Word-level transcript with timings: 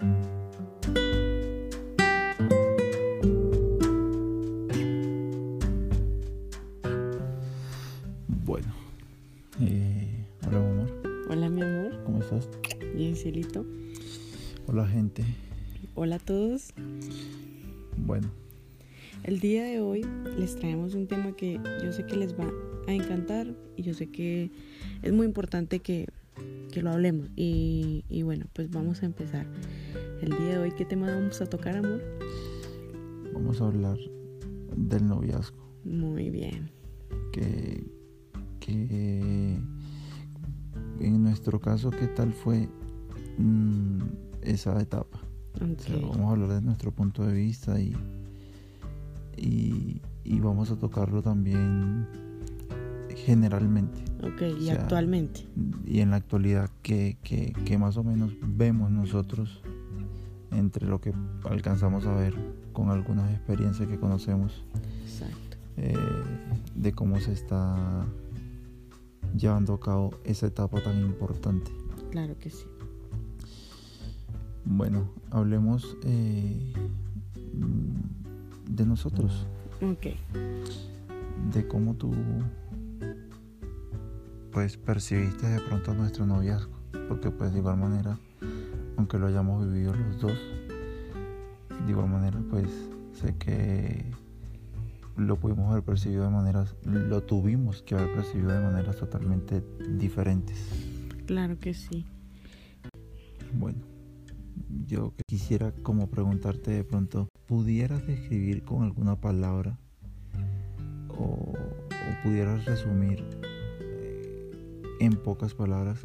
Bueno, 0.00 0.16
eh, 9.60 10.26
hola 10.46 10.60
mi 10.60 10.66
amor, 10.66 10.90
Hola 11.30 11.48
mi 11.48 11.62
amor, 11.62 12.02
¿cómo 12.04 12.18
estás? 12.20 12.48
bien 12.96 13.14
cielito. 13.14 13.64
Hola 14.66 14.86
gente. 14.88 15.24
Hola 15.94 16.16
a 16.16 16.18
todos. 16.18 16.72
Bueno, 17.96 18.28
El 19.22 19.38
día 19.38 19.62
de 19.64 19.80
hoy 19.80 20.04
les 20.36 20.56
traemos 20.56 20.94
un 20.94 21.06
tema 21.06 21.36
que 21.36 21.60
yo 21.82 21.92
sé 21.92 22.04
que 22.04 22.16
les 22.16 22.36
va 22.38 22.50
a 22.88 22.92
encantar 22.92 23.46
y 23.76 23.82
yo 23.82 23.94
sé 23.94 24.08
que 24.10 24.50
es 25.02 25.12
muy 25.12 25.26
importante 25.26 25.78
que, 25.78 26.08
que 26.72 26.82
lo 26.82 26.90
hablemos. 26.90 27.28
Y, 27.36 28.04
y 28.08 28.22
bueno, 28.22 28.46
pues 28.52 28.70
vamos 28.70 29.02
a 29.02 29.06
empezar. 29.06 29.46
El 30.24 30.30
día 30.38 30.52
de 30.52 30.58
hoy, 30.58 30.70
¿qué 30.72 30.86
tema 30.86 31.06
vamos 31.14 31.38
a 31.42 31.46
tocar, 31.46 31.76
amor? 31.76 32.00
vamos 33.34 33.60
a 33.60 33.66
hablar 33.66 33.98
del 34.74 35.06
noviazgo. 35.06 35.58
Muy 35.84 36.30
bien. 36.30 36.70
Que, 37.30 37.84
que 38.58 39.58
en 41.00 41.22
nuestro 41.22 41.60
caso, 41.60 41.90
¿qué 41.90 42.06
tal 42.06 42.32
fue 42.32 42.70
mm, 43.36 43.98
esa 44.40 44.80
etapa? 44.80 45.18
O 45.56 45.78
sea, 45.82 45.96
Ok. 45.96 46.02
vamos 46.12 46.20
a 46.20 46.30
hablar 46.30 46.48
de 46.54 46.62
nuestro 46.62 46.90
punto 46.90 47.26
de 47.26 47.34
vista 47.34 47.78
y, 47.78 47.94
y, 49.36 50.00
y 50.24 50.40
vamos 50.40 50.70
a 50.70 50.76
tocarlo 50.78 51.22
también 51.22 52.06
generalmente 53.14 53.98
Ok, 54.22 54.40
y 54.58 54.64
sea, 54.66 54.74
actualmente. 54.82 55.46
y 55.84 56.00
en 56.00 56.10
la 56.10 56.16
actualidad 56.16 56.70
que, 56.82 57.18
que, 57.22 57.52
que 57.66 57.76
más 57.76 57.98
o 57.98 58.04
menos 58.04 58.32
vemos 58.40 58.90
nosotros 58.90 59.60
entre 60.54 60.86
lo 60.86 61.00
que 61.00 61.12
alcanzamos 61.48 62.06
a 62.06 62.14
ver 62.14 62.34
con 62.72 62.90
algunas 62.90 63.30
experiencias 63.32 63.88
que 63.88 63.98
conocemos 63.98 64.64
Exacto. 65.04 65.56
eh, 65.76 65.94
de 66.74 66.92
cómo 66.92 67.18
se 67.20 67.32
está 67.32 68.06
llevando 69.36 69.74
a 69.74 69.80
cabo 69.80 70.10
esa 70.24 70.46
etapa 70.46 70.80
tan 70.82 71.00
importante. 71.00 71.70
Claro 72.10 72.36
que 72.38 72.50
sí. 72.50 72.64
Bueno, 74.64 75.08
hablemos 75.30 75.96
eh, 76.04 76.72
de 78.68 78.86
nosotros, 78.86 79.46
Ok. 79.82 80.06
de 81.52 81.66
cómo 81.68 81.94
tú 81.94 82.12
pues 84.52 84.76
percibiste 84.76 85.48
de 85.48 85.60
pronto 85.60 85.92
nuestro 85.94 86.24
noviazgo, 86.26 86.72
porque 87.08 87.30
pues 87.30 87.52
de 87.52 87.58
igual 87.58 87.76
manera, 87.76 88.16
aunque 88.96 89.18
lo 89.18 89.26
hayamos 89.26 89.66
vivido 89.66 89.94
los 89.94 90.20
dos, 90.20 90.38
de 91.84 91.90
igual 91.90 92.08
manera 92.08 92.40
pues 92.50 92.68
sé 93.12 93.36
que 93.36 94.04
lo 95.16 95.38
pudimos 95.38 95.70
haber 95.70 95.84
percibido 95.84 96.24
de 96.24 96.30
maneras, 96.30 96.74
lo 96.84 97.22
tuvimos 97.22 97.82
que 97.82 97.94
haber 97.94 98.12
percibido 98.14 98.52
de 98.52 98.60
maneras 98.60 98.96
totalmente 98.96 99.62
diferentes. 99.88 100.68
Claro 101.26 101.58
que 101.58 101.74
sí. 101.74 102.04
Bueno, 103.52 103.78
yo 104.86 105.14
quisiera 105.26 105.72
como 105.82 106.08
preguntarte 106.08 106.72
de 106.72 106.84
pronto, 106.84 107.28
¿pudieras 107.46 108.06
describir 108.06 108.64
con 108.64 108.82
alguna 108.82 109.20
palabra 109.20 109.78
o, 111.16 111.52
o 111.52 112.22
pudieras 112.24 112.64
resumir 112.64 113.24
eh, 113.40 114.82
en 115.00 115.12
pocas 115.12 115.54
palabras 115.54 116.04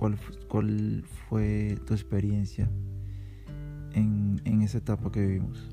cuál, 0.00 0.16
cuál 0.48 1.04
fue 1.28 1.76
tu 1.86 1.92
experiencia 1.92 2.70
en, 3.92 4.40
en 4.46 4.62
esa 4.62 4.78
etapa 4.78 5.12
que 5.12 5.20
vivimos? 5.20 5.68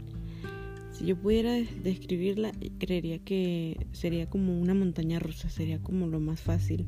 Si 0.92 1.06
yo 1.06 1.16
pudiera 1.16 1.54
des- 1.54 1.82
describirla, 1.82 2.52
creería 2.78 3.20
que 3.20 3.88
sería 3.94 4.30
como 4.30 4.60
una 4.60 4.74
montaña 4.74 5.20
rusa, 5.20 5.50
sería 5.50 5.82
como 5.82 6.08
lo 6.08 6.20
más 6.20 6.42
fácil 6.42 6.88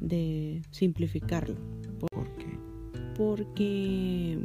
de 0.00 0.62
simplificarlo. 0.72 1.54
¿Por 2.00 2.34
qué? 2.36 2.58
Porque, 3.16 4.36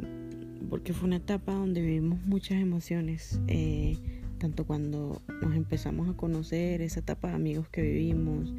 porque 0.70 0.92
fue 0.92 1.08
una 1.08 1.16
etapa 1.16 1.52
donde 1.54 1.80
vivimos 1.80 2.24
muchas 2.24 2.62
emociones, 2.62 3.40
eh, 3.48 3.98
tanto 4.38 4.64
cuando 4.64 5.20
nos 5.42 5.56
empezamos 5.56 6.08
a 6.08 6.12
conocer, 6.12 6.82
esa 6.82 7.00
etapa 7.00 7.28
de 7.28 7.34
amigos 7.34 7.68
que 7.68 7.82
vivimos, 7.82 8.54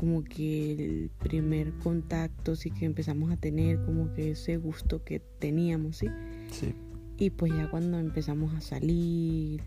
como 0.00 0.24
que 0.24 0.72
el 0.72 1.10
primer 1.18 1.72
contacto 1.74 2.56
sí 2.56 2.70
que 2.70 2.86
empezamos 2.86 3.30
a 3.30 3.36
tener, 3.36 3.78
como 3.84 4.10
que 4.14 4.30
ese 4.30 4.56
gusto 4.56 5.04
que 5.04 5.20
teníamos, 5.38 5.98
¿sí? 5.98 6.06
Sí, 6.50 6.72
Y 7.18 7.28
pues 7.28 7.52
ya 7.52 7.68
cuando 7.70 7.98
empezamos 7.98 8.54
a 8.54 8.62
salir 8.62 9.60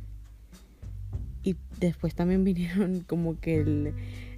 y 1.44 1.56
después 1.80 2.16
también 2.16 2.44
vinieron 2.50 3.02
como 3.02 3.40
que 3.40 3.58
el, 3.58 3.94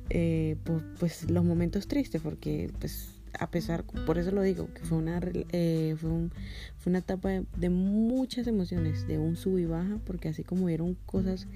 eh, 0.09 0.57
pu- 0.66 0.83
pues 1.00 1.29
los 1.31 1.45
momentos 1.45 1.88
tristes 1.88 2.22
porque 2.22 2.69
pues 2.79 3.12
a 3.39 3.50
pesar, 3.50 3.83
por 4.06 4.17
eso 4.17 4.31
lo 4.31 4.41
digo, 4.41 4.67
que 4.73 4.81
fue 4.83 4.97
una, 4.97 5.22
eh, 5.53 5.95
fue, 5.97 6.09
un- 6.09 6.31
fue 6.77 6.89
una 6.89 7.00
etapa 7.00 7.29
de, 7.29 7.45
de 7.57 7.69
muchas 7.69 8.47
emociones, 8.47 9.07
de 9.07 9.17
un 9.17 9.35
sub 9.38 9.57
y 9.59 9.66
baja, 9.66 9.97
porque 10.06 10.27
así 10.29 10.44
como 10.44 10.66
hubieron 10.66 10.95
cosas 11.06 11.47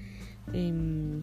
em, 0.52 1.22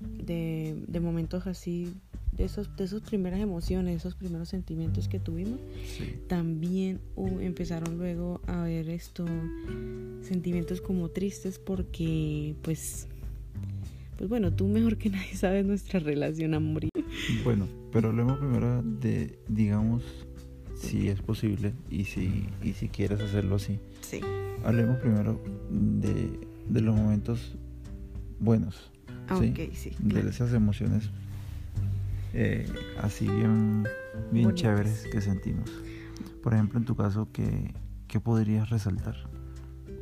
de, 0.00 0.76
de 0.86 1.00
momentos 1.00 1.46
así, 1.46 1.92
de 2.32 2.44
esos, 2.44 2.74
de 2.76 2.84
esas 2.84 3.00
primeras 3.02 3.40
emociones, 3.40 3.96
esos 3.96 4.14
primeros 4.14 4.48
sentimientos 4.48 5.08
que 5.08 5.20
tuvimos, 5.20 5.60
sí, 5.86 6.16
también 6.26 7.00
uh, 7.16 7.40
empezaron 7.40 7.98
luego 7.98 8.40
a 8.46 8.62
ver 8.62 8.88
esto 8.90 9.24
sentimientos 10.22 10.80
como 10.80 11.10
tristes 11.10 11.58
porque 11.58 12.54
pues 12.62 13.08
pues 14.16 14.30
bueno 14.30 14.52
tú 14.52 14.68
mejor 14.68 14.96
que 14.96 15.10
nadie 15.10 15.36
sabes 15.36 15.66
nuestra 15.66 16.00
relación 16.00 16.54
amor 16.54 16.84
Bueno, 17.44 17.68
pero 17.92 18.08
hablemos 18.08 18.38
primero 18.38 18.82
de, 18.82 19.38
digamos, 19.48 20.02
si 20.74 21.08
es 21.08 21.20
posible 21.20 21.72
y 21.90 22.04
si, 22.04 22.46
y 22.62 22.72
si 22.72 22.88
quieres 22.88 23.20
hacerlo 23.20 23.56
así. 23.56 23.78
sí. 24.00 24.20
Hablemos 24.64 24.96
primero 24.98 25.38
de, 25.70 26.30
de 26.68 26.80
los 26.80 26.96
momentos 26.96 27.54
buenos, 28.40 28.90
Ah, 29.28 29.38
Sí, 29.38 29.52
de 30.00 30.28
esas 30.28 30.52
emociones 30.52 31.10
eh, 32.34 32.66
así 33.00 33.26
bien, 33.26 33.84
bien 34.32 34.44
Bonitas. 34.46 34.54
chéveres 34.54 35.06
que 35.10 35.20
sentimos. 35.20 35.70
Por 36.42 36.52
ejemplo, 36.52 36.78
en 36.78 36.84
tu 36.84 36.96
caso, 36.96 37.28
¿qué, 37.32 37.72
qué 38.08 38.20
podrías 38.20 38.70
resaltar? 38.70 39.16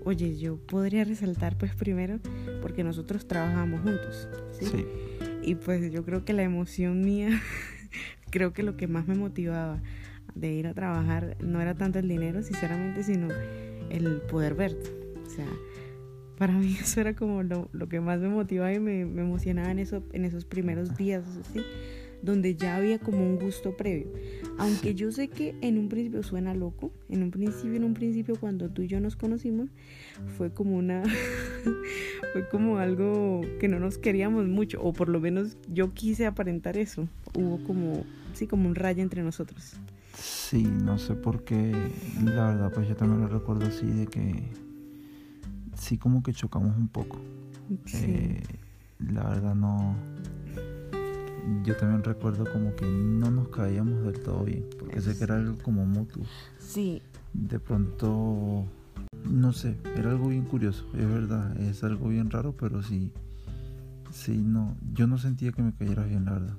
oye 0.05 0.37
yo 0.37 0.57
podría 0.57 1.05
resaltar 1.05 1.57
pues 1.57 1.77
primero 1.77 2.19
porque 2.61 2.83
nosotros 2.83 3.29
trabajamos 3.29 3.83
juntos 3.83 4.29
¿sí? 4.59 4.67
Sí, 4.67 4.87
y 5.45 5.55
pues 5.55 5.93
yo 5.93 6.05
creo 6.05 6.25
que 6.25 6.33
la 6.33 6.43
emoción 6.43 7.03
mía 7.03 7.29
creo 8.31 8.53
que 8.53 8.65
lo 8.65 8.77
que 8.77 8.89
más 8.89 9.07
me 9.07 9.15
motivaba 9.15 9.81
de 10.35 10.53
ir 10.55 10.67
a 10.67 10.75
trabajar 10.75 11.37
no 11.41 11.61
era 11.61 11.75
tanto 11.77 12.01
el 12.01 12.09
dinero 12.09 12.43
sinceramente 12.43 13.05
sino 13.05 13.29
el 13.91 14.23
poder 14.23 14.55
verte 14.57 14.91
o 15.25 15.31
sea 15.31 15.47
para 16.39 16.55
mí 16.55 16.77
eso 16.81 17.01
era 17.01 17.15
como 17.15 17.43
lo, 17.43 17.69
lo 17.73 17.89
que 17.89 18.01
más 18.01 18.21
me 18.21 18.29
motivaba 18.29 18.73
y 18.73 18.81
me, 18.81 19.05
me 19.05 19.23
emocionaba 19.23 19.71
en, 19.71 19.79
eso, 19.79 20.03
en 20.13 20.25
esos 20.25 20.45
primeros 20.45 20.97
días 20.97 21.25
así 21.41 21.61
donde 22.23 22.55
ya 22.55 22.77
había 22.77 23.01
como 23.01 23.19
un 23.19 23.37
gusto 23.37 23.77
previo. 23.77 24.07
Aunque 24.57 24.91
Sí. 24.91 24.95
yo 24.95 25.11
sé 25.11 25.27
que 25.27 25.57
en 25.61 25.77
un 25.77 25.89
principio 25.89 26.23
suena 26.23 26.55
loco 26.55 26.93
en 27.09 27.25
un 27.25 27.33
principio 27.33 27.75
en 27.75 27.83
un 27.83 27.95
principio 27.95 28.37
cuando 28.39 28.69
tú 28.71 28.83
y 28.83 28.87
yo 28.87 29.01
nos 29.01 29.17
conocimos 29.17 29.71
fue 30.37 30.53
como 30.53 30.77
una 30.77 31.03
fue 32.33 32.49
como 32.49 32.79
algo 32.79 33.41
que 33.59 33.67
no 33.69 33.81
nos 33.81 33.99
queríamos 33.99 34.47
mucho 34.47 34.81
o 34.81 34.93
por 34.93 35.09
lo 35.09 35.19
menos 35.21 35.57
yo 35.69 35.93
quise 35.95 36.27
aparentar 36.27 36.77
eso. 36.77 37.09
Hubo 37.35 37.63
como 37.65 38.05
sí 38.35 38.47
como 38.47 38.69
un 38.69 38.77
rayo 38.77 39.03
entre 39.03 39.23
nosotros. 39.23 39.75
Sí, 40.15 40.63
no 40.63 40.99
sé 40.99 41.15
por 41.15 41.43
qué, 41.43 41.73
la 42.23 42.49
verdad, 42.53 42.71
pues 42.73 42.87
yo 42.87 42.95
también 42.95 43.21
lo 43.23 43.29
recuerdo 43.29 43.67
así 43.67 43.87
de 43.87 44.07
que 44.07 44.43
sí 45.83 45.99
como 45.99 46.23
que 46.23 46.33
chocamos 46.33 46.77
un 46.77 46.89
poco. 46.89 47.19
sí 47.85 48.07
Eh, 48.07 48.43
la 49.01 49.29
verdad 49.29 49.55
no. 49.55 49.97
Yo 51.65 51.77
también 51.77 52.05
recuerdo 52.05 52.45
como 52.51 52.75
que 52.77 52.87
no 52.87 53.31
nos 53.31 53.49
caíamos 53.49 54.05
del 54.05 54.21
todo 54.21 54.45
bien, 54.45 54.65
porque 54.79 55.01
sé 55.01 55.19
que 55.19 55.25
era 55.25 55.37
algo 55.37 55.59
como 55.59 55.85
mutuo. 55.85 56.25
sí 56.61 57.03
De 57.33 57.59
pronto, 57.59 58.65
no 59.29 59.53
sé, 59.53 59.77
era 59.97 60.11
algo 60.11 60.29
bien 60.29 60.45
curioso, 60.45 60.87
es 60.95 61.09
verdad, 61.09 61.57
es 61.61 61.83
algo 61.83 62.09
bien 62.09 62.31
raro, 62.31 62.55
pero 62.57 62.83
sí, 62.83 63.11
sí, 64.13 64.37
no, 64.37 64.77
yo 64.95 65.09
no 65.09 65.19
sentía 65.19 65.51
que 65.51 65.63
me 65.63 65.73
cayera 65.73 66.05
bien, 66.05 66.27
la 66.27 66.33
verdad. 66.35 66.57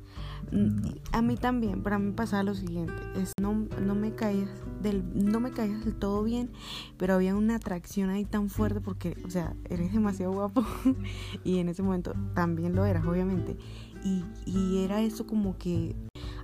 A 1.11 1.21
mí 1.21 1.35
también, 1.35 1.83
pero 1.83 1.95
a 1.95 1.99
mí 1.99 2.11
pasaba 2.11 2.43
lo 2.43 2.55
siguiente, 2.55 2.93
es 3.15 3.33
no, 3.41 3.67
no 3.81 3.95
me 3.95 4.13
caías 4.13 4.49
del, 4.81 5.03
no 5.13 5.39
me 5.39 5.51
caías 5.51 5.83
del 5.85 5.95
todo 5.95 6.23
bien, 6.23 6.51
pero 6.97 7.15
había 7.15 7.35
una 7.35 7.55
atracción 7.55 8.09
ahí 8.09 8.25
tan 8.25 8.49
fuerte 8.49 8.81
porque, 8.81 9.17
o 9.25 9.29
sea, 9.29 9.55
eres 9.69 9.93
demasiado 9.93 10.33
guapo 10.33 10.63
y 11.43 11.59
en 11.59 11.69
ese 11.69 11.83
momento 11.83 12.13
también 12.35 12.75
lo 12.75 12.85
eras, 12.85 13.05
obviamente. 13.05 13.57
Y, 14.03 14.23
y 14.45 14.83
era 14.83 15.01
eso 15.01 15.25
como 15.25 15.57
que 15.57 15.95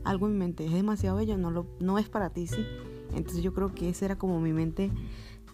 algo 0.04 0.28
en 0.28 0.34
mi 0.34 0.40
mente, 0.40 0.66
es 0.66 0.74
demasiado 0.74 1.18
bello, 1.18 1.38
no 1.38 1.52
lo, 1.52 1.68
no 1.80 2.00
es 2.00 2.10
para 2.10 2.30
ti, 2.30 2.48
sí. 2.48 2.66
Entonces 3.14 3.44
yo 3.44 3.54
creo 3.54 3.74
que 3.74 3.90
esa 3.90 4.06
era 4.06 4.18
como 4.18 4.40
mi 4.40 4.54
mente 4.54 4.92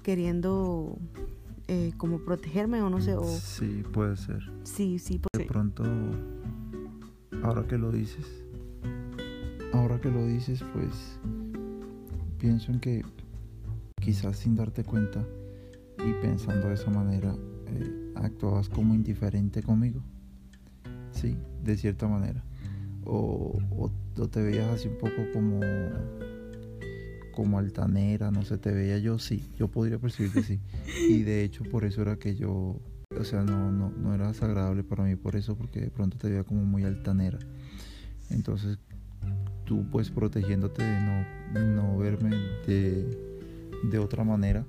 queriendo 0.04 0.98
eh, 1.68 1.94
como 1.98 2.20
protegerme 2.20 2.82
o 2.82 2.90
no 2.90 3.02
sé. 3.02 3.16
O... 3.16 3.24
Sí, 3.24 3.84
puede 3.92 4.16
ser. 4.18 4.52
Sí, 4.64 5.00
sí. 5.00 5.20
De 5.36 5.46
pronto, 5.46 5.84
ahora 7.46 7.68
que 7.68 7.78
lo 7.78 7.92
dices, 7.92 8.26
ahora 9.72 10.02
que 10.02 10.10
lo 10.10 10.26
dices, 10.26 10.64
pues 10.74 11.20
pienso 12.40 12.72
en 12.72 12.80
que 12.80 13.06
quizás 14.02 14.38
sin 14.38 14.56
darte 14.56 14.84
cuenta 14.84 15.24
y 16.00 16.14
pensando 16.22 16.70
de 16.70 16.74
esa 16.74 16.90
manera, 16.90 17.36
eh, 17.68 18.12
actuabas 18.16 18.68
como 18.68 18.96
indiferente 18.96 19.62
conmigo. 19.62 20.02
Sí, 21.12 21.38
de 21.64 21.78
cierta 21.78 22.08
manera. 22.08 22.44
O, 23.06 23.60
o, 23.78 24.28
te 24.28 24.42
veías 24.42 24.68
así 24.70 24.88
un 24.88 24.98
poco 24.98 25.32
como 25.32 25.60
como 27.36 27.60
altanera, 27.60 28.32
no 28.32 28.44
sé, 28.46 28.58
te 28.58 28.72
veía 28.72 28.98
yo 28.98 29.20
sí, 29.20 29.52
yo 29.58 29.68
podría 29.68 30.00
percibirte 30.00 30.42
sí. 30.42 30.60
Y 31.10 31.24
de 31.24 31.44
hecho 31.44 31.64
por 31.66 31.84
eso 31.84 32.02
era 32.02 32.16
que 32.16 32.36
yo, 32.36 32.80
o 33.20 33.24
sea, 33.24 33.44
no, 33.44 33.72
no, 33.72 33.92
no 33.92 34.14
era 34.14 34.28
desagradable 34.28 34.84
para 34.84 35.04
mí 35.04 35.16
por 35.16 35.36
eso, 35.36 35.56
porque 35.56 35.82
de 35.82 35.90
pronto 35.90 36.18
te 36.18 36.30
veía 36.30 36.44
como 36.44 36.64
muy 36.64 36.84
altanera. 36.84 37.40
Entonces 38.30 38.78
tú 39.66 39.86
pues 39.92 40.12
protegiéndote 40.12 40.84
de 40.84 41.00
no, 41.02 41.26
no 41.60 41.98
verme 41.98 42.36
de, 42.68 43.18
de 43.84 44.00
otra 44.00 44.24
manera, 44.24 44.66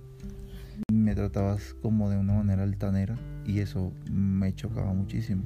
me 0.93 1.15
tratabas 1.15 1.75
como 1.83 2.11
de 2.11 2.17
una 2.17 2.35
manera 2.35 2.63
altanera 2.63 3.17
y 3.45 3.61
eso 3.61 3.93
me 4.11 4.55
chocaba 4.55 4.93
muchísimo. 4.93 5.43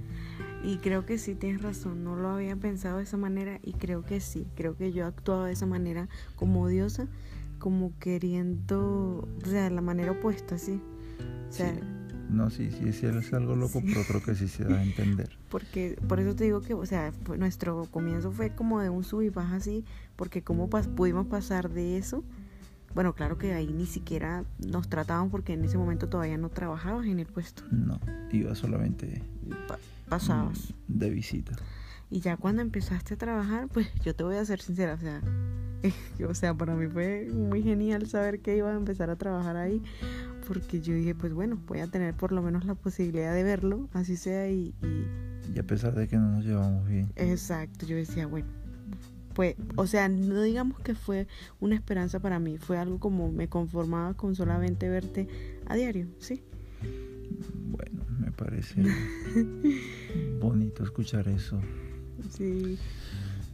Y 0.62 0.76
creo 0.76 1.06
que 1.06 1.19
sí 1.19 1.35
tienes 1.35 1.62
razón, 1.62 2.05
no 2.05 2.17
lo 2.17 2.31
había 2.31 2.55
pensado 2.56 2.99
de 2.99 3.05
esa 3.05 3.17
manera 3.17 3.58
y 3.62 3.73
creo 3.73 4.05
que 4.05 4.20
sí, 4.20 4.47
creo 4.55 4.76
que 4.76 4.93
yo 4.93 5.06
actuaba 5.06 5.47
de 5.47 5.52
esa 5.52 5.67
manera 5.67 6.08
como 6.37 6.62
odiosa, 6.62 7.08
como 7.58 7.99
queriendo, 7.99 9.29
o 9.43 9.47
sea, 9.47 9.70
la 9.70 9.81
manera 9.81 10.12
opuesta, 10.12 10.58
sí. 10.58 10.81
O 11.49 11.52
sea, 11.52 11.75
No, 12.31 12.50
sí, 12.50 12.71
sí, 12.71 12.93
sí, 12.93 13.06
es 13.06 13.32
algo 13.32 13.56
loco, 13.56 13.82
pero 13.85 14.03
creo 14.05 14.23
que 14.23 14.35
sí 14.35 14.49
se 14.49 14.65
da 14.65 14.79
a 14.79 14.82
entender. 14.82 15.37
Porque, 15.50 15.99
por 16.09 16.21
eso 16.21 16.35
te 16.35 16.44
digo 16.44 16.61
que, 16.61 16.75
o 16.75 16.87
sea, 16.87 17.12
nuestro 17.37 17.87
comienzo 17.91 18.31
fue 18.31 18.55
como 18.55 18.81
de 18.81 18.88
un 18.88 19.05
sub 19.05 19.23
y 19.23 19.31
baja 19.31 19.56
así, 19.56 19.85
porque 20.17 20.43
cómo 20.43 20.69
pudimos 20.69 21.27
pasar 21.27 21.71
de 21.71 21.97
eso 21.97 22.23
bueno, 22.94 23.15
claro 23.15 23.38
que 23.38 23.53
ahí 23.53 23.69
ni 23.73 23.87
siquiera 23.87 24.44
nos 24.59 24.88
trataban 24.88 25.31
porque 25.31 25.53
en 25.53 25.65
ese 25.65 25.79
momento 25.79 26.09
todavía 26.09 26.37
no 26.38 26.49
trabajabas 26.49 27.06
en 27.06 27.21
el 27.21 27.27
puesto. 27.27 27.62
No, 27.71 28.00
iba 28.33 28.55
solamente 28.55 29.23
pasabas 30.09 30.75
mm, 30.88 30.99
de 30.99 31.11
visita. 31.11 31.56
Y 32.11 32.21
ya 32.21 32.37
cuando 32.37 32.62
empezaste 32.62 33.15
a 33.15 33.17
trabajar, 33.17 33.69
pues 33.69 33.88
yo 34.03 34.17
te 34.17 34.25
voy 34.25 34.37
a 34.37 34.44
ser 34.44 34.61
sincera, 34.61 34.94
o 34.94 34.99
sea, 34.99 35.21
o 36.29 36.35
sea, 36.35 36.53
para 36.55 36.75
mí 36.75 36.88
fue 36.88 37.29
muy 37.33 37.62
genial 37.62 38.09
saber 38.09 38.41
que 38.41 38.56
iba 38.56 38.71
a 38.71 38.76
empezar 38.76 39.09
a 39.09 39.17
trabajar 39.17 39.56
ahí, 39.56 39.81
porque 40.50 40.81
yo 40.81 40.94
dije, 40.94 41.14
pues 41.14 41.32
bueno, 41.32 41.56
voy 41.69 41.79
a 41.79 41.87
tener 41.87 42.12
por 42.12 42.32
lo 42.32 42.43
menos 42.43 42.64
la 42.64 42.75
posibilidad 42.75 43.32
de 43.32 43.44
verlo, 43.44 43.88
así 43.93 44.17
sea 44.17 44.50
y, 44.50 44.75
y... 44.82 45.55
y 45.55 45.58
a 45.61 45.62
pesar 45.62 45.94
de 45.94 46.08
que 46.08 46.17
no 46.17 46.29
nos 46.29 46.44
llevamos 46.44 46.88
bien. 46.88 47.12
Exacto, 47.14 47.87
yo 47.87 47.94
decía, 47.94 48.26
bueno, 48.26 48.49
fue, 49.32 49.55
o 49.76 49.87
sea, 49.87 50.08
no 50.08 50.43
digamos 50.43 50.81
que 50.81 50.97
fue 50.97 51.29
una 51.61 51.76
esperanza 51.76 52.19
para 52.19 52.41
mí, 52.41 52.58
fue 52.58 52.79
algo 52.79 52.99
como 52.99 53.31
me 53.31 53.49
conformaba 53.49 54.14
con 54.14 54.35
solamente 54.35 54.88
verte 54.88 55.29
a 55.67 55.76
diario, 55.76 56.08
¿sí? 56.19 56.43
Bueno, 57.69 58.05
me 58.19 58.32
parece 58.32 58.82
bonito 60.41 60.82
escuchar 60.82 61.29
eso. 61.29 61.61
Sí. 62.29 62.76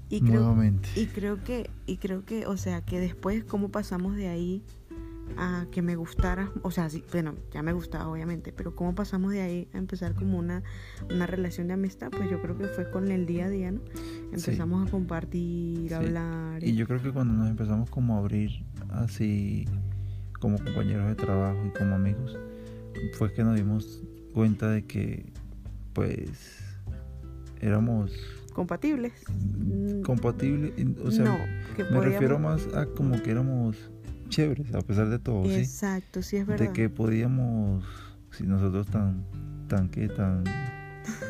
Y 0.08 0.22
Nuevamente. 0.22 0.88
y 0.96 1.08
creo 1.08 1.44
que, 1.44 1.68
y 1.84 1.98
creo 1.98 2.24
que, 2.24 2.46
o 2.46 2.56
sea, 2.56 2.80
que 2.80 3.00
después 3.00 3.44
cómo 3.44 3.68
pasamos 3.68 4.16
de 4.16 4.28
ahí 4.28 4.62
a 5.36 5.66
que 5.70 5.82
me 5.82 5.96
gustara, 5.96 6.50
o 6.62 6.70
sea, 6.70 6.88
sí, 6.88 7.04
bueno, 7.12 7.34
ya 7.52 7.62
me 7.62 7.72
gustaba 7.72 8.08
obviamente, 8.08 8.52
pero 8.52 8.74
cómo 8.74 8.94
pasamos 8.94 9.32
de 9.32 9.42
ahí 9.42 9.68
a 9.74 9.78
empezar 9.78 10.14
como 10.14 10.38
una, 10.38 10.62
una 11.10 11.26
relación 11.26 11.68
de 11.68 11.74
amistad, 11.74 12.10
pues 12.10 12.30
yo 12.30 12.40
creo 12.40 12.56
que 12.56 12.66
fue 12.68 12.90
con 12.90 13.10
el 13.10 13.26
día 13.26 13.46
a 13.46 13.50
día, 13.50 13.72
¿no? 13.72 13.80
Empezamos 14.32 14.86
a 14.86 14.90
compartir, 14.90 15.92
a 15.94 15.98
hablar. 15.98 16.64
Y... 16.64 16.74
yo 16.74 16.86
creo 16.86 17.02
que 17.02 17.12
cuando 17.12 17.34
nos 17.34 17.48
empezamos 17.48 17.90
como 17.90 18.16
a 18.16 18.18
abrir 18.18 18.64
así 18.90 19.66
como 20.40 20.58
compañeros 20.58 21.08
de 21.08 21.14
trabajo 21.14 21.58
y 21.66 21.70
como 21.78 21.94
amigos, 21.94 22.38
fue 23.14 23.32
que 23.32 23.44
nos 23.44 23.56
dimos 23.56 24.02
cuenta 24.32 24.70
de 24.70 24.84
que 24.84 25.32
pues 25.92 26.62
éramos 27.60 28.12
compatibles. 28.52 29.12
Compatibles, 30.04 30.72
o 31.04 31.10
sea, 31.10 31.64
me 31.90 32.00
refiero 32.00 32.38
más 32.38 32.66
a 32.74 32.86
como 32.86 33.22
que 33.22 33.30
éramos 33.30 33.90
chéveres 34.28 34.74
a 34.74 34.80
pesar 34.80 35.08
de 35.08 35.18
todo. 35.18 35.44
Exacto, 35.50 36.22
sí, 36.22 36.36
es 36.36 36.46
verdad. 36.46 36.66
De 36.66 36.72
que 36.72 36.88
podíamos, 36.88 37.84
si 38.30 38.44
nosotros 38.44 38.86
tan, 38.88 39.24
tan 39.68 39.88
que 39.88 40.08
tan, 40.08 40.44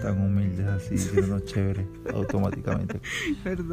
tan 0.02 0.20
humildes 0.20 0.66
así, 0.66 0.98
siendo 0.98 1.40
chéveres 1.40 1.86
automáticamente. 2.14 3.00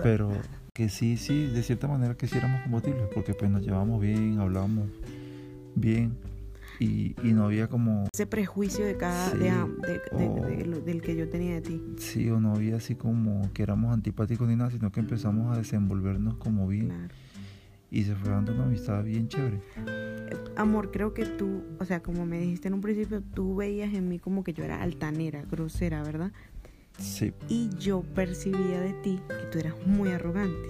Pero 0.02 0.32
que 0.74 0.90
sí, 0.90 1.18
sí, 1.18 1.48
de 1.48 1.64
cierta 1.64 1.88
manera 1.88 2.16
que 2.16 2.28
sí 2.28 2.38
éramos 2.38 2.62
compatibles, 2.64 3.08
porque 3.14 3.34
pues 3.34 3.50
nos 3.50 3.62
llevamos 3.62 4.02
bien, 4.02 4.40
hablábamos 4.40 4.90
bien. 5.76 6.18
Y, 6.80 7.16
y 7.24 7.34
no 7.34 7.46
había 7.46 7.68
como 7.68 8.08
ese 8.12 8.26
prejuicio 8.26 8.84
de 8.84 8.98
cada 8.98 9.30
de, 9.36 10.82
del 10.84 11.02
que 11.04 11.16
yo 11.16 11.30
tenía 11.30 11.54
de 11.54 11.62
ti 11.62 11.82
sí 11.98 12.28
o 12.32 12.40
no 12.40 12.56
había 12.56 12.78
así 12.78 12.96
como 12.96 13.54
que 13.54 13.62
éramos 13.62 13.94
antipáticos 13.94 14.50
ni 14.50 14.56
nada 14.56 14.72
sino 14.72 14.92
que 14.92 15.00
empezamos 15.00 15.56
a 15.56 15.60
desenvolvernos 15.60 16.36
como 16.38 16.68
bien 16.68 16.88
claro 16.88 17.14
y 17.94 18.04
se 18.04 18.16
fue 18.16 18.32
dando 18.32 18.54
una 18.54 18.64
amistad 18.64 19.04
bien 19.04 19.28
chévere. 19.28 19.62
Amor, 20.58 20.90
creo 20.90 21.14
que 21.14 21.28
tú, 21.28 21.62
o 21.80 21.86
sea, 21.86 22.02
como 22.02 22.26
me 22.26 22.40
dijiste 22.40 22.68
en 22.68 22.74
un 22.74 22.82
principio, 22.82 23.22
tú 23.22 23.56
veías 23.56 23.94
en 23.94 24.10
mí 24.10 24.18
como 24.18 24.44
que 24.44 24.52
yo 24.52 24.64
era 24.64 24.82
altanera, 24.82 25.44
grosera, 25.44 26.02
¿verdad? 26.02 26.32
Sí. 26.98 27.34
Y 27.50 27.70
yo 27.78 28.02
percibía 28.02 28.82
de 28.82 28.94
ti 29.04 29.20
que 29.28 29.46
tú 29.52 29.60
eras 29.60 29.76
muy 29.86 30.10
arrogante. 30.10 30.70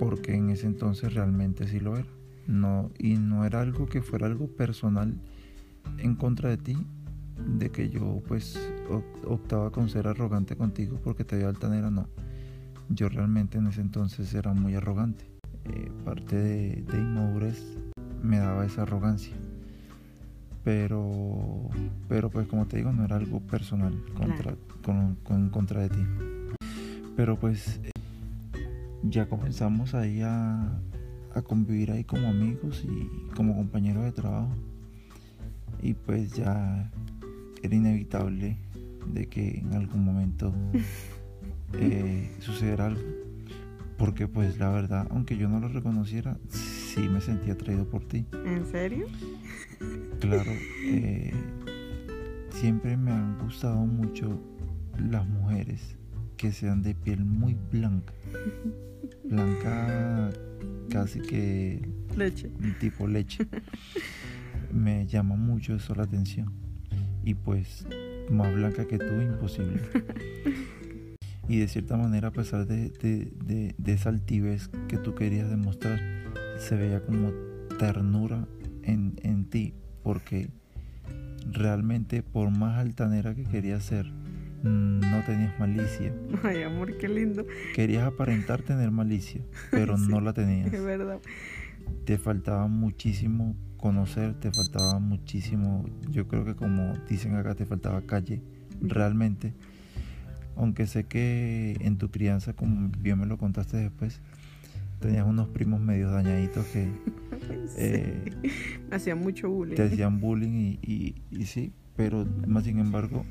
Porque 0.00 0.34
en 0.34 0.50
ese 0.50 0.66
entonces 0.66 1.14
realmente 1.14 1.68
sí 1.68 1.78
lo 1.78 1.96
era. 1.96 2.08
No, 2.48 2.90
y 2.98 3.14
no 3.14 3.44
era 3.44 3.60
algo 3.60 3.86
que 3.86 4.02
fuera 4.02 4.26
algo 4.26 4.48
personal 4.48 5.14
en 5.98 6.16
contra 6.16 6.50
de 6.50 6.56
ti, 6.56 6.76
de 7.46 7.70
que 7.70 7.90
yo 7.90 8.20
pues 8.26 8.58
optaba 9.24 9.70
con 9.70 9.88
ser 9.88 10.08
arrogante 10.08 10.56
contigo 10.56 11.00
porque 11.02 11.22
te 11.22 11.36
veía 11.36 11.48
altanera, 11.48 11.90
no. 11.90 12.08
Yo 12.88 13.08
realmente 13.08 13.58
en 13.58 13.68
ese 13.68 13.82
entonces 13.82 14.34
era 14.34 14.52
muy 14.52 14.74
arrogante. 14.74 15.33
Eh, 16.14 16.20
parte 16.20 16.36
de, 16.36 16.82
de 16.82 16.98
inmadurez 16.98 17.62
me 18.22 18.38
daba 18.38 18.64
esa 18.64 18.82
arrogancia. 18.82 19.34
Pero, 20.62 21.68
pero 22.08 22.30
pues 22.30 22.46
como 22.46 22.66
te 22.66 22.78
digo, 22.78 22.92
no 22.92 23.04
era 23.04 23.16
algo 23.16 23.40
personal 23.40 23.94
contra, 24.14 24.54
con, 24.82 25.50
contra 25.50 25.82
de 25.82 25.88
ti. 25.90 26.06
Pero 27.16 27.36
pues 27.38 27.80
ya 29.02 29.26
comenzamos 29.26 29.94
ahí 29.94 30.22
a, 30.22 30.80
a 31.34 31.42
convivir 31.42 31.90
ahí 31.90 32.04
como 32.04 32.28
amigos 32.28 32.84
y 32.84 33.34
como 33.34 33.54
compañeros 33.56 34.04
de 34.04 34.12
trabajo. 34.12 34.54
Y 35.82 35.92
pues 35.92 36.32
ya 36.32 36.90
era 37.62 37.74
inevitable 37.74 38.56
de 39.12 39.26
que 39.26 39.58
en 39.58 39.74
algún 39.74 40.02
momento 40.02 40.54
eh, 41.74 42.34
sucediera 42.40 42.86
algo 42.86 43.23
porque 43.96 44.28
pues 44.28 44.58
la 44.58 44.70
verdad, 44.70 45.06
aunque 45.10 45.36
yo 45.36 45.48
no 45.48 45.60
lo 45.60 45.68
reconociera, 45.68 46.36
sí 46.48 47.00
me 47.08 47.20
sentía 47.20 47.54
atraído 47.54 47.88
por 47.88 48.04
ti. 48.04 48.26
¿En 48.44 48.66
serio? 48.66 49.06
Claro, 50.20 50.50
eh, 50.84 51.32
siempre 52.50 52.96
me 52.96 53.12
han 53.12 53.38
gustado 53.38 53.78
mucho 53.86 54.40
las 54.98 55.26
mujeres 55.26 55.96
que 56.36 56.52
sean 56.52 56.82
de 56.82 56.94
piel 56.94 57.24
muy 57.24 57.56
blanca. 57.72 58.12
Blanca 59.24 60.30
casi 60.90 61.20
que... 61.20 61.88
Leche. 62.16 62.50
Tipo 62.80 63.06
leche. 63.06 63.46
Me 64.72 65.06
llama 65.06 65.36
mucho 65.36 65.76
eso 65.76 65.94
la 65.94 66.04
atención. 66.04 66.52
Y 67.24 67.34
pues 67.34 67.86
más 68.30 68.54
blanca 68.54 68.86
que 68.86 68.98
tú, 68.98 69.20
imposible. 69.20 69.80
y 71.48 71.58
de 71.58 71.68
cierta 71.68 71.96
manera 71.96 72.28
a 72.28 72.32
pesar 72.32 72.66
de, 72.66 72.90
de, 72.90 73.74
de, 73.76 73.92
esa 73.92 74.08
altivez 74.08 74.68
que 74.88 74.96
tú 74.96 75.14
querías 75.14 75.50
demostrar, 75.50 76.00
se 76.58 76.76
veía 76.76 77.04
como 77.04 77.32
ternura 77.78 78.46
en, 78.82 79.14
en 79.22 79.44
ti, 79.44 79.74
porque 80.02 80.48
realmente 81.50 82.22
por 82.22 82.50
más 82.50 82.78
altanera 82.78 83.34
que 83.34 83.44
querías 83.44 83.84
ser, 83.84 84.06
no 84.62 85.22
tenías 85.26 85.58
malicia. 85.60 86.14
Ay, 86.42 86.62
amor, 86.62 86.96
qué 86.96 87.08
lindo. 87.08 87.44
Querías 87.74 88.04
aparentar 88.04 88.62
tener 88.62 88.90
malicia, 88.90 89.42
pero 89.70 89.98
no 89.98 90.20
la 90.20 90.32
tenías. 90.32 90.72
Es 90.72 90.82
verdad. 90.82 91.20
Te 92.06 92.16
faltaba 92.16 92.66
muchísimo 92.66 93.54
conocer, 93.76 94.32
te 94.40 94.50
faltaba 94.50 94.98
muchísimo, 94.98 95.84
yo 96.10 96.26
creo 96.26 96.46
que 96.46 96.54
como 96.54 96.94
dicen 97.06 97.36
acá, 97.36 97.54
te 97.54 97.66
faltaba 97.66 98.00
calle, 98.00 98.40
realmente 98.80 99.52
aunque 100.56 100.86
sé 100.86 101.04
que 101.04 101.76
en 101.80 101.98
tu 101.98 102.10
crianza, 102.10 102.52
como 102.52 102.90
bien 103.00 103.18
me 103.18 103.26
lo 103.26 103.38
contaste 103.38 103.76
después, 103.76 104.20
tenías 105.00 105.26
unos 105.26 105.48
primos 105.48 105.80
medio 105.80 106.10
dañaditos 106.10 106.64
que 106.66 106.88
Sí. 107.66 107.76
eh, 107.78 108.32
Me 108.90 108.96
hacían 108.96 109.18
mucho 109.18 109.50
bullying. 109.50 109.74
te 109.76 109.82
hacían 109.82 110.20
bullying 110.20 110.52
y, 110.52 110.78
y- 110.82 111.14
y 111.30 111.44
sí, 111.46 111.72
pero 111.96 112.26
más 112.46 112.64
sin 112.64 112.78
embargo, 112.78 113.24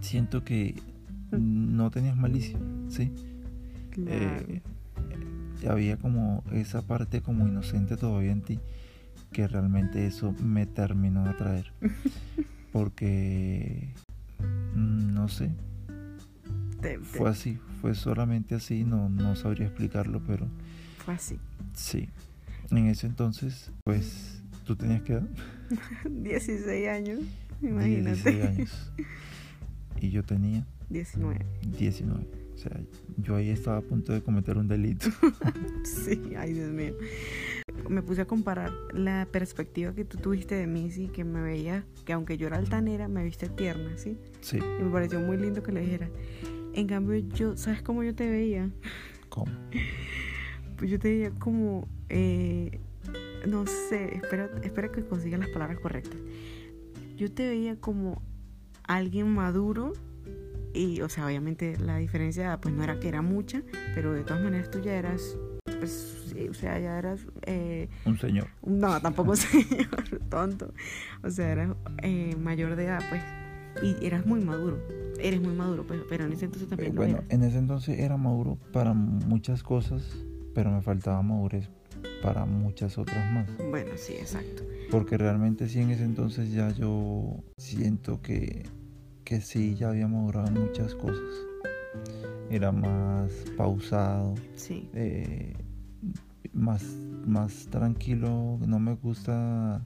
siento 0.00 0.44
que 0.44 0.74
no 1.32 1.90
tenías 1.90 2.16
malicia, 2.16 2.58
¿sí? 2.88 3.10
Claro. 3.90 4.10
Eh, 4.10 4.62
eh, 5.62 5.68
había 5.68 5.96
como 5.96 6.44
esa 6.52 6.82
parte 6.82 7.20
como 7.20 7.46
inocente 7.48 7.96
todavía 7.96 8.32
en 8.32 8.42
ti 8.42 8.60
que 9.32 9.48
realmente 9.48 10.06
eso 10.06 10.34
me 10.42 10.66
terminó 10.66 11.24
de 11.24 11.30
atraer 11.30 11.72
porque 12.72 13.88
mm, 14.74 15.14
no 15.14 15.28
sé 15.28 15.50
Te- 16.86 16.98
te- 16.98 17.04
fue 17.04 17.28
así 17.30 17.58
fue 17.80 17.94
solamente 17.94 18.54
así 18.54 18.84
no 18.84 19.08
no 19.08 19.34
sabría 19.36 19.66
explicarlo 19.66 20.20
pero 20.26 20.46
fue 21.04 21.14
así. 21.14 21.38
sí 21.74 22.08
en 22.70 22.86
ese 22.86 23.06
entonces 23.06 23.70
pues 23.84 24.42
tú 24.64 24.74
tenías 24.76 25.02
que 25.02 25.14
edad 25.14 25.28
16 26.10 26.88
años, 26.88 27.20
imagínate. 27.62 28.30
16 28.30 28.44
años 28.46 28.92
y 30.00 30.10
yo 30.10 30.22
tenía 30.24 30.64
19. 30.90 31.44
19 31.78 32.45
o 32.56 32.58
sea 32.58 32.80
yo 33.18 33.36
ahí 33.36 33.50
estaba 33.50 33.76
a 33.76 33.82
punto 33.82 34.12
de 34.12 34.22
cometer 34.22 34.56
un 34.56 34.66
delito 34.66 35.08
Sí, 35.84 36.32
ay 36.36 36.54
Dios 36.54 36.70
mío. 36.70 36.94
Me 37.88 38.02
puse 38.02 38.22
a 38.22 38.26
comparar 38.26 38.72
la 38.92 39.28
perspectiva 39.30 39.94
que 39.94 40.04
tú 40.04 40.18
tuviste 40.18 40.56
de 40.56 40.66
mí, 40.66 40.90
sí, 40.90 41.08
que 41.08 41.22
me 41.22 41.40
veía, 41.40 41.84
que 42.04 42.12
aunque 42.12 42.36
yo 42.36 42.48
era 42.48 42.56
altanera, 42.56 43.06
me 43.06 43.22
viste 43.22 43.48
tierna, 43.48 43.96
sí. 43.96 44.18
sí 44.40 44.56
Y 44.56 44.82
me 44.82 44.90
pareció 44.90 45.20
muy 45.20 45.36
lindo 45.36 45.62
que 45.62 45.70
le 45.70 45.82
dijera. 45.82 46.08
En 46.74 46.88
cambio, 46.88 47.16
yo, 47.34 47.56
¿sabes 47.56 47.82
cómo 47.82 48.02
yo 48.02 48.14
te 48.14 48.28
veía? 48.28 48.70
¿cómo? 49.28 49.52
Pues 50.76 50.90
yo 50.90 50.98
te 50.98 51.08
veía 51.08 51.30
como, 51.30 51.88
eh, 52.08 52.80
no 53.46 53.66
sé, 53.66 54.16
espera, 54.16 54.50
espera 54.62 54.90
que 54.90 55.04
consiga 55.04 55.38
las 55.38 55.48
palabras 55.48 55.78
correctas. 55.80 56.18
Yo 57.16 57.30
te 57.32 57.48
veía 57.48 57.76
como 57.76 58.22
alguien 58.84 59.28
maduro 59.28 59.92
y, 60.76 61.00
o 61.00 61.08
sea, 61.08 61.26
obviamente 61.26 61.76
la 61.78 61.96
diferencia 61.96 62.58
pues 62.60 62.74
no 62.74 62.84
era 62.84 62.98
que 63.00 63.08
era 63.08 63.22
mucha, 63.22 63.62
pero 63.94 64.12
de 64.12 64.22
todas 64.24 64.42
maneras 64.42 64.70
tú 64.70 64.80
ya 64.80 64.94
eras, 64.94 65.36
pues, 65.78 66.30
sí, 66.32 66.48
o 66.48 66.54
sea, 66.54 66.78
ya 66.78 66.98
eras, 66.98 67.20
eh, 67.46 67.88
un 68.04 68.18
señor 68.18 68.48
no, 68.64 69.00
tampoco 69.00 69.34
señor, 69.36 69.88
tonto, 70.28 70.72
o 71.22 71.30
sea, 71.30 71.50
eras 71.52 71.70
eh, 72.02 72.34
mayor 72.38 72.76
de 72.76 72.84
edad, 72.84 73.02
pues, 73.08 73.22
y 73.82 74.04
eras 74.06 74.24
muy 74.26 74.40
maduro, 74.40 74.78
eres 75.20 75.40
muy 75.40 75.54
maduro, 75.54 75.86
pues, 75.86 76.00
pero 76.08 76.24
en 76.24 76.32
ese 76.32 76.46
entonces 76.46 76.66
Eh, 76.68 76.70
también 76.70 76.94
lo 76.94 77.00
bueno, 77.00 77.16
eras. 77.18 77.30
en 77.30 77.42
ese 77.42 77.58
entonces 77.58 77.98
era 77.98 78.16
maduro 78.16 78.58
para 78.72 78.92
muchas 78.94 79.62
cosas, 79.62 80.02
pero 80.54 80.70
me 80.70 80.80
faltaba 80.82 81.20
madurez 81.22 81.68
para 82.22 82.44
muchas 82.46 82.96
otras 82.98 83.30
más. 83.32 83.46
Bueno, 83.70 83.90
sí, 83.96 84.14
exacto. 84.14 84.62
Porque 84.90 85.18
realmente 85.18 85.68
sí 85.68 85.80
en 85.80 85.90
ese 85.90 86.04
entonces 86.04 86.52
ya 86.52 86.70
yo 86.70 87.42
siento 87.58 88.22
que, 88.22 88.64
que 89.26 89.40
sí, 89.40 89.74
ya 89.74 89.88
había 89.90 90.06
madurado 90.06 90.46
en 90.46 90.54
muchas 90.54 90.94
cosas. 90.94 91.20
Era 92.48 92.70
más 92.70 93.30
pausado, 93.56 94.34
Sí, 94.54 94.88
eh, 94.94 95.52
más, 96.52 96.84
más 97.26 97.66
tranquilo. 97.66 98.58
No 98.64 98.78
me 98.78 98.94
gusta, 98.94 99.84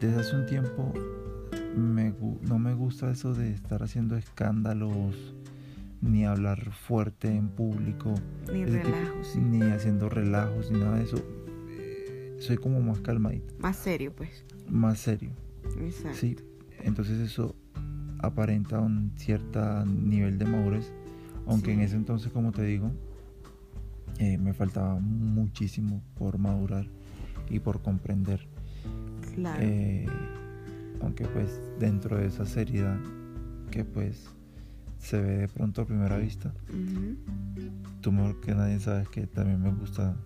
desde 0.00 0.20
hace 0.20 0.36
un 0.36 0.46
tiempo, 0.46 0.90
me, 1.76 2.14
no 2.48 2.58
me 2.58 2.72
gusta 2.74 3.10
eso 3.10 3.34
de 3.34 3.50
estar 3.52 3.82
haciendo 3.82 4.16
escándalos 4.16 5.34
ni 6.00 6.24
hablar 6.24 6.72
fuerte 6.72 7.28
en 7.28 7.48
público, 7.48 8.14
ni 8.50 8.62
ese 8.62 8.78
tipo- 8.78 8.88
relajo, 8.96 9.24
sí. 9.24 9.38
ni 9.38 9.62
haciendo 9.62 10.08
relajos, 10.08 10.70
ni 10.70 10.78
nada 10.78 10.96
de 10.96 11.04
eso. 11.04 11.16
Eh, 11.78 12.36
Soy 12.40 12.56
como 12.56 12.80
más 12.80 13.00
calmadito, 13.00 13.54
Más 13.58 13.76
serio, 13.76 14.12
pues. 14.16 14.44
más 14.70 14.98
serio. 14.98 15.30
Exacto. 15.78 16.16
Sí, 16.18 16.36
entonces 16.82 17.18
eso 17.20 17.54
aparenta 18.18 18.80
un 18.80 19.12
cierto 19.16 19.84
nivel 19.84 20.38
de 20.38 20.44
madurez, 20.46 20.92
aunque 21.46 21.72
en 21.72 21.80
ese 21.80 21.96
entonces, 21.96 22.32
como 22.32 22.52
te 22.52 22.62
digo, 22.62 22.90
eh, 24.18 24.38
me 24.38 24.52
faltaba 24.54 24.98
muchísimo 24.98 26.02
por 26.18 26.38
madurar 26.38 26.86
y 27.50 27.58
por 27.60 27.82
comprender. 27.82 28.46
Claro. 29.34 29.58
Eh, 29.62 30.06
aunque 31.02 31.26
pues 31.26 31.60
dentro 31.78 32.16
de 32.16 32.26
esa 32.26 32.46
seriedad 32.46 32.98
que 33.70 33.84
pues 33.84 34.30
se 34.98 35.20
ve 35.20 35.36
de 35.36 35.48
pronto 35.48 35.82
a 35.82 35.86
primera 35.86 36.16
vista, 36.16 36.52
tú 38.00 38.12
mejor 38.12 38.40
que 38.40 38.54
nadie 38.54 38.80
sabes 38.80 39.08
que 39.08 39.26
también 39.26 39.60
me 39.62 39.70
gusta 39.70 40.16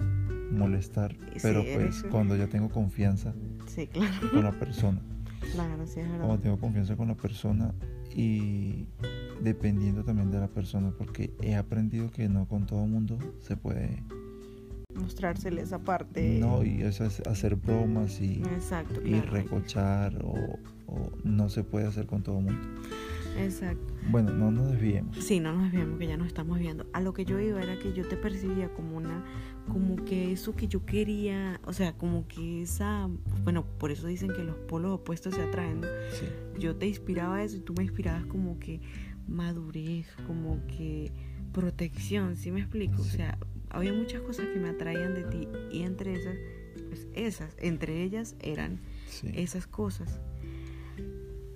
molestar, 0.52 1.12
Sí, 1.34 1.38
pero 1.42 1.64
pues 1.74 2.04
cuando 2.10 2.36
ya 2.36 2.46
tengo 2.46 2.68
confianza 2.70 3.34
Sí, 3.66 3.86
claro. 3.88 4.30
con 4.32 4.44
la 4.44 4.52
persona, 4.52 5.00
Claro, 5.52 5.86
sí, 5.86 6.00
es 6.00 6.10
verdad. 6.10 6.26
cuando 6.26 6.42
tengo 6.42 6.58
confianza 6.58 6.96
con 6.96 7.08
la 7.08 7.14
persona 7.14 7.74
y 8.14 8.86
dependiendo 9.42 10.04
también 10.04 10.30
de 10.30 10.38
la 10.38 10.48
persona, 10.48 10.92
porque 10.96 11.32
he 11.40 11.54
aprendido 11.54 12.10
que 12.10 12.28
no 12.28 12.46
con 12.46 12.66
todo 12.66 12.86
mundo 12.86 13.18
se 13.40 13.56
puede, 13.56 14.02
Mostrársele 14.94 15.62
esa 15.62 15.78
parte. 15.78 16.38
no, 16.40 16.62
y 16.62 16.82
eso 16.82 17.04
es 17.04 17.20
hacer 17.20 17.56
bromas 17.56 18.20
y, 18.20 18.42
Exacto, 18.54 19.00
y 19.02 19.20
recochar 19.20 20.18
o, 20.22 20.34
o 20.86 21.10
no 21.24 21.48
se 21.48 21.64
puede 21.64 21.86
hacer 21.86 22.06
con 22.06 22.22
todo 22.22 22.40
mundo. 22.40 22.82
Exacto. 23.44 23.94
Bueno, 24.10 24.32
no 24.32 24.50
nos 24.50 24.72
desviemos. 24.72 25.16
Sí, 25.16 25.40
no 25.40 25.52
nos 25.52 25.64
desviamos, 25.64 25.98
que 25.98 26.06
ya 26.06 26.16
nos 26.16 26.26
estamos 26.26 26.58
viendo. 26.58 26.86
A 26.92 27.00
lo 27.00 27.12
que 27.12 27.24
yo 27.24 27.38
iba 27.38 27.62
era 27.62 27.78
que 27.78 27.92
yo 27.92 28.06
te 28.06 28.16
percibía 28.16 28.72
como 28.72 28.96
una, 28.96 29.24
como 29.68 29.96
que 30.04 30.32
eso 30.32 30.54
que 30.54 30.68
yo 30.68 30.84
quería, 30.84 31.60
o 31.64 31.72
sea, 31.72 31.92
como 31.92 32.26
que 32.26 32.62
esa, 32.62 33.08
bueno, 33.44 33.64
por 33.78 33.90
eso 33.90 34.06
dicen 34.06 34.32
que 34.32 34.42
los 34.42 34.56
polos 34.56 35.00
opuestos 35.00 35.34
se 35.34 35.42
atraen. 35.42 35.80
¿no? 35.80 35.86
Sí, 36.12 36.26
Yo 36.58 36.76
te 36.76 36.86
inspiraba 36.86 37.42
eso 37.42 37.56
y 37.56 37.60
tú 37.60 37.74
me 37.76 37.84
inspirabas 37.84 38.24
como 38.26 38.58
que 38.58 38.80
madurez, 39.28 40.06
como 40.26 40.58
que 40.66 41.12
protección, 41.52 42.36
¿sí 42.36 42.50
me 42.50 42.60
explico? 42.60 43.02
O 43.02 43.04
sea, 43.04 43.38
había 43.70 43.92
muchas 43.92 44.20
cosas 44.22 44.46
que 44.46 44.58
me 44.58 44.68
atraían 44.68 45.14
de 45.14 45.24
ti 45.24 45.48
y 45.70 45.82
entre 45.82 46.14
esas, 46.14 46.36
pues 46.88 47.06
esas, 47.14 47.56
entre 47.58 48.02
ellas 48.02 48.36
eran 48.40 48.80
sí. 49.08 49.30
esas 49.34 49.66
cosas. 49.66 50.20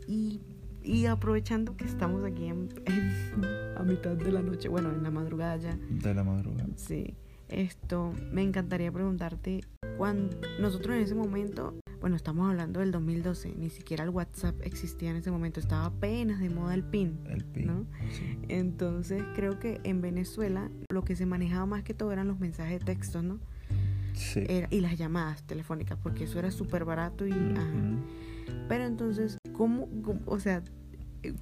Y, 0.06 0.40
y 0.84 1.06
aprovechando 1.06 1.76
que 1.76 1.84
estamos 1.84 2.24
aquí 2.24 2.44
en, 2.46 2.68
en- 2.86 3.44
a 3.76 3.82
mitad 3.82 4.12
de 4.16 4.30
la 4.30 4.42
noche, 4.42 4.68
bueno, 4.68 4.90
en 4.90 5.02
la 5.02 5.10
madrugada 5.10 5.56
ya, 5.56 5.76
De 5.90 6.14
la 6.14 6.22
madrugada. 6.24 6.68
sí, 6.76 7.14
esto, 7.48 8.12
me 8.32 8.42
encantaría 8.42 8.90
preguntarte, 8.92 9.62
cuando 9.96 10.36
nosotros 10.60 10.96
en 10.96 11.02
ese 11.02 11.14
momento, 11.14 11.74
bueno, 12.00 12.16
estamos 12.16 12.48
hablando 12.50 12.80
del 12.80 12.90
2012, 12.92 13.54
ni 13.56 13.70
siquiera 13.70 14.04
el 14.04 14.10
WhatsApp 14.10 14.54
existía 14.62 15.10
en 15.10 15.16
ese 15.16 15.30
momento, 15.30 15.60
estaba 15.60 15.86
apenas 15.86 16.40
de 16.40 16.50
moda 16.50 16.74
el 16.74 16.84
PIN. 16.84 17.18
El 17.26 17.44
pin. 17.44 17.66
¿No? 17.66 17.86
Sí. 18.12 18.38
Entonces 18.48 19.22
creo 19.34 19.58
que 19.58 19.80
en 19.84 20.00
Venezuela 20.00 20.70
lo 20.90 21.04
que 21.04 21.16
se 21.16 21.26
manejaba 21.26 21.64
más 21.66 21.82
que 21.82 21.94
todo 21.94 22.12
eran 22.12 22.28
los 22.28 22.40
mensajes 22.40 22.80
de 22.80 22.84
texto, 22.84 23.22
¿no? 23.22 23.38
Sí. 24.14 24.42
Era- 24.48 24.68
y 24.70 24.80
las 24.80 24.98
llamadas 24.98 25.42
telefónicas, 25.44 25.98
porque 26.02 26.24
eso 26.24 26.38
era 26.38 26.50
súper 26.50 26.84
barato 26.84 27.26
y... 27.26 27.32
ajá. 27.32 27.72
Pero 28.68 28.84
entonces, 28.84 29.38
¿cómo, 29.52 29.88
cómo- 30.02 30.20
o 30.26 30.38
sea, 30.40 30.62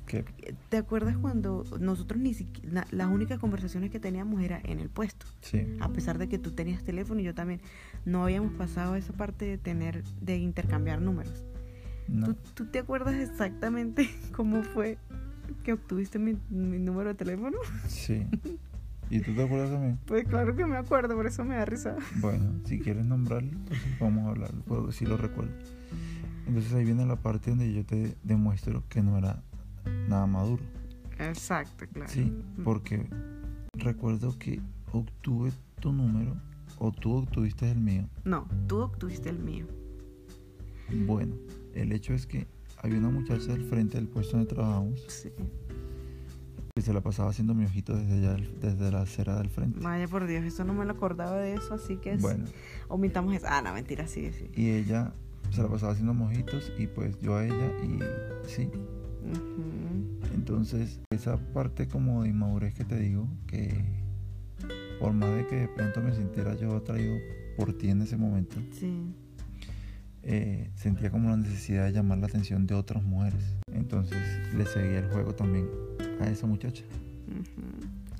¿Qué? 0.06 0.24
¿te 0.68 0.76
acuerdas 0.76 1.16
cuando 1.16 1.64
nosotros 1.80 2.20
ni 2.20 2.34
siquiera, 2.34 2.86
las 2.92 3.08
únicas 3.08 3.40
conversaciones 3.40 3.90
que 3.90 3.98
teníamos 3.98 4.40
era 4.42 4.60
en 4.62 4.78
el 4.78 4.88
puesto? 4.90 5.26
Sí. 5.40 5.76
A 5.80 5.88
pesar 5.88 6.18
de 6.18 6.28
que 6.28 6.38
tú 6.38 6.52
tenías 6.52 6.84
teléfono 6.84 7.20
y 7.20 7.24
yo 7.24 7.34
también, 7.34 7.60
no 8.04 8.22
habíamos 8.22 8.52
pasado 8.52 8.94
esa 8.94 9.12
parte 9.12 9.44
de 9.44 9.58
tener, 9.58 10.04
de 10.20 10.36
intercambiar 10.38 11.00
números. 11.02 11.42
No. 12.06 12.26
¿Tú, 12.26 12.36
tú 12.54 12.66
te 12.66 12.78
acuerdas 12.80 13.14
exactamente 13.16 14.08
cómo 14.36 14.62
fue 14.62 14.98
que 15.64 15.72
obtuviste 15.72 16.18
mi, 16.20 16.36
mi 16.50 16.78
número 16.78 17.08
de 17.10 17.14
teléfono? 17.16 17.58
Sí. 17.88 18.24
¿Y 19.10 19.20
tú 19.20 19.34
te 19.34 19.42
acuerdas 19.42 19.70
también? 19.70 19.98
Pues 20.06 20.26
claro 20.28 20.54
que 20.54 20.64
me 20.64 20.76
acuerdo, 20.76 21.16
por 21.16 21.26
eso 21.26 21.44
me 21.44 21.56
da 21.56 21.64
risa. 21.64 21.96
Bueno, 22.20 22.52
si 22.66 22.78
quieres 22.78 23.04
nombrarlo, 23.04 23.50
entonces 23.50 23.84
vamos 24.00 24.26
a 24.26 24.28
hablarlo, 24.30 24.92
sí 24.92 25.04
lo 25.06 25.16
recuerdo. 25.16 25.52
Entonces 26.46 26.72
ahí 26.74 26.84
viene 26.84 27.06
la 27.06 27.16
parte 27.16 27.50
donde 27.50 27.72
yo 27.72 27.84
te 27.84 28.16
demuestro 28.22 28.82
que 28.88 29.02
no 29.02 29.18
era 29.18 29.42
nada 30.08 30.26
maduro. 30.26 30.62
Exacto, 31.18 31.86
claro. 31.92 32.10
Sí, 32.10 32.32
porque 32.64 33.08
recuerdo 33.74 34.36
que 34.38 34.60
obtuve 34.92 35.52
tu 35.80 35.92
número 35.92 36.34
o 36.78 36.90
tú 36.92 37.14
obtuviste 37.14 37.70
el 37.70 37.78
mío. 37.80 38.08
No, 38.24 38.48
tú 38.66 38.78
obtuviste 38.80 39.28
el 39.28 39.38
mío. 39.38 39.66
Bueno, 41.06 41.34
el 41.74 41.92
hecho 41.92 42.12
es 42.12 42.26
que 42.26 42.46
había 42.82 42.98
una 42.98 43.10
muchacha 43.10 43.52
del 43.52 43.64
frente 43.64 43.96
del 43.96 44.08
puesto 44.08 44.36
donde 44.36 44.52
trabajamos 44.52 45.00
Sí. 45.08 45.30
que 46.74 46.82
se 46.82 46.92
la 46.92 47.00
pasaba 47.00 47.30
haciendo 47.30 47.54
mi 47.54 47.64
ojito 47.64 47.96
desde 47.96 48.14
allá, 48.28 48.36
desde 48.60 48.90
la 48.90 49.02
acera 49.02 49.36
del 49.38 49.48
frente. 49.48 49.78
Vaya 49.80 50.08
por 50.08 50.26
Dios, 50.26 50.44
eso 50.44 50.64
no 50.64 50.74
me 50.74 50.84
lo 50.84 50.92
acordaba 50.92 51.36
de 51.38 51.54
eso, 51.54 51.74
así 51.74 51.96
que 51.96 52.14
es- 52.14 52.22
Bueno, 52.22 52.44
omitamos 52.88 53.34
eso. 53.34 53.46
Ah, 53.48 53.62
no, 53.62 53.72
mentira, 53.72 54.06
sí, 54.08 54.32
sí. 54.32 54.50
y 54.54 54.70
ella 54.70 55.12
se 55.52 55.62
la 55.62 55.68
pasaba 55.68 55.92
haciendo 55.92 56.14
mojitos 56.14 56.72
y 56.78 56.86
pues 56.86 57.18
yo 57.20 57.36
a 57.36 57.44
ella 57.44 57.70
y 57.84 58.48
sí. 58.48 58.68
Entonces, 60.34 61.00
esa 61.10 61.36
parte 61.52 61.86
como 61.88 62.22
de 62.22 62.30
inmadurez 62.30 62.74
que 62.74 62.84
te 62.84 62.98
digo, 62.98 63.28
que 63.46 63.84
por 64.98 65.12
más 65.12 65.34
de 65.34 65.46
que 65.46 65.56
de 65.56 65.68
pronto 65.68 66.00
me 66.00 66.14
sintiera 66.14 66.54
yo 66.56 66.76
atraído 66.76 67.16
por 67.56 67.72
ti 67.76 67.88
en 67.88 68.02
ese 68.02 68.16
momento, 68.16 68.56
Sí. 68.72 69.14
eh, 70.22 70.70
sentía 70.74 71.10
como 71.10 71.30
la 71.30 71.36
necesidad 71.36 71.86
de 71.86 71.92
llamar 71.92 72.18
la 72.18 72.26
atención 72.26 72.66
de 72.66 72.74
otras 72.74 73.02
mujeres. 73.02 73.42
Entonces 73.72 74.18
le 74.56 74.64
seguía 74.66 74.98
el 75.00 75.08
juego 75.10 75.34
también 75.34 75.68
a 76.20 76.28
esa 76.28 76.46
muchacha. 76.46 76.84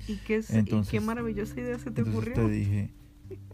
¿Y 0.07 0.17
qué, 0.17 0.37
es- 0.37 0.49
y 0.49 0.57
Entonces- 0.57 0.91
qué 0.91 0.99
maravillosa 0.99 1.59
idea 1.59 1.77
se 1.79 1.91
te 1.91 2.01
Entonces 2.01 2.13
ocurrió? 2.15 2.33
te 2.35 2.49
dije 2.49 2.93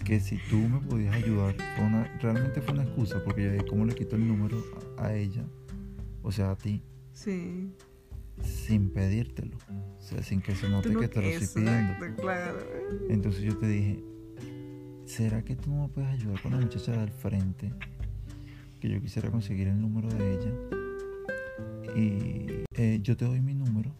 que 0.04 0.20
si 0.20 0.38
tú 0.50 0.58
me 0.58 0.80
podías 0.80 1.16
ayudar, 1.16 1.56
fue 1.76 1.86
una, 1.86 2.04
realmente 2.22 2.62
fue 2.62 2.74
una 2.74 2.84
excusa, 2.84 3.24
porque 3.24 3.44
yo 3.44 3.52
dije, 3.52 3.66
¿cómo 3.66 3.86
le 3.86 3.94
quito 3.96 4.16
el 4.16 4.28
número 4.28 4.58
a, 4.98 5.06
a 5.08 5.16
ella? 5.16 5.44
O 6.24 6.32
sea, 6.32 6.52
a 6.52 6.56
ti, 6.58 6.82
Sí. 7.14 7.72
sin 8.44 8.90
pedírtelo. 8.90 9.58
O 9.98 10.02
sea, 10.02 10.24
sin 10.24 10.42
que 10.42 10.56
se 10.56 10.70
note 10.70 10.90
no- 10.90 11.00
que 11.00 11.08
te 11.08 11.22
lo 11.22 11.28
estoy 11.28 11.64
pidiendo. 11.64 11.94
Claro. 12.22 12.58
Entonces 13.10 13.42
yo 13.44 13.58
te 13.58 13.68
dije, 13.68 14.04
¿será 15.06 15.44
que 15.44 15.56
tú 15.56 15.72
me 15.72 15.88
puedes 15.90 16.10
ayudar 16.10 16.42
con 16.42 16.52
la 16.54 16.58
muchacha 16.60 16.92
del 16.94 17.12
frente? 17.12 17.72
Que 18.80 18.90
yo 18.90 19.02
quisiera 19.02 19.30
conseguir 19.30 19.68
el 19.68 19.80
número 19.80 20.08
de 20.10 20.34
ella. 20.36 20.52
Y 21.96 22.64
eh, 22.76 23.00
yo 23.02 23.16
te 23.18 23.26
doy 23.26 23.42
mi 23.42 23.54
número. 23.54 23.92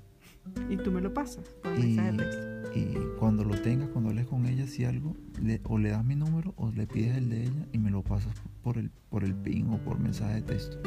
Y 0.70 0.78
tú 0.78 0.92
me 0.92 1.02
lo 1.02 1.14
pasas 1.14 1.44
por 1.62 1.78
mensaje 1.78 2.12
de 2.14 2.18
texto. 2.18 2.59
Y 2.76 2.94
cuando 3.20 3.44
lo 3.44 3.60
tengas, 3.62 3.90
cuando 3.90 4.10
hables 4.12 4.28
con 4.28 4.46
ella, 4.46 4.68
si 4.68 4.86
algo, 4.86 5.16
le- 5.42 5.62
o 5.64 5.78
le 5.78 5.90
das 5.90 6.06
mi 6.06 6.16
número 6.16 6.54
o 6.58 6.72
le 6.72 6.86
pides 6.88 7.18
el 7.18 7.30
de 7.30 7.44
ella 7.44 7.68
y 7.74 7.78
me 7.80 7.90
lo 7.92 8.04
pasas 8.04 8.34
por 8.64 8.78
el, 8.78 8.92
por 9.10 9.24
el 9.24 9.34
ping 9.36 9.66
o 9.72 9.78
por 9.80 10.00
mensaje 10.00 10.36
de 10.36 10.42
texto. 10.44 10.78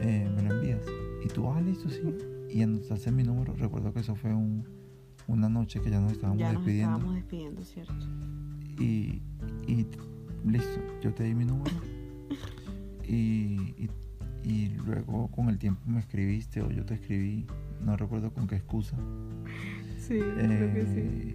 Eh, 0.00 0.28
me 0.34 0.42
lo 0.42 0.54
envías. 0.56 0.80
Y 1.24 1.28
tú, 1.28 1.48
ah, 1.48 1.60
listo, 1.60 1.88
sí. 1.88 2.00
Y 2.50 2.62
anotaste 2.62 3.10
mi 3.12 3.22
número. 3.22 3.54
Recuerdo 3.54 3.92
que 3.92 4.00
eso 4.00 4.14
fue 4.16 4.34
un- 4.34 4.64
una 5.28 5.48
noche 5.48 5.80
que 5.80 5.88
ya 5.90 6.00
nos 6.00 6.12
estábamos 6.12 6.40
Ya 6.40 6.52
nos 6.52 6.64
despidiendo. 6.64 6.96
estábamos 6.96 7.14
despidiendo, 7.16 7.62
¿cierto? 7.64 7.94
Y, 8.82 9.22
y 9.68 9.86
listo, 10.44 10.80
yo 11.02 11.14
te 11.14 11.22
di 11.24 11.34
mi 11.34 11.44
número. 11.44 11.76
Y, 13.06 13.74
y, 13.78 13.90
y 14.44 14.68
luego 14.84 15.28
con 15.28 15.48
el 15.48 15.58
tiempo 15.58 15.80
me 15.86 16.00
escribiste 16.00 16.60
o 16.62 16.70
yo 16.70 16.84
te 16.84 16.94
escribí. 16.94 17.46
No 17.84 17.96
recuerdo 17.96 18.32
con 18.32 18.46
qué 18.48 18.56
excusa. 18.56 18.96
Sí, 20.06 20.18
creo 20.20 20.72
que 20.74 20.86
sí. 20.86 21.34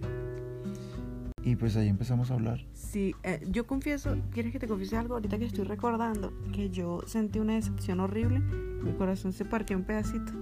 Y 1.44 1.56
pues 1.56 1.76
ahí 1.76 1.88
empezamos 1.88 2.30
a 2.30 2.34
hablar. 2.34 2.64
Sí, 2.74 3.14
eh, 3.22 3.40
yo 3.50 3.66
confieso, 3.66 4.16
¿quieres 4.32 4.52
que 4.52 4.58
te 4.58 4.66
confiese 4.68 4.96
algo? 4.96 5.14
Ahorita 5.14 5.38
que 5.38 5.46
estoy 5.46 5.64
recordando 5.64 6.32
que 6.52 6.68
yo 6.70 7.00
sentí 7.06 7.38
una 7.38 7.54
decepción 7.54 8.00
horrible, 8.00 8.40
mi 8.40 8.92
corazón 8.92 9.32
se 9.32 9.44
partió 9.44 9.76
en 9.76 9.84
pedacitos 9.84 10.34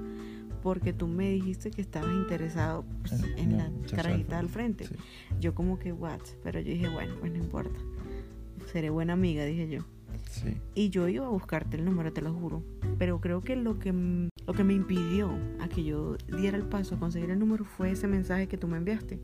porque 0.63 0.93
tú 0.93 1.07
me 1.07 1.31
dijiste 1.31 1.71
que 1.71 1.81
estabas 1.81 2.11
interesado 2.13 2.85
pues, 3.03 3.23
En- 3.37 3.57
la 3.57 3.71
carajita 3.95 4.37
del 4.37 4.47
al 4.47 4.49
frente. 4.49 4.87
Sí. 4.87 4.95
Yo 5.41 5.55
como 5.55 5.79
que, 5.79 5.93
what? 5.93 6.21
Pero 6.43 6.59
yo 6.59 6.73
dije, 6.73 6.89
bueno, 6.89 7.15
pues 7.21 7.31
no 7.31 7.39
importa. 7.39 7.79
Seré 8.73 8.91
buena 8.91 9.13
amiga, 9.13 9.45
dije 9.45 9.69
yo. 9.69 9.83
Sí. 10.29 10.57
Y 10.75 10.89
yo 10.91 11.07
iba 11.07 11.25
a 11.27 11.29
buscarte 11.29 11.77
el 11.77 11.85
número, 11.85 12.13
te 12.13 12.21
lo 12.21 12.33
juro. 12.35 12.65
Pero 12.99 13.21
creo 13.21 13.43
que 13.43 13.55
lo 13.55 13.79
que, 13.79 13.93
lo 14.47 14.53
que 14.53 14.65
me 14.65 14.75
impidió 14.75 15.31
a 15.61 15.69
que 15.69 15.83
yo 15.85 16.17
diera 16.39 16.57
el 16.57 16.65
paso 16.65 16.95
a 16.95 16.99
conseguir 16.99 17.31
el 17.31 17.39
número 17.39 17.65
fue 17.65 17.91
ese 17.91 18.07
mensaje 18.07 18.47
que 18.47 18.57
tú 18.57 18.69
me 18.69 18.77
enviaste. 18.77 19.19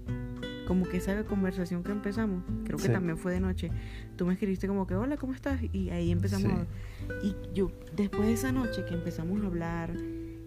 Como 0.66 0.84
que 0.88 0.96
esa 0.98 1.22
conversación 1.24 1.82
que 1.82 1.92
empezamos, 1.92 2.42
creo 2.64 2.78
que 2.78 2.84
Sí. 2.86 2.92
también 2.92 3.18
fue 3.18 3.32
de 3.32 3.40
noche. 3.40 3.70
Tú 4.16 4.26
me 4.26 4.32
escribiste 4.32 4.66
como 4.68 4.86
que, 4.86 4.94
hola, 4.94 5.16
¿cómo 5.16 5.32
estás? 5.34 5.60
Y 5.72 5.90
ahí 5.90 6.10
empezamos. 6.10 6.50
Sí. 6.52 6.56
a- 6.58 7.24
y 7.26 7.36
yo, 7.54 7.70
después 7.94 8.26
de 8.26 8.32
esa 8.34 8.52
noche 8.52 8.84
que 8.88 8.94
empezamos 8.94 9.42
a 9.42 9.46
hablar, 9.46 9.90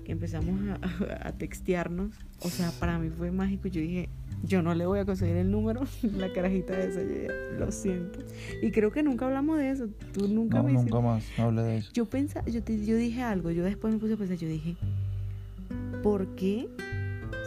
que 0.05 0.13
empezamos 0.13 0.57
a, 0.69 1.27
a 1.27 1.31
textearnos, 1.33 2.12
o 2.41 2.50
sea, 2.50 2.71
para 2.79 2.97
mí 3.00 3.09
fue 3.09 3.31
mágico. 3.31 3.67
Yo 3.67 3.81
dije, 3.81 4.07
yo 4.43 4.62
no 4.62 4.74
le 4.75 4.85
voy 4.85 5.00
a 5.00 5.05
conseguir 5.05 5.35
el 5.35 5.51
número, 5.51 5.81
la 6.03 6.31
carajita 6.31 6.79
esa, 6.79 7.01
yo 7.01 7.07
dije, 7.07 7.27
lo 7.59 7.71
siento. 7.71 8.19
Y 8.62 8.71
creo 8.71 8.91
que 8.91 9.03
nunca 9.03 9.25
hablamos 9.25 9.57
de 9.57 9.71
eso. 9.71 9.88
Tú 10.13 10.27
nunca 10.29 10.57
No, 10.59 10.63
me 10.63 10.74
hiciste- 10.74 10.91
nunca 10.91 11.05
más 11.05 11.24
hablé 11.38 11.62
de 11.63 11.77
eso. 11.77 11.91
yo 11.93 12.05
pensaba, 12.05 12.47
yo, 12.47 12.63
te- 12.63 12.85
yo 12.85 12.95
dije 12.95 13.21
algo, 13.21 13.51
yo 13.51 13.63
después 13.65 13.93
me 13.93 14.00
puse 14.00 14.13
a 14.13 14.17
pensar, 14.17 14.38
yo 14.38 14.47
dije, 14.47 14.75
¿por 16.03 16.27
qué 16.35 16.68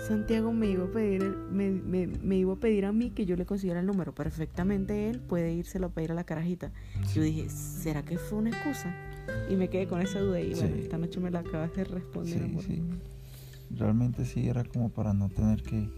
Santiago 0.07 0.53
me 0.53 0.68
iba 0.68 0.85
a 0.85 0.88
pedir, 0.90 1.23
me, 1.53 1.71
me, 1.71 2.07
me 2.07 2.37
iba 2.38 2.55
a 2.55 2.57
pedir 2.57 2.87
a 2.87 2.92
mí 2.92 3.11
que 3.11 3.27
yo 3.27 3.37
le 3.37 3.44
consiguiera 3.47 3.81
el 3.81 3.87
número? 3.87 4.14
Perfectamente 4.14 5.11
él 5.11 5.21
puede 5.21 5.53
írselo 5.53 5.88
a 5.88 5.90
pedir 5.90 6.12
a 6.12 6.14
la 6.14 6.25
carajita. 6.25 6.71
Yo 7.14 7.23
dije, 7.23 7.49
¿será 7.51 8.03
que 8.05 8.16
fue 8.18 8.38
una 8.38 8.51
excusa? 8.51 8.94
Y 9.51 9.57
me 9.57 9.69
quedé 9.69 9.87
con 9.87 10.01
esa 10.01 10.21
duda 10.21 10.41
y 10.41 10.55
bueno, 10.55 10.75
Sí. 10.77 10.81
esta 10.83 10.99
noche 10.99 11.21
me 11.21 11.31
la 11.31 11.41
acabas 11.41 11.75
de 11.75 11.85
responder, 11.85 12.38
Sí, 12.38 12.45
amor. 12.45 12.62
sí. 12.64 12.83
Realmente 13.71 14.25
sí 14.25 14.49
era 14.49 14.64
como 14.64 14.88
para 14.91 15.12
no 15.12 15.29
tener 15.29 15.62
que. 15.62 15.88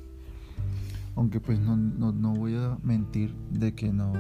Aunque 1.17 1.41
pues 1.41 1.59
no, 1.59 1.77
no, 1.77 2.13
no 2.13 2.35
voy 2.35 2.55
a 2.55 2.79
mentir 2.83 3.35
de 3.51 3.75
que 3.75 3.93
no. 3.93 4.13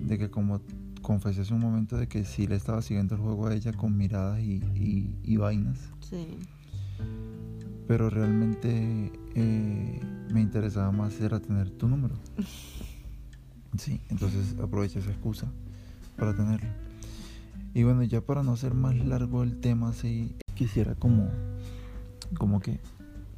De 0.00 0.18
que 0.18 0.30
como 0.30 0.60
confesé 1.02 1.42
hace 1.42 1.54
un 1.54 1.60
momento 1.60 1.96
de 1.96 2.08
que 2.08 2.24
sí 2.24 2.46
le 2.46 2.56
estaba 2.56 2.82
siguiendo 2.82 3.14
el 3.14 3.20
juego 3.20 3.46
a 3.46 3.54
ella 3.54 3.72
con 3.72 3.96
miradas 3.96 4.40
y, 4.40 4.54
y, 4.74 5.14
y 5.22 5.36
vainas. 5.36 5.78
Sí, 6.00 6.26
Pero 7.86 8.10
realmente 8.10 9.12
eh, 9.34 10.00
me 10.32 10.40
interesaba 10.40 10.90
más 10.90 11.20
era 11.20 11.40
tener 11.40 11.70
tu 11.70 11.88
número. 11.88 12.14
Sí, 13.78 14.00
entonces 14.08 14.56
aproveché 14.58 15.00
esa 15.00 15.10
excusa 15.10 15.52
para 16.16 16.34
tenerlo. 16.34 16.66
Y 17.76 17.82
bueno, 17.84 18.02
ya 18.04 18.22
para 18.22 18.42
no 18.42 18.52
hacer 18.54 18.72
más 18.72 18.96
largo 18.96 19.42
el 19.42 19.60
tema, 19.60 19.92
sí 19.92 20.34
quisiera 20.54 20.94
como, 20.94 21.28
como 22.38 22.58
que, 22.58 22.80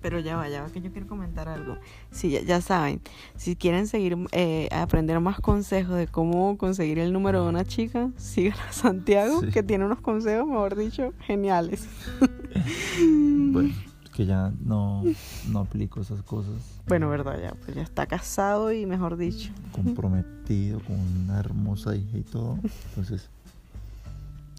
pero 0.01 0.21
ya 0.21 0.37
va, 0.37 0.49
ya 0.49 0.63
va, 0.63 0.69
que 0.69 0.81
yo 0.81 0.93
quiero 0.93 1.09
comentar 1.09 1.49
algo. 1.49 1.77
Sí, 2.13 2.31
ya, 2.31 2.43
ya 2.43 2.61
saben, 2.61 3.01
si 3.35 3.57
quieren 3.57 3.89
seguir, 3.89 4.17
eh, 4.31 4.69
aprender 4.71 5.19
más 5.19 5.41
consejos 5.41 5.97
de 5.97 6.07
cómo 6.07 6.57
conseguir 6.57 7.01
el 7.01 7.13
número 7.13 7.43
de 7.43 7.49
una 7.49 7.65
chica, 7.65 8.13
sigan 8.17 8.57
a 8.61 8.73
Santiago, 8.73 9.41
Sí. 9.41 9.49
que 9.49 9.65
tiene 9.65 9.85
unos 9.87 10.01
consejos, 10.03 10.47
mejor 10.47 10.77
dicho, 10.77 11.13
geniales. 11.19 11.89
bueno, 13.51 13.75
que 14.15 14.25
ya 14.25 14.53
no, 14.65 15.03
no 15.51 15.59
aplico 15.59 16.01
esas 16.01 16.23
cosas. 16.23 16.55
Bueno, 16.87 17.09
verdad, 17.09 17.41
ya, 17.43 17.55
pues 17.55 17.75
ya 17.75 17.83
está 17.83 18.07
casado 18.07 18.71
y 18.73 18.87
mejor 18.87 19.17
dicho. 19.17 19.51
Comprometido 19.73 20.79
con 20.79 20.97
una 21.25 21.41
hermosa 21.41 21.97
hija 21.97 22.19
y 22.19 22.23
todo. 22.23 22.57
Entonces, 22.91 23.29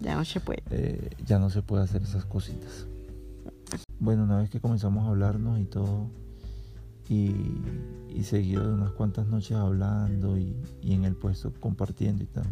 Ya 0.00 0.14
no 0.16 0.24
se 0.24 0.40
puede. 0.40 0.62
eh, 0.70 1.10
ya 1.26 1.38
no 1.38 1.50
se 1.50 1.62
puede 1.62 1.82
hacer 1.84 2.02
esas 2.02 2.24
cositas. 2.24 2.86
Bueno, 3.98 4.24
una 4.24 4.38
vez 4.38 4.48
que 4.50 4.60
comenzamos 4.60 5.04
a 5.04 5.08
hablarnos 5.08 5.60
y 5.60 5.64
todo, 5.64 6.06
y, 7.08 7.34
y 8.08 8.22
seguido 8.24 8.66
de 8.66 8.74
unas 8.74 8.92
cuantas 8.92 9.26
noches 9.26 9.56
hablando 9.56 10.38
y, 10.38 10.56
y 10.80 10.94
en 10.94 11.04
el 11.04 11.14
puesto 11.16 11.52
compartiendo 11.60 12.22
y 12.24 12.26
tal, 12.26 12.44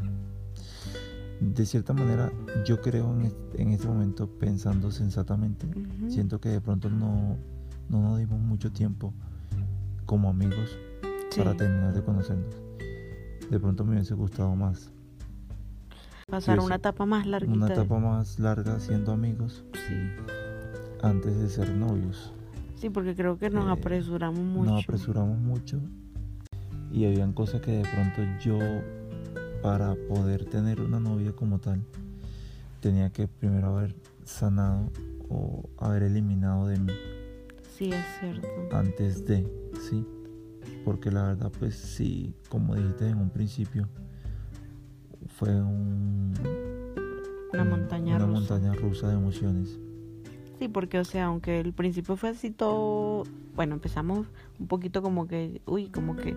de 1.40 1.64
cierta 1.66 1.92
manera 1.92 2.32
yo 2.66 2.80
creo 2.80 3.12
en, 3.14 3.26
est- 3.26 3.36
en 3.54 3.70
este 3.70 3.86
momento 3.86 4.26
pensando 4.28 4.90
sensatamente, 4.90 5.66
siento 6.08 6.40
que 6.40 6.48
de 6.48 6.60
pronto 6.60 6.90
no, 6.90 7.36
no 7.88 8.02
nos 8.02 8.18
dimos 8.18 8.40
mucho 8.40 8.70
tiempo 8.72 9.12
como 10.04 10.28
amigos 10.28 10.68
Sí. 11.30 11.40
para 11.40 11.54
terminar 11.56 11.92
de 11.94 12.02
conocernos. 12.02 12.54
De 13.50 13.60
pronto 13.60 13.84
me 13.84 13.92
hubiese 13.92 14.14
gustado 14.14 14.54
más. 14.56 14.90
Pasar 16.30 16.58
sí, 16.58 16.66
una 16.66 16.74
etapa 16.74 17.06
más 17.06 17.26
larguita. 17.26 17.56
Una 17.56 17.72
etapa 17.72 17.98
más 17.98 18.38
larga 18.38 18.78
siendo 18.80 19.12
amigos 19.12 19.64
Sí. 19.72 19.94
antes 21.02 21.38
de 21.40 21.48
ser 21.48 21.70
novios. 21.70 22.34
Sí, 22.74 22.90
porque 22.90 23.14
creo 23.14 23.38
que 23.38 23.48
nos 23.48 23.66
Eh, 23.66 23.72
apresuramos 23.80 24.40
mucho. 24.40 24.70
Nos 24.72 24.84
apresuramos 24.84 25.38
mucho 25.38 25.80
y 26.92 27.06
habían 27.06 27.32
cosas 27.32 27.62
que 27.62 27.70
de 27.72 27.82
pronto 27.82 28.22
yo, 28.44 28.58
para 29.62 29.94
poder 30.06 30.44
tener 30.44 30.82
una 30.82 31.00
novia 31.00 31.32
como 31.32 31.60
tal, 31.60 31.80
tenía 32.80 33.08
que 33.08 33.26
primero 33.26 33.74
haber 33.78 33.96
sanado 34.24 34.90
o 35.30 35.66
haber 35.78 36.02
eliminado 36.02 36.66
de 36.66 36.78
mí 36.78 36.92
Sí, 37.74 37.90
es 37.90 38.04
cierto. 38.20 38.46
antes 38.76 39.24
de, 39.24 39.50
¿sí? 39.88 40.06
Porque 40.84 41.10
la 41.10 41.22
verdad, 41.22 41.50
pues 41.58 41.74
sí, 41.74 42.34
como 42.50 42.74
dijiste 42.74 43.08
en 43.08 43.16
un 43.18 43.30
principio, 43.30 43.88
fue 45.38 45.50
un, 45.54 46.34
Una 47.52 47.62
un- 47.62 47.70
montaña 47.70 48.16
una 48.16 48.26
rusa. 48.26 48.54
montaña 48.54 48.74
rusa 48.74 49.08
de 49.08 49.14
emociones. 49.14 49.78
Sí, 50.58 50.66
porque, 50.66 50.98
o 50.98 51.04
sea, 51.04 51.26
aunque 51.26 51.60
el 51.60 51.72
principio 51.72 52.16
fue 52.16 52.30
así 52.30 52.50
todo, 52.50 53.22
bueno, 53.54 53.74
empezamos 53.74 54.26
un 54.58 54.66
poquito 54.66 55.00
como 55.02 55.28
que, 55.28 55.60
uy, 55.66 55.86
como 55.88 56.16
que 56.16 56.34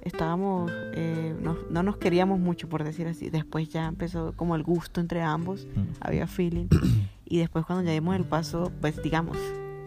estábamos, 0.00 0.72
eh, 0.94 1.36
no, 1.42 1.54
no 1.70 1.82
nos 1.82 1.98
queríamos 1.98 2.40
mucho, 2.40 2.66
por 2.70 2.82
decir 2.82 3.06
así. 3.06 3.28
Después 3.28 3.68
ya 3.68 3.86
empezó 3.86 4.32
como 4.36 4.56
el 4.56 4.62
gusto 4.62 5.02
entre 5.02 5.20
ambos, 5.20 5.66
Mm. 5.76 5.80
había 6.00 6.26
feeling. 6.26 6.68
Y 7.30 7.36
después 7.40 7.66
cuando 7.66 7.84
ya 7.84 7.92
dimos 7.92 8.16
el 8.16 8.24
paso, 8.24 8.72
pues 8.80 9.02
digamos, 9.02 9.36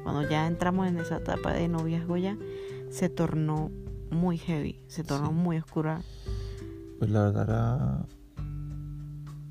cuando 0.03 0.29
ya 0.29 0.45
entramos 0.45 0.87
en 0.87 0.99
esa 0.99 1.17
etapa 1.17 1.51
de 1.53 1.67
noviazgo 1.67 2.15
ya, 2.17 2.37
se 2.91 3.09
tornó 3.09 3.71
muy 4.11 4.37
heavy, 4.37 4.79
se 4.85 5.03
tornó 5.03 5.29
Sí. 5.29 5.33
muy 5.33 5.57
oscura. 5.57 6.01
Pues 6.99 7.09
la 7.09 7.23
verdad 7.23 7.49
era. 7.49 8.05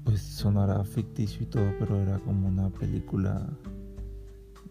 Pues 0.04 0.20
sonará 0.22 0.82
ficticio 0.84 1.42
y 1.42 1.46
todo, 1.46 1.72
pero 1.78 1.96
era 2.00 2.18
como 2.20 2.48
una 2.48 2.70
película 2.70 3.46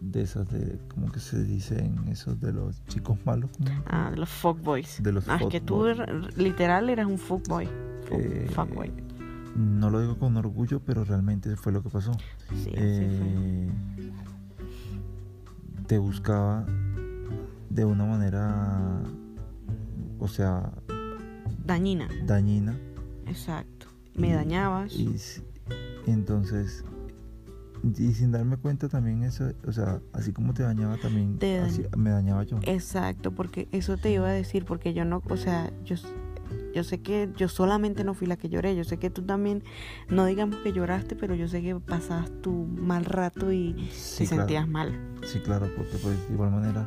de 0.00 0.22
esas 0.22 0.48
de, 0.50 0.78
como 0.88 1.10
que 1.12 1.20
se 1.20 1.42
dicen 1.44 1.94
esos 2.08 2.40
de 2.40 2.52
los 2.52 2.84
chicos 2.86 3.18
malos. 3.24 3.50
¿cómo? 3.58 3.70
Ah, 3.86 4.10
de 4.10 4.16
los 4.16 4.28
fuckboys. 4.28 5.02
De 5.02 5.12
los 5.12 5.28
Ah, 5.28 5.38
es 5.40 5.46
que 5.48 5.60
tú 5.60 5.74
fuckboys. 5.84 5.98
er- 6.00 6.36
literal 6.36 6.88
eras 6.90 7.06
un 7.06 7.18
fuckboy. 7.18 7.66
Fuck- 8.08 8.18
Eh, 8.20 8.50
fuckboy. 8.54 8.92
No 9.56 9.90
lo 9.90 10.00
digo 10.00 10.18
con 10.18 10.36
orgullo, 10.36 10.80
pero 10.80 11.04
realmente 11.04 11.54
fue 11.56 11.72
lo 11.72 11.82
que 11.82 11.90
pasó. 11.90 12.12
Sí, 12.50 12.70
fue. 12.70 12.72
Eh, 12.76 13.70
te 15.86 15.98
buscaba 15.98 16.64
de 17.68 17.84
una 17.84 18.04
manera, 18.04 19.00
o 20.18 20.28
sea, 20.28 20.72
Dañina, 21.66 22.08
dañina. 22.26 22.74
exacto. 23.26 23.86
Me 24.14 24.28
y- 24.28 24.32
dañabas. 24.32 24.92
Y, 24.92 25.14
entonces, 26.06 26.84
y 27.98 28.12
sin 28.12 28.32
darme 28.32 28.56
cuenta 28.56 28.88
también 28.88 29.22
eso, 29.22 29.50
o 29.66 29.72
sea, 29.72 30.00
así 30.12 30.32
como 30.32 30.52
te 30.54 30.62
dañaba 30.62 30.96
también, 30.98 31.38
Te 31.38 31.60
dañ- 31.60 31.66
así- 31.66 31.86
me 31.96 32.10
dañaba 32.10 32.42
yo. 32.44 32.58
Exacto, 32.62 33.32
porque 33.32 33.68
eso 33.72 33.96
te 33.96 34.10
iba 34.12 34.28
a 34.28 34.32
decir, 34.32 34.64
porque 34.64 34.92
yo 34.94 35.04
no, 35.04 35.22
o 35.28 35.36
sea, 35.36 35.72
yo, 35.84 35.96
yo 36.74 36.84
sé 36.84 37.00
que 37.00 37.30
yo 37.36 37.48
solamente 37.48 38.04
no 38.04 38.14
fui 38.14 38.26
la 38.26 38.36
que 38.36 38.48
lloré, 38.48 38.76
yo 38.76 38.84
sé 38.84 38.96
que 38.98 39.08
tú 39.10 39.22
también, 39.22 39.62
no 40.08 40.24
digamos 40.26 40.56
que 40.58 40.72
lloraste, 40.72 41.16
pero 41.16 41.34
yo 41.34 41.48
sé 41.48 41.62
que 41.62 41.74
pasabas 41.76 42.30
tu 42.42 42.52
mal 42.52 43.04
rato 43.04 43.50
y 43.52 43.88
Sí, 43.92 44.24
te 44.24 44.28
claro. 44.28 44.42
sentías 44.42 44.68
mal. 44.68 44.98
Sí, 45.24 45.38
claro, 45.40 45.68
porque 45.76 45.96
pues 46.02 46.26
de 46.28 46.34
igual 46.34 46.50
manera, 46.50 46.86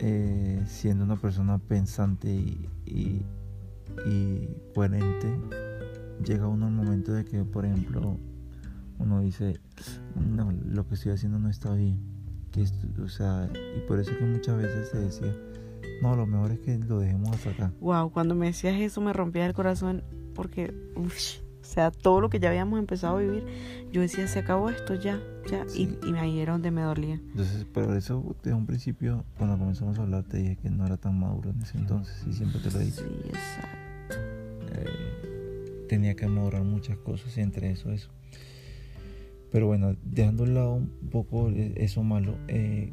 eh, 0.00 0.62
siendo 0.66 1.04
una 1.04 1.16
persona 1.16 1.58
pensante 1.58 2.28
y, 2.32 2.68
y, 2.86 3.22
y 4.06 4.48
coherente, 4.74 5.28
llega 6.24 6.46
uno 6.46 6.66
al 6.66 6.72
momento 6.72 7.12
de 7.12 7.24
que, 7.24 7.44
por 7.44 7.64
ejemplo, 7.64 8.18
uno 8.98 9.20
dice, 9.20 9.60
no, 10.16 10.50
lo 10.52 10.86
que 10.86 10.94
estoy 10.94 11.12
haciendo 11.12 11.38
no 11.38 11.48
está 11.48 11.72
bien. 11.74 11.98
Que 12.52 12.62
esto- 12.62 12.86
o 13.02 13.08
sea, 13.08 13.48
y 13.76 13.86
por 13.86 14.00
eso 14.00 14.10
es 14.12 14.16
que 14.18 14.24
muchas 14.24 14.56
veces 14.56 14.88
se 14.88 14.98
decía, 14.98 15.34
no, 16.02 16.16
lo 16.16 16.26
mejor 16.26 16.50
es 16.52 16.60
que 16.60 16.78
lo 16.78 16.98
dejemos 16.98 17.30
hasta 17.30 17.50
acá. 17.50 17.72
Wow, 17.80 18.10
cuando 18.10 18.34
me 18.34 18.46
decías 18.46 18.80
eso 18.80 19.00
me 19.00 19.12
rompía 19.12 19.46
el 19.46 19.52
corazón 19.54 20.02
porque, 20.34 20.74
uff, 20.96 21.14
o 21.60 21.64
sea, 21.70 21.90
todo 21.90 22.20
lo 22.20 22.30
que 22.30 22.38
ya 22.40 22.48
habíamos 22.48 22.78
empezado 22.78 23.18
a 23.18 23.20
vivir, 23.20 23.44
yo 23.92 24.00
decía, 24.00 24.26
se 24.26 24.38
acabó 24.38 24.70
esto 24.70 24.94
ya, 24.94 25.20
ya, 25.50 25.68
Sí. 25.68 25.96
y, 26.02 26.08
y 26.10 26.14
ahí 26.16 26.38
era 26.40 26.52
donde 26.52 26.70
me 26.70 26.80
dolía. 26.82 27.14
Entonces, 27.16 27.64
por 27.66 27.94
eso 27.96 28.34
desde 28.42 28.56
un 28.56 28.64
principio, 28.66 29.24
cuando 29.36 29.58
comenzamos 29.58 29.98
a 29.98 30.02
hablar, 30.02 30.24
te 30.24 30.38
dije 30.38 30.56
que 30.56 30.70
no 30.70 30.86
era 30.86 30.96
tan 30.96 31.18
maduro 31.18 31.50
en 31.50 31.60
ese 31.60 31.76
entonces, 31.78 32.24
y 32.26 32.32
siempre 32.32 32.60
te 32.60 32.70
lo 32.70 32.78
dicho. 32.78 33.02
Sí, 33.02 33.28
exacto. 33.28 34.16
eh, 34.72 35.07
tenía 35.88 36.14
que 36.14 36.26
mejorar 36.28 36.62
muchas 36.62 36.96
cosas 36.98 37.36
y 37.36 37.40
entre 37.40 37.70
eso 37.70 37.90
eso. 37.90 38.10
Pero 39.50 39.66
bueno, 39.66 39.96
dejando 40.04 40.44
a 40.44 40.46
un 40.46 40.54
lado 40.54 40.74
un 40.74 40.88
poco 41.10 41.48
e- 41.50 41.72
eso 41.76 42.02
malo, 42.02 42.36
eh, 42.48 42.92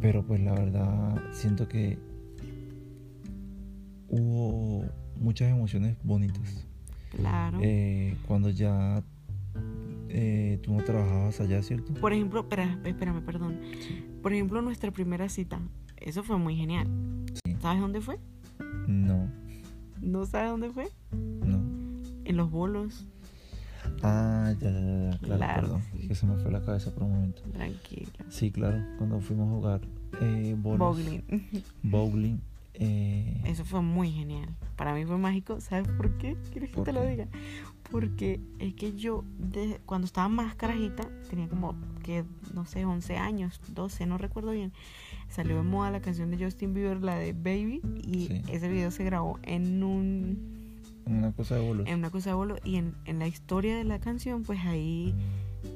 pero 0.00 0.26
pues 0.26 0.40
la 0.40 0.52
verdad 0.52 1.22
siento 1.32 1.68
que 1.68 1.98
hubo 4.08 4.84
muchas 5.16 5.50
emociones 5.50 5.96
bonitas. 6.02 6.66
Claro. 7.16 7.58
Eh, 7.62 8.16
cuando 8.26 8.50
ya 8.50 9.02
eh, 10.08 10.58
tú 10.62 10.72
no 10.74 10.82
trabajabas 10.84 11.40
allá, 11.40 11.62
¿cierto? 11.62 11.94
Por 11.94 12.12
ejemplo, 12.12 12.40
espera, 12.40 12.78
espérame, 12.84 13.22
perdón. 13.24 13.60
Por 14.22 14.32
ejemplo, 14.32 14.60
nuestra 14.62 14.90
primera 14.90 15.28
cita, 15.28 15.60
eso 15.96 16.22
fue 16.22 16.36
muy 16.38 16.56
genial. 16.56 16.88
Sí. 17.44 17.56
¿Sabes 17.60 17.80
dónde 17.80 18.00
fue? 18.00 18.18
No, 18.86 19.30
¿No 20.00 20.26
sabes 20.26 20.50
dónde 20.50 20.70
fue? 20.70 20.88
no. 21.12 21.59
En 22.30 22.36
los 22.36 22.50
bolos. 22.50 23.06
Ah, 24.02 24.52
ya, 24.60 24.70
ya, 24.70 25.10
ya, 25.10 25.18
claro, 25.18 25.36
Claro, 25.38 25.60
perdón. 25.62 25.82
sí. 26.00 26.08
Que 26.08 26.14
se 26.14 26.26
me 26.26 26.36
fue 26.36 26.50
la 26.52 26.60
cabeza 26.62 26.92
por 26.94 27.02
un 27.04 27.12
momento. 27.12 27.42
Tranquila. 27.52 28.10
Sí, 28.28 28.50
claro, 28.50 28.78
cuando 28.98 29.20
fuimos 29.20 29.48
a 29.48 29.50
jugar 29.50 29.80
eh, 30.20 30.54
bolos, 30.58 30.78
Bowling. 30.78 31.20
bowling, 31.82 32.38
eh, 32.74 33.40
Eso 33.46 33.64
fue 33.64 33.82
muy 33.82 34.10
genial. 34.12 34.48
Para 34.76 34.94
mí 34.94 35.04
fue 35.04 35.18
mágico. 35.18 35.60
¿Sabes 35.60 35.88
por 35.88 36.16
qué? 36.18 36.36
¿Quieres 36.52 36.70
que 36.70 36.76
¿Por 36.76 36.84
te 36.84 36.92
lo 36.92 37.04
diga? 37.04 37.26
Porque 37.90 38.40
es 38.60 38.74
que 38.74 38.92
yo, 38.94 39.24
cuando 39.86 40.04
estaba 40.04 40.28
más 40.28 40.54
carajita, 40.54 41.08
tenía 41.28 41.48
como 41.48 41.74
que, 42.04 42.24
no 42.54 42.64
sé, 42.66 42.84
11 42.84 43.16
años, 43.16 43.60
12, 43.74 44.06
no 44.06 44.16
recuerdo 44.18 44.52
bien. 44.52 44.72
Salió 45.28 45.56
de 45.56 45.62
moda 45.62 45.90
la 45.90 46.00
canción 46.00 46.30
de 46.30 46.42
Justin 46.44 46.72
Bieber, 46.74 47.02
la 47.02 47.16
de 47.16 47.32
Baby, 47.32 47.80
y 48.04 48.26
Sí. 48.28 48.42
ese 48.48 48.68
video 48.68 48.92
se 48.92 49.02
grabó 49.04 49.40
en 49.42 49.82
un 49.82 50.59
una 51.06 51.32
cosa 51.32 51.56
de 51.56 51.60
bolos. 51.66 51.86
en 51.88 51.98
una 51.98 52.10
cosa 52.10 52.30
de 52.30 52.34
bolo 52.34 52.56
y 52.64 52.76
en, 52.76 52.94
en 53.04 53.18
la 53.18 53.26
historia 53.26 53.76
de 53.76 53.84
la 53.84 53.98
canción 53.98 54.42
pues 54.42 54.60
ahí 54.64 55.14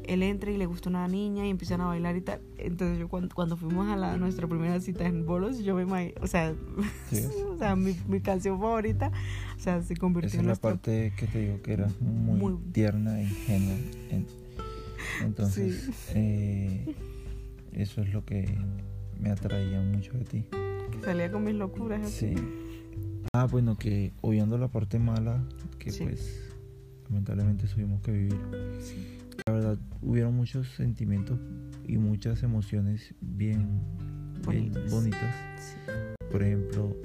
él 0.05 0.23
entra 0.23 0.51
y 0.51 0.57
le 0.57 0.65
gusta 0.67 0.89
una 0.89 1.07
niña 1.09 1.47
y 1.47 1.51
empiezan 1.51 1.81
a 1.83 1.87
bailar 1.87 2.17
y 2.17 2.21
tal 2.23 2.41
entonces 2.59 2.99
yo 2.99 3.09
cuando, 3.09 3.35
cuando 3.35 3.57
fuimos 3.57 3.89
a 3.89 3.97
la, 3.97 4.17
nuestra 4.17 4.47
primera 4.47 4.81
cita 4.81 5.05
en 5.07 5.27
bolos 5.27 5.59
yo 5.59 5.75
me 5.75 5.87
imag- 5.87 6.15
o 6.23 6.27
sea 6.27 6.55
Sí, 7.11 7.23
o 7.51 7.59
sea 7.59 7.77
mi, 7.77 7.95
mi 8.09 8.21
canción 8.21 8.59
favorita 8.61 9.11
o 9.57 9.61
sea 9.61 9.83
se 9.83 9.97
convirtió 9.97 10.29
Esa 10.29 10.39
en 10.39 10.51
es 10.51 10.57
la 10.57 10.61
parte 10.61 11.13
que 11.17 11.27
te 11.27 11.41
digo 11.41 11.61
que 11.63 11.73
era 11.75 11.89
muy, 12.01 12.39
Muy- 12.39 12.59
tierna 12.73 13.21
e 13.21 13.25
ingenua. 13.25 13.75
En- 14.11 14.27
entonces, 15.23 15.91
Sí. 16.07 16.13
eh, 16.15 16.95
eso 17.73 18.01
es 18.03 18.13
lo 18.13 18.25
que 18.25 18.57
me 19.21 19.31
atraía 19.31 19.81
mucho 19.81 20.13
de 20.13 20.25
ti. 20.25 20.45
que 20.91 21.01
salía 21.05 21.31
con 21.31 21.45
mis 21.45 21.55
locuras 21.55 22.01
así. 22.07 22.35
Ah, 23.37 23.47
bueno, 23.51 23.77
que 23.77 24.13
obviando 24.21 24.57
la 24.59 24.69
parte 24.69 24.99
mala, 25.01 25.43
que 25.81 25.91
Sí. 25.91 26.05
pues 26.05 26.53
lamentablemente 27.09 27.67
tuvimos 27.67 28.01
que 28.01 28.13
vivir. 28.13 28.39
La 29.47 29.53
verdad, 29.53 29.79
hubieron 30.03 30.35
muchos 30.37 30.69
sentimientos 30.69 31.39
y 31.87 31.99
muchas 31.99 32.45
emociones 32.45 33.13
bien, 33.21 33.81
bien 34.47 34.71
Bonitas. 34.71 34.91
bonitas. 34.91 35.35
Sí. 35.59 35.77
Por 36.31 36.45
ejemplo, 36.45 36.97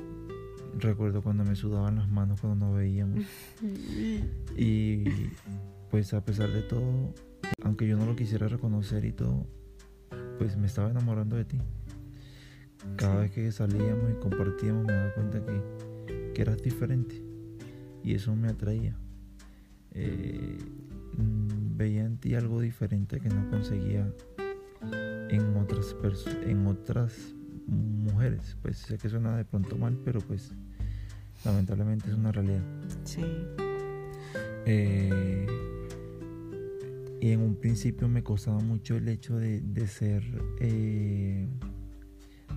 recuerdo 0.78 1.24
cuando 1.24 1.44
me 1.44 1.56
sudaban 1.56 1.96
las 1.96 2.08
manos 2.10 2.40
cuando 2.42 2.68
nos 2.68 2.76
veíamos. 2.78 3.26
Y 4.56 5.06
pues 5.90 6.14
a 6.14 6.24
pesar 6.24 6.52
de 6.52 6.62
todo, 6.62 7.14
aunque 7.64 7.88
yo 7.88 7.98
no 7.98 8.06
lo 8.06 8.16
quisiera 8.16 8.48
reconocer 8.48 9.04
y 9.06 9.14
todo, 9.14 9.48
pues 10.38 10.58
me 10.58 10.68
estaba 10.68 10.92
enamorando 10.92 11.36
de 11.38 11.46
ti. 11.46 11.60
Cada 12.98 13.14
Sí. 13.16 13.20
vez 13.22 13.32
que 13.32 13.52
salíamos 13.52 14.12
y 14.12 14.20
compartíamos 14.22 14.86
me 14.86 14.94
daba 14.94 15.14
cuenta 15.16 15.44
que, 15.46 15.62
que 16.34 16.42
eras 16.42 16.62
diferente 16.62 17.24
y 18.04 18.14
eso 18.14 18.36
me 18.36 18.50
atraía. 18.50 18.96
Eh, 19.92 20.58
mm, 21.18 21.78
veía 21.78 22.06
en 22.06 22.18
ti 22.18 22.36
algo 22.36 22.62
diferente 22.62 23.20
que 23.20 23.30
no 23.30 23.50
conseguía 23.50 24.12
en 25.30 25.56
otras 25.58 25.96
en 26.46 26.68
otras 26.68 27.14
mujeres. 27.68 28.58
Pues 28.62 28.78
sé 28.78 28.98
que 28.98 29.10
suena 29.10 29.38
de 29.38 29.46
pronto 29.46 29.78
mal, 29.78 29.98
pero 30.04 30.20
pues 30.22 30.52
lamentablemente 31.46 32.10
es 32.10 32.16
una 32.16 32.32
realidad. 32.32 32.64
sí 33.04 33.24
Eh, 34.66 35.48
y 37.22 37.32
en 37.32 37.42
un 37.42 37.56
principio 37.56 38.08
me 38.08 38.24
costaba 38.24 38.60
mucho 38.60 38.96
el 38.96 39.08
hecho 39.10 39.36
de, 39.38 39.62
de 39.62 39.88
ser 39.88 40.24
eh, 40.62 41.48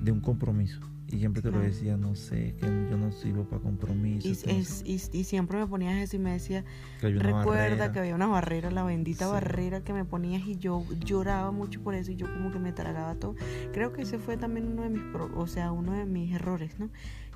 de 0.02 0.12
un 0.12 0.20
compromiso. 0.20 0.80
Y 1.12 1.18
siempre 1.18 1.42
te 1.42 1.50
lo 1.50 1.60
decía, 1.60 1.96
no 1.98 2.14
sé, 2.14 2.54
que 2.58 2.66
yo 2.90 2.96
no 2.96 3.12
sirvo 3.12 3.44
para 3.44 3.60
compromisos. 3.62 4.44
y, 4.46 4.50
es- 4.50 4.82
y, 4.86 4.94
y 5.18 5.24
siempre 5.24 5.58
me 5.58 5.66
ponías 5.66 5.94
eso 6.02 6.16
y 6.16 6.18
me 6.18 6.32
decía 6.32 6.64
que 7.00 7.10
recuerda 7.10 7.44
barrera". 7.64 7.92
que 7.92 7.98
había 7.98 8.14
una 8.14 8.26
barrera, 8.28 8.70
la 8.70 8.82
bendita 8.82 9.26
Sí. 9.26 9.30
barrera 9.32 9.82
que 9.82 9.92
me 9.92 10.06
ponías 10.06 10.42
y 10.46 10.56
yo 10.56 10.84
lloraba 11.04 11.50
mucho 11.52 11.82
por 11.82 11.94
eso 11.94 12.12
y 12.12 12.16
yo 12.16 12.32
como 12.32 12.50
que 12.50 12.58
me 12.58 12.72
tragaba 12.72 13.14
todo. 13.16 13.34
Creo 13.72 13.92
que 13.92 14.02
ese 14.02 14.18
fue 14.18 14.38
también 14.38 14.68
uno 14.72 14.82
de 14.82 14.88
mis, 14.88 15.02
pro- 15.12 15.30
o 15.36 15.46
sea, 15.46 15.70
uno 15.70 15.92
de 15.92 16.06
mis 16.06 16.34
errores, 16.34 16.78
¿no? 16.78 16.88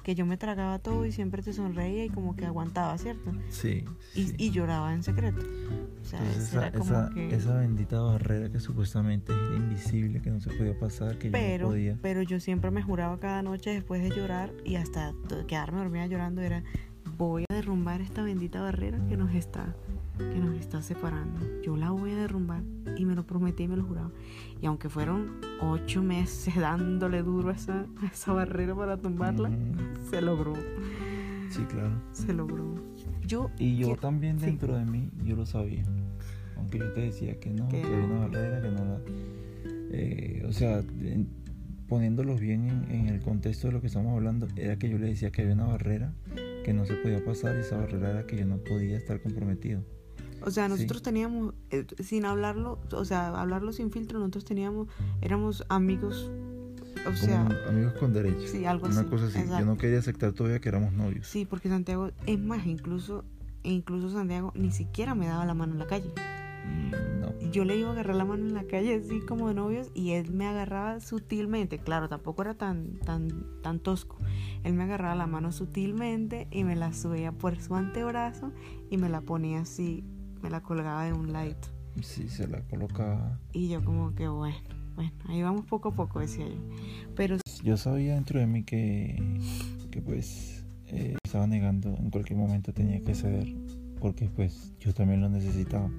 Que 0.06 0.14
yo 0.14 0.24
me 0.24 0.36
tragaba 0.36 0.78
todo 0.78 1.04
y 1.04 1.10
siempre 1.10 1.42
te 1.42 1.52
sonreía 1.52 2.04
y 2.04 2.10
como 2.10 2.36
que 2.36 2.46
aguantaba, 2.46 2.96
¿cierto? 2.96 3.32
Sí, 3.48 3.84
Y, 4.14 4.22
sí. 4.28 4.34
y 4.38 4.50
lloraba 4.52 4.94
en 4.94 5.02
secreto. 5.02 5.40
O 5.40 6.04
sea, 6.04 6.20
Entonces 6.20 6.44
esa, 6.44 6.68
era 6.68 6.78
como 6.78 6.84
esa- 6.92 7.10
que... 7.12 7.34
esa 7.34 7.54
bendita 7.56 8.00
barrera 8.00 8.48
que 8.52 8.60
supuestamente 8.60 9.32
era 9.32 9.56
invisible, 9.56 10.22
que 10.22 10.30
no 10.30 10.40
se 10.40 10.50
podía 10.50 10.78
pasar, 10.78 11.18
que 11.18 11.28
yo 11.32 11.58
no 11.64 11.70
podía. 11.70 11.98
pero 12.02 12.22
yo 12.22 12.38
siempre 12.38 12.70
me 12.70 12.82
juraba 12.82 13.18
cada 13.18 13.42
noche 13.42 13.70
después 13.70 14.00
de 14.00 14.10
llorar 14.16 14.52
y 14.64 14.76
hasta 14.76 15.12
quedarme 15.48 15.78
dormida 15.80 16.06
llorando 16.06 16.40
era 16.40 16.62
voy 17.16 17.44
a 17.50 17.54
derrumbar 17.54 18.00
esta 18.00 18.22
bendita 18.22 18.60
barrera 18.60 18.98
que 19.08 19.16
nos 19.16 19.34
está 19.34 19.74
que 20.18 20.38
nos 20.38 20.56
está 20.56 20.80
separando. 20.80 21.40
Yo 21.62 21.76
la 21.76 21.90
voy 21.90 22.12
a 22.12 22.16
derrumbar 22.16 22.62
y 22.96 23.04
me 23.04 23.14
lo 23.14 23.26
prometí 23.26 23.64
y 23.64 23.68
me 23.68 23.76
lo 23.76 23.84
juraba. 23.84 24.10
Y 24.62 24.66
aunque 24.66 24.88
fueron 24.88 25.32
ocho 25.60 26.02
meses 26.02 26.54
dándole 26.58 27.22
duro 27.22 27.50
a 27.50 27.52
esa, 27.52 27.80
a 28.02 28.06
esa 28.06 28.32
barrera 28.32 28.74
para 28.74 28.96
tumbarla, 28.96 29.50
se 30.10 30.22
logró, 30.22 30.54
Sí, 31.50 31.62
claro. 31.68 31.92
se 32.12 32.32
logró. 32.32 32.74
Yo 33.26 33.50
Y 33.58 33.76
yo 33.76 33.96
también 33.96 34.38
sí. 34.40 34.46
dentro 34.46 34.74
de 34.76 34.84
mí, 34.86 35.10
yo 35.24 35.36
lo 35.36 35.44
sabía. 35.44 35.84
Aunque 36.56 36.78
yo 36.78 36.90
te 36.94 37.00
decía 37.02 37.38
que 37.38 37.50
no, 37.50 37.68
Que 37.68 37.82
no. 37.82 38.04
una 38.06 38.18
barrera, 38.28 38.62
que 38.62 38.70
no 38.70 38.84
la... 38.84 38.98
eh, 39.90 40.44
o 40.48 40.52
sea, 40.52 40.78
en- 40.78 41.28
poniéndolos 41.88 42.40
bien 42.40 42.66
en, 42.68 42.90
en 42.90 43.06
el 43.08 43.20
contexto 43.20 43.66
de 43.68 43.74
lo 43.74 43.80
que 43.80 43.86
estamos 43.88 44.12
hablando, 44.14 44.48
era 44.56 44.76
que 44.78 44.88
yo 44.88 44.96
le 44.98 45.06
decía 45.08 45.30
que 45.30 45.42
había 45.42 45.54
una 45.54 45.66
barrera 45.66 46.12
que 46.66 46.72
no 46.72 46.84
se 46.84 46.94
podía 46.94 47.24
pasar 47.24 47.54
y 47.54 47.60
esa 47.60 47.76
barrera 47.76 48.10
era 48.10 48.26
que 48.26 48.36
yo 48.36 48.44
no 48.44 48.58
podía 48.58 48.96
estar 48.96 49.22
comprometido. 49.22 49.84
O 50.42 50.50
sea, 50.50 50.66
nosotros 50.66 51.00
teníamos, 51.00 51.54
eh, 51.70 51.86
sin 52.02 52.24
hablarlo, 52.24 52.80
o 52.90 53.04
sea, 53.04 53.40
hablarlo 53.40 53.72
sin 53.72 53.92
filtro, 53.92 54.18
nosotros 54.18 54.44
teníamos, 54.44 54.88
éramos 55.22 55.64
amigos, 55.68 56.28
o 57.06 57.14
sea... 57.14 57.46
amigos 57.68 57.92
con 58.00 58.12
derechos. 58.12 58.50
Sí, 58.50 58.64
algo 58.64 58.86
Una 58.86 59.02
así. 59.02 59.08
cosa 59.08 59.26
así. 59.26 59.38
Yo 59.48 59.64
no 59.64 59.76
quería 59.78 60.00
aceptar 60.00 60.32
todavía 60.32 60.58
que 60.58 60.68
éramos 60.68 60.92
novios. 60.92 61.28
Sí, 61.28 61.44
porque 61.44 61.68
Santiago, 61.68 62.10
es 62.26 62.40
más, 62.40 62.66
incluso, 62.66 63.24
incluso 63.62 64.10
Santiago 64.10 64.52
ni 64.56 64.72
siquiera 64.72 65.14
me 65.14 65.28
daba 65.28 65.46
la 65.46 65.54
mano 65.54 65.74
en 65.74 65.78
la 65.78 65.86
calle. 65.86 66.10
Mm, 66.66 67.20
no. 67.20 67.50
Yo 67.50 67.64
le 67.64 67.76
iba 67.76 67.88
a 67.88 67.92
agarrar 67.92 68.16
la 68.16 68.24
mano 68.24 68.46
en 68.46 68.54
la 68.54 68.64
calle 68.64 68.94
así 68.94 69.20
como 69.20 69.48
de 69.48 69.54
novios 69.54 69.90
y 69.94 70.12
él 70.12 70.32
me 70.32 70.46
agarraba 70.46 71.00
sutilmente. 71.00 71.78
Claro, 71.78 72.08
tampoco 72.08 72.42
era 72.42 72.54
tan, 72.54 72.98
tan, 73.00 73.46
tan 73.62 73.80
tosco. 73.80 74.18
Él 74.64 74.74
me 74.74 74.84
agarraba 74.84 75.14
la 75.14 75.26
mano 75.26 75.52
sutilmente 75.52 76.48
y 76.50 76.64
me 76.64 76.76
la 76.76 76.92
subía 76.92 77.32
por 77.32 77.60
su 77.60 77.74
antebrazo 77.74 78.52
y 78.90 78.98
me 78.98 79.08
la 79.08 79.20
ponía 79.20 79.60
así, 79.60 80.04
me 80.42 80.50
la 80.50 80.62
colgaba 80.62 81.04
de 81.04 81.12
un 81.12 81.32
ladito. 81.32 81.68
Sí, 82.02 82.28
se 82.28 82.46
la 82.46 82.60
colocaba. 82.62 83.38
Y 83.52 83.68
yo 83.68 83.82
como 83.84 84.14
que 84.14 84.28
bueno, 84.28 84.56
bueno, 84.94 85.12
ahí 85.28 85.42
vamos 85.42 85.64
poco 85.66 85.90
a 85.90 85.94
poco, 85.94 86.20
decía 86.20 86.46
yo. 86.48 86.60
Pero 87.14 87.38
yo 87.62 87.76
sabía 87.76 88.14
dentro 88.14 88.38
de 88.38 88.46
mí 88.46 88.64
que, 88.64 89.22
que 89.90 90.00
pues 90.00 90.64
eh, 90.88 91.16
estaba 91.24 91.46
negando, 91.46 91.96
en 91.96 92.10
cualquier 92.10 92.38
momento 92.38 92.72
tenía 92.72 93.02
que 93.02 93.14
ceder, 93.14 93.54
porque 93.98 94.28
pues 94.28 94.72
yo 94.78 94.94
también 94.94 95.20
lo 95.20 95.28
necesitaba. 95.28 95.90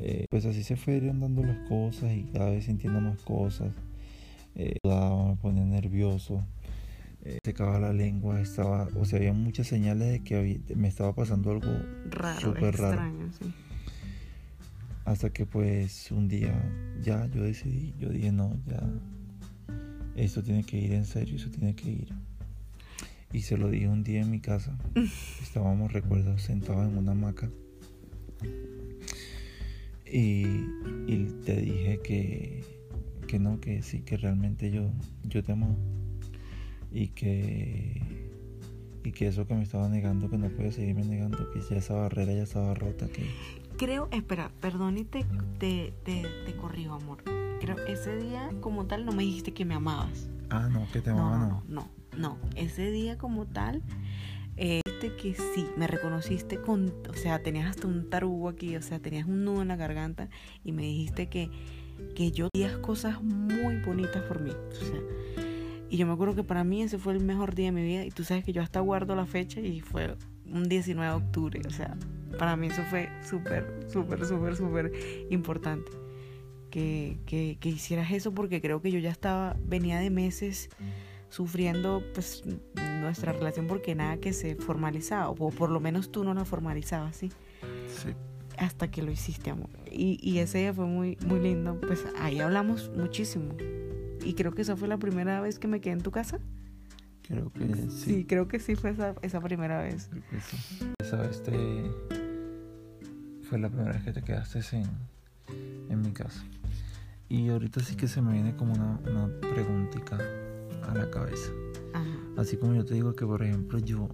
Eh, 0.00 0.26
pues 0.30 0.44
así 0.44 0.62
se 0.62 0.76
fueron 0.76 1.20
dando 1.20 1.42
las 1.42 1.68
cosas 1.68 2.12
y 2.12 2.24
cada 2.32 2.50
vez 2.50 2.64
sintiendo 2.66 3.00
más 3.00 3.18
cosas. 3.20 3.72
Eh, 4.54 4.78
me 4.84 5.36
ponía 5.36 5.64
nervioso, 5.64 6.44
eh, 7.22 7.38
secaba 7.44 7.78
la 7.78 7.92
lengua, 7.92 8.40
estaba, 8.40 8.88
o 8.96 9.04
sea, 9.04 9.18
había 9.18 9.32
muchas 9.32 9.66
señales 9.66 10.10
de 10.12 10.20
que 10.20 10.60
me 10.74 10.88
estaba 10.88 11.14
pasando 11.14 11.50
algo 11.50 11.70
raro, 12.08 12.40
súper 12.40 12.76
raro. 12.76 13.02
Sí. 13.38 13.52
Hasta 15.04 15.30
que 15.30 15.46
pues 15.46 16.10
un 16.10 16.28
día 16.28 16.54
ya 17.02 17.26
yo 17.26 17.42
decidí, 17.42 17.94
yo 17.98 18.08
dije 18.08 18.32
no, 18.32 18.56
ya 18.66 18.82
esto 20.16 20.42
tiene 20.42 20.64
que 20.64 20.78
ir 20.78 20.94
en 20.94 21.04
serio, 21.04 21.36
eso 21.36 21.50
tiene 21.50 21.74
que 21.74 21.90
ir. 21.90 22.08
Y 23.32 23.42
se 23.42 23.58
lo 23.58 23.68
dije 23.68 23.88
un 23.88 24.02
día 24.02 24.22
en 24.22 24.30
mi 24.30 24.40
casa. 24.40 24.76
Estábamos, 25.42 25.92
recuerdo, 25.92 26.38
sentados 26.38 26.88
en 26.90 26.96
una 26.96 27.12
hamaca. 27.12 27.50
Y, 30.10 30.46
y 31.06 31.26
te 31.44 31.56
dije 31.56 32.00
que, 32.02 32.64
que 33.26 33.38
no, 33.38 33.60
que 33.60 33.82
sí, 33.82 34.00
que 34.00 34.16
realmente 34.16 34.70
yo, 34.70 34.90
yo 35.24 35.42
te 35.42 35.52
amo. 35.52 35.76
Y 36.92 37.08
que, 37.08 38.02
y 39.04 39.12
que 39.12 39.26
eso 39.26 39.46
que 39.46 39.54
me 39.54 39.62
estaba 39.62 39.88
negando, 39.88 40.30
que 40.30 40.38
no 40.38 40.48
puedo 40.48 40.70
seguirme 40.70 41.04
negando, 41.04 41.50
que 41.50 41.60
ya 41.60 41.76
esa 41.76 41.94
barrera 41.94 42.32
ya 42.32 42.44
estaba 42.44 42.74
rota. 42.74 43.06
Que... 43.08 43.26
Creo, 43.76 44.08
espera, 44.12 44.50
perdón 44.60 44.98
y 44.98 45.04
te, 45.04 45.24
te, 45.58 45.92
te, 46.04 46.24
te 46.46 46.56
corrijo, 46.56 46.94
amor. 46.94 47.22
Creo, 47.60 47.76
ese 47.86 48.16
día 48.16 48.50
como 48.60 48.86
tal 48.86 49.04
no 49.04 49.12
me 49.12 49.24
dijiste 49.24 49.52
que 49.52 49.64
me 49.64 49.74
amabas. 49.74 50.28
Ah, 50.50 50.68
no, 50.70 50.86
que 50.92 51.00
te 51.00 51.10
amaba, 51.10 51.38
no. 51.38 51.62
No, 51.68 51.88
no, 52.16 52.18
no. 52.18 52.38
Ese 52.54 52.90
día 52.90 53.18
como 53.18 53.46
tal 53.46 53.82
eh, 55.02 55.12
que 55.20 55.34
sí, 55.34 55.66
me 55.76 55.86
reconociste 55.86 56.60
con, 56.60 56.92
o 57.08 57.14
sea, 57.14 57.42
tenías 57.42 57.70
hasta 57.70 57.86
un 57.86 58.08
tarugo 58.08 58.48
aquí, 58.48 58.76
o 58.76 58.82
sea, 58.82 58.98
tenías 58.98 59.26
un 59.26 59.44
nudo 59.44 59.62
en 59.62 59.68
la 59.68 59.76
garganta 59.76 60.28
y 60.64 60.72
me 60.72 60.82
dijiste 60.82 61.28
que, 61.28 61.50
que 62.14 62.30
yo 62.32 62.48
hacías 62.54 62.78
cosas 62.78 63.22
muy 63.22 63.76
bonitas 63.80 64.22
por 64.22 64.40
mí. 64.40 64.50
O 64.50 64.74
sea, 64.74 65.00
y 65.88 65.96
yo 65.96 66.06
me 66.06 66.12
acuerdo 66.12 66.34
que 66.34 66.44
para 66.44 66.64
mí 66.64 66.82
ese 66.82 66.98
fue 66.98 67.12
el 67.12 67.24
mejor 67.24 67.54
día 67.54 67.66
de 67.66 67.72
mi 67.72 67.82
vida 67.82 68.04
y 68.04 68.10
tú 68.10 68.24
sabes 68.24 68.44
que 68.44 68.52
yo 68.52 68.62
hasta 68.62 68.80
guardo 68.80 69.14
la 69.14 69.26
fecha 69.26 69.60
y 69.60 69.80
fue 69.80 70.16
un 70.46 70.68
19 70.68 71.10
de 71.10 71.16
octubre, 71.16 71.60
o 71.66 71.70
sea, 71.70 71.96
para 72.38 72.56
mí 72.56 72.68
eso 72.68 72.82
fue 72.90 73.08
súper, 73.22 73.86
súper, 73.88 74.24
súper, 74.24 74.56
súper 74.56 74.92
importante. 75.30 75.90
Que, 76.70 77.18
que, 77.24 77.56
que 77.58 77.70
hicieras 77.70 78.10
eso 78.10 78.34
porque 78.34 78.60
creo 78.60 78.82
que 78.82 78.90
yo 78.90 78.98
ya 78.98 79.10
estaba, 79.10 79.56
venía 79.64 79.98
de 79.98 80.10
meses 80.10 80.68
sufriendo 81.28 82.02
pues 82.14 82.44
nuestra 83.00 83.32
relación 83.32 83.66
porque 83.66 83.94
nada 83.94 84.18
que 84.18 84.32
se 84.32 84.56
formalizaba, 84.56 85.30
o 85.30 85.50
por 85.50 85.70
lo 85.70 85.80
menos 85.80 86.10
tú 86.10 86.24
no 86.24 86.34
la 86.34 86.44
formalizabas, 86.44 87.16
¿sí? 87.16 87.30
Sí. 87.88 88.14
Hasta 88.58 88.90
que 88.90 89.02
lo 89.02 89.10
hiciste, 89.10 89.50
amor. 89.50 89.68
Y, 89.90 90.18
y 90.22 90.38
ese 90.38 90.58
día 90.58 90.72
fue 90.72 90.86
muy, 90.86 91.18
muy 91.26 91.40
lindo, 91.40 91.78
pues 91.80 92.04
ahí 92.18 92.40
hablamos 92.40 92.90
muchísimo. 92.96 93.54
Y 94.24 94.34
creo 94.34 94.52
que 94.52 94.62
esa 94.62 94.76
fue 94.76 94.88
la 94.88 94.98
primera 94.98 95.40
vez 95.40 95.58
que 95.58 95.68
me 95.68 95.80
quedé 95.80 95.92
en 95.92 96.00
tu 96.00 96.10
casa. 96.10 96.38
Creo 97.22 97.52
que 97.52 97.66
sí. 97.74 97.90
Sí, 97.90 98.24
creo 98.24 98.48
que 98.48 98.58
sí 98.58 98.76
fue 98.76 98.90
esa, 98.90 99.14
esa 99.22 99.40
primera 99.40 99.82
vez. 99.82 100.08
Creo 100.10 100.22
que 100.30 100.40
sí. 100.40 100.92
Esa 101.00 101.16
vez 101.16 101.42
te... 101.42 101.52
fue 103.42 103.58
la 103.58 103.68
primera 103.68 103.92
vez 103.92 104.02
que 104.04 104.12
te 104.12 104.22
quedaste 104.22 104.60
en, 104.72 104.88
en 105.90 106.00
mi 106.00 106.12
casa. 106.12 106.42
Y 107.28 107.48
ahorita 107.48 107.80
sí 107.80 107.96
que 107.96 108.08
se 108.08 108.22
me 108.22 108.32
viene 108.32 108.54
como 108.56 108.74
una, 108.74 109.00
una 109.10 109.40
preguntita 109.40 110.18
a 110.86 110.94
la 110.94 111.10
cabeza. 111.10 111.50
Ajá. 111.92 112.18
Así 112.36 112.56
como 112.56 112.74
yo 112.74 112.84
te 112.84 112.94
digo 112.94 113.14
que, 113.14 113.26
por 113.26 113.42
ejemplo, 113.42 113.78
yo 113.78 114.08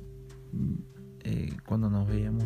eh, 1.25 1.53
cuando 1.67 1.89
nos 1.89 2.09
veíamos 2.09 2.45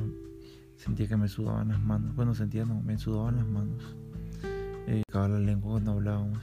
sentía 0.77 1.09
que 1.09 1.17
me 1.17 1.29
sudaban 1.29 1.69
las 1.69 1.83
manos. 1.83 2.15
Bueno, 2.15 2.35
sentía 2.35 2.65
no, 2.65 2.81
me 2.83 2.99
sudaban 2.99 3.37
las 3.37 3.47
manos. 3.47 3.97
Eh, 4.87 5.03
la 5.13 5.29
lengua 5.41 5.73
cuando 5.73 5.93
hablábamos. 5.93 6.39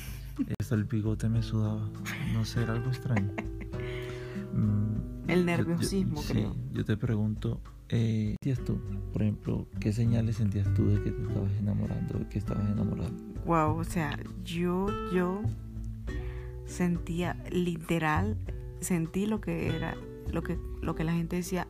Hasta 0.60 0.74
el 0.74 0.84
bigote 0.84 1.28
me 1.28 1.42
sudaba. 1.42 1.88
No 2.32 2.44
sé, 2.44 2.62
era 2.62 2.74
algo 2.74 2.88
extraño. 2.88 3.32
Mm, 4.52 5.30
el 5.30 5.46
nerviosismo, 5.46 6.22
yo, 6.22 6.28
creo. 6.28 6.52
Sí, 6.52 6.60
yo 6.72 6.84
te 6.84 6.96
pregunto, 6.96 7.60
eh, 7.88 8.36
¿sentías 8.42 8.64
tú, 8.64 8.80
por 9.12 9.22
ejemplo, 9.22 9.66
qué 9.80 9.92
señales 9.92 10.36
sentías 10.36 10.72
tú 10.74 10.88
de 10.88 11.02
que 11.02 11.10
te 11.10 11.22
estabas 11.22 11.50
enamorando, 11.58 12.18
de 12.18 12.28
que 12.28 12.38
estabas 12.38 12.68
enamorado? 12.70 13.10
Wow, 13.46 13.78
o 13.78 13.84
sea, 13.84 14.16
yo, 14.44 14.86
yo 15.12 15.42
sentía 16.68 17.36
literal, 17.50 18.36
sentí 18.80 19.26
lo 19.26 19.40
que 19.40 19.74
era, 19.74 19.96
lo 20.30 20.42
que, 20.42 20.58
lo 20.80 20.94
que 20.94 21.04
la 21.04 21.12
gente 21.12 21.36
decía, 21.36 21.66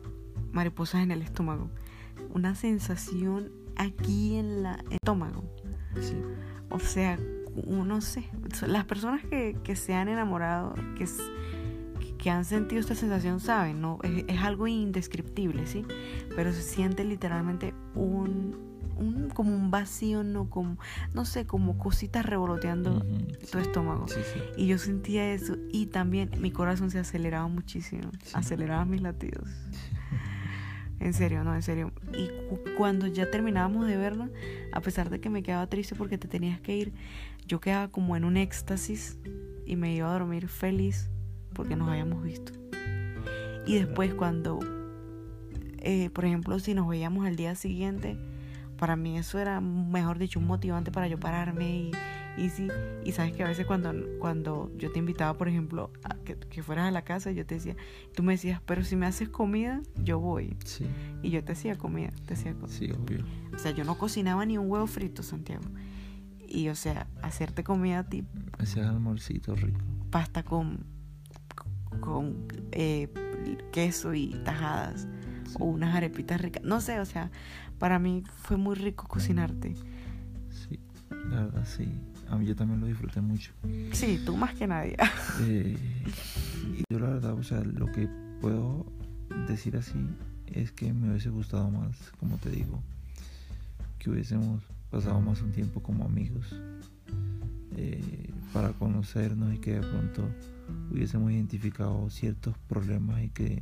mariposas 0.51 1.01
en 1.01 1.11
el 1.11 1.21
estómago. 1.21 1.69
Una 2.33 2.53
sensación 2.53 3.51
aquí 3.75 4.35
en 4.35 4.61
la 4.63 4.75
el 4.89 4.97
estómago. 5.01 5.43
Sí. 6.01 6.15
O 6.69 6.79
sea, 6.79 7.17
no 7.65 8.01
sé, 8.01 8.29
las 8.67 8.85
personas 8.85 9.25
que, 9.25 9.57
que 9.63 9.75
se 9.75 9.95
han 9.95 10.09
enamorado, 10.09 10.75
que, 10.95 11.05
que 12.17 12.29
han 12.29 12.45
sentido 12.45 12.79
esta 12.79 12.95
sensación 12.95 13.39
saben, 13.39 13.81
¿no? 13.81 13.99
Es, 14.03 14.25
es, 14.27 14.39
algo 14.41 14.67
indescriptible, 14.67 15.65
¿sí? 15.65 15.85
Pero 16.35 16.53
se 16.53 16.61
siente 16.61 17.03
literalmente 17.03 17.73
un, 17.95 18.68
un 18.99 19.29
como 19.29 19.55
un 19.55 19.71
vacío, 19.71 20.23
¿no? 20.23 20.49
Como, 20.49 20.77
no 21.13 21.25
sé, 21.25 21.45
como 21.45 21.77
cositas 21.77 22.25
revoloteando 22.25 22.97
uh 22.97 22.99
-huh, 22.99 23.49
tu 23.51 23.57
sí. 23.57 23.63
estómago. 23.63 24.07
Sí, 24.07 24.19
sí. 24.33 24.39
Y 24.57 24.67
yo 24.67 24.77
sentía 24.77 25.33
eso 25.33 25.57
y 25.71 25.87
también 25.87 26.29
mi 26.39 26.51
corazón 26.51 26.91
se 26.91 26.99
aceleraba 26.99 27.47
muchísimo, 27.47 28.11
aceleraba 28.33 28.85
mis 28.85 29.01
latidos. 29.01 29.47
En 30.99 31.13
serio, 31.13 31.43
no, 31.43 31.55
en 31.55 31.61
serio. 31.61 31.93
Y 32.13 32.27
cu 32.49 32.59
cuando 32.77 33.07
ya 33.07 33.31
terminábamos 33.31 33.87
de 33.87 33.95
verlo, 33.95 34.29
a 34.73 34.81
pesar 34.81 35.09
de 35.09 35.21
que 35.21 35.29
me 35.29 35.43
quedaba 35.43 35.67
triste 35.67 35.95
porque 35.95 36.17
te 36.17 36.27
tenías 36.27 36.59
que 36.59 36.75
ir, 36.75 36.93
yo 37.47 37.61
quedaba 37.61 37.87
como 37.87 38.17
en 38.17 38.25
un 38.25 38.35
éxtasis 38.37 39.17
y 39.65 39.75
me 39.75 39.95
iba 39.95 40.09
a 40.09 40.13
dormir 40.13 40.47
feliz 40.47 41.09
porque 41.53 41.75
nos 41.75 41.89
habíamos 41.89 42.23
visto. 42.23 42.51
Y 43.65 43.75
después 43.75 44.13
cuando, 44.13 44.59
eh, 45.77 46.09
por 46.09 46.25
ejemplo, 46.25 46.59
si 46.59 46.73
nos 46.73 46.87
veíamos 46.87 47.25
al 47.25 47.35
día 47.35 47.55
siguiente, 47.55 48.17
para 48.79 48.95
mí 48.95 49.17
eso 49.17 49.39
era, 49.39 49.59
mejor 49.59 50.17
dicho, 50.17 50.39
un 50.39 50.47
motivante 50.47 50.89
para 50.89 51.07
yo 51.07 51.19
pararme 51.19 51.69
y, 51.69 51.91
y 52.37 52.49
sí, 52.49 52.69
y 53.03 53.11
sabes 53.11 53.33
que 53.33 53.43
a 53.43 53.47
veces 53.47 53.65
cuando, 53.65 53.93
cuando 54.19 54.71
yo 54.77 54.89
te 54.91 54.99
invitaba, 54.99 55.37
por 55.37 55.49
ejemplo, 55.49 55.91
a 56.03 56.15
que, 56.15 56.37
que, 56.37 56.63
fueras 56.63 56.87
a 56.87 56.91
la 56.91 57.03
casa, 57.03 57.31
yo 57.31 57.45
te 57.45 57.55
decía, 57.55 57.75
tú 58.15 58.23
me 58.23 58.33
decías, 58.33 58.61
pero 58.65 58.85
si 58.85 58.95
me 58.95 59.05
haces 59.05 59.27
comida, 59.27 59.81
yo 60.01 60.19
voy. 60.19 60.55
Sí. 60.63 60.85
Y 61.21 61.29
yo 61.29 61.43
te 61.43 61.51
hacía 61.51 61.77
comida, 61.77 62.11
te 62.25 62.35
hacía 62.35 62.53
comida. 62.53 62.69
Sí, 62.69 62.89
obvio. 62.91 63.25
O 63.53 63.59
sea, 63.59 63.71
yo 63.71 63.83
no 63.83 63.97
cocinaba 63.97 64.45
ni 64.45 64.57
un 64.57 64.71
huevo 64.71 64.87
frito, 64.87 65.23
Santiago. 65.23 65.65
Y, 66.47 66.69
o 66.69 66.75
sea, 66.75 67.07
hacerte 67.21 67.65
comida 67.65 67.99
a 67.99 68.03
ti. 68.05 68.23
Ese 68.59 68.79
almorcito 68.79 69.55
rico. 69.55 69.81
Pasta 70.09 70.43
con, 70.43 70.85
con 71.99 72.47
eh, 72.71 73.09
queso 73.73 74.13
y 74.13 74.29
tajadas. 74.45 75.07
Sí. 75.45 75.55
O 75.59 75.65
unas 75.65 75.95
arepitas 75.95 76.39
ricas. 76.39 76.63
No 76.63 76.79
sé, 76.79 76.99
o 76.99 77.05
sea, 77.05 77.29
para 77.79 77.97
mí 77.97 78.23
fue 78.43 78.57
muy 78.57 78.75
rico 78.75 79.07
cocinarte. 79.07 79.75
Sí, 80.51 80.79
la 81.29 81.43
verdad 81.45 81.65
sí. 81.65 81.89
A 82.29 82.37
mí 82.37 82.45
yo 82.45 82.55
también 82.55 82.79
lo 82.79 82.85
disfruté 82.85 83.21
mucho. 83.21 83.51
Sí, 83.91 84.21
tú 84.25 84.37
más 84.37 84.53
que 84.53 84.67
nadie. 84.67 84.95
Eh, 85.41 85.77
y 86.77 86.83
yo 86.91 86.99
la 86.99 87.11
verdad, 87.11 87.33
o 87.33 87.43
sea, 87.43 87.61
lo 87.61 87.85
que 87.87 88.09
puedo 88.41 88.85
decir 89.47 89.77
así 89.77 89.97
es 90.47 90.71
que 90.71 90.93
me 90.93 91.09
hubiese 91.09 91.29
gustado 91.29 91.69
más, 91.71 91.95
como 92.19 92.37
te 92.37 92.49
digo, 92.49 92.81
que 93.99 94.09
hubiésemos 94.09 94.61
pasado 94.91 95.21
más 95.21 95.41
un 95.41 95.51
tiempo 95.51 95.81
como 95.81 96.03
amigos 96.03 96.55
eh, 97.77 98.29
para 98.51 98.73
conocernos 98.73 99.53
y 99.53 99.59
que 99.59 99.75
de 99.75 99.81
pronto 99.81 100.27
hubiésemos 100.91 101.31
identificado 101.31 102.09
ciertos 102.09 102.57
problemas 102.67 103.23
y 103.23 103.29
que 103.29 103.61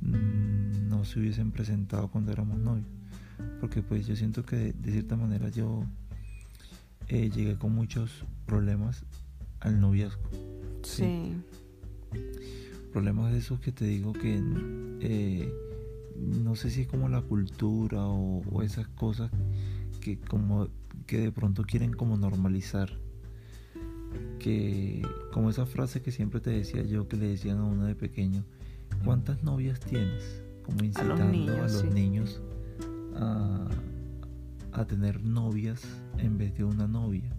mmm, 0.00 0.88
no 0.88 1.04
se 1.04 1.20
hubiesen 1.20 1.52
presentado 1.52 2.08
cuando 2.08 2.32
éramos 2.32 2.58
novios. 2.58 2.99
Porque 3.60 3.82
pues 3.82 4.06
yo 4.06 4.16
siento 4.16 4.44
que 4.44 4.72
de, 4.72 4.92
cierta 4.92 5.16
manera 5.16 5.48
yo 5.48 5.84
eh, 7.08 7.30
llegué 7.30 7.56
con 7.56 7.74
muchos 7.74 8.24
problemas 8.46 9.04
al 9.60 9.80
noviazgo. 9.80 10.22
Sí. 10.82 11.34
Problemas 12.92 13.32
de 13.32 13.38
esos 13.38 13.60
que 13.60 13.72
te 13.72 13.84
digo 13.84 14.12
que 14.12 14.40
eh, 15.00 15.52
no 16.16 16.56
sé 16.56 16.70
si 16.70 16.82
es 16.82 16.88
como 16.88 17.08
la 17.08 17.22
cultura 17.22 18.06
o, 18.06 18.62
esas 18.62 18.88
cosas 18.88 19.30
que 20.00 20.18
como 20.18 20.68
que 21.06 21.18
de 21.18 21.32
pronto 21.32 21.62
quieren 21.64 21.92
como 21.92 22.16
normalizar 22.16 22.90
que 24.38 25.02
como 25.32 25.50
esa 25.50 25.66
frase 25.66 26.02
que 26.02 26.10
siempre 26.10 26.40
te 26.40 26.50
decía 26.50 26.82
yo 26.82 27.06
que 27.08 27.16
le 27.16 27.28
decían 27.28 27.58
a 27.58 27.64
uno 27.64 27.84
de 27.84 27.94
pequeño 27.94 28.44
¿cuántas 29.04 29.42
novias 29.42 29.80
tienes? 29.80 30.42
como 30.70 30.84
incitando 30.84 31.62
a 31.62 31.68
los 31.68 31.84
niños, 31.84 32.40
a, 32.40 32.59
a, 33.20 33.68
tener 34.88 35.22
novias 35.22 35.82
en 36.16 36.38
vez 36.38 36.56
de 36.56 36.64
una 36.64 36.88
novia. 36.88 37.30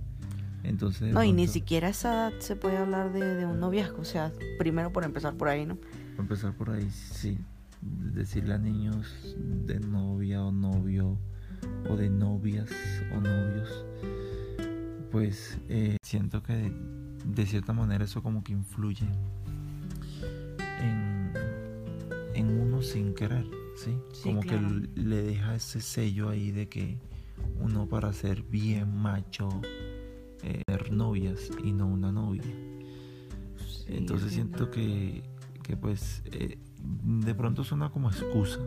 Entonces 0.63 1.12
no 1.12 1.24
y 1.24 1.34
ni 1.34 1.48
siquiera 1.48 1.88
a 1.88 1.89
esa 1.89 2.13
edad 2.13 2.39
se 2.39 2.56
puede 2.56 2.78
hablar 2.78 3.12
de, 3.12 3.36
de 3.36 3.46
un 3.48 3.60
noviazgo 3.60 4.02
o 4.02 4.06
sea 4.06 4.32
primero 4.60 4.94
por 4.94 5.04
empezar 5.04 5.34
por 5.34 5.48
ahí 5.48 5.65
no 5.65 5.76
por 5.76 6.20
empezar 6.20 6.54
por 6.54 6.70
ahí 6.70 6.88
sí. 6.91 7.39
Decirle 7.82 8.54
a 8.54 8.58
niños 8.60 9.36
de 9.65 9.80
novia 9.80 10.44
o 10.44 10.52
novio 10.52 11.17
o 11.89 11.96
de 11.96 12.10
novias 12.10 12.70
o 13.15 13.20
novios, 13.20 13.86
pues 15.12 15.60
eh, 15.67 15.98
siento 16.04 16.44
que 16.44 16.72
de, 17.26 17.46
cierta 17.46 17.74
manera 17.74 18.04
eso 18.04 18.22
como 18.22 18.44
que 18.44 18.54
influye 18.54 19.08
en, 20.80 21.34
en 22.34 22.62
uno 22.62 22.82
sin 22.82 23.13
querer, 23.13 23.46
¿sí? 23.75 23.97
como 24.23 24.41
que 24.41 24.60
le 24.95 25.21
deja 25.21 25.55
ese 25.55 25.81
sello 25.81 26.29
ahí 26.29 26.51
de 26.51 26.67
que 26.67 26.97
uno 27.60 27.88
para 27.88 28.13
ser 28.13 28.43
bien 28.43 28.95
macho, 28.95 29.49
eh, 30.43 30.63
tener 30.65 30.91
novias 30.91 31.49
y 31.63 31.71
no 31.71 31.88
una 31.88 32.12
novia. 32.12 32.43
Entonces 33.88 34.31
siento 34.34 34.71
que, 34.71 35.23
que 35.63 35.75
pues 35.75 36.21
eh, 36.25 36.57
de 37.03 37.36
pronto 37.36 37.63
suena 37.63 37.89
como 37.89 38.10
excusa. 38.10 38.60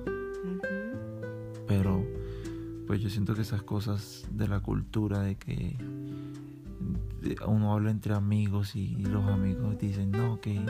Pero 1.66 2.04
pues 2.86 3.00
yo 3.00 3.08
siento 3.08 3.34
que 3.34 3.42
esas 3.42 3.62
cosas 3.62 4.26
de 4.30 4.48
la 4.48 4.60
cultura 4.60 5.20
de 5.20 5.36
que 5.36 5.76
uno 7.46 7.72
habla 7.72 7.90
entre 7.90 8.14
amigos 8.14 8.76
y 8.76 8.96
los 8.96 9.24
amigos 9.24 9.78
dicen 9.78 10.10
no 10.10 10.40
que 10.40 10.60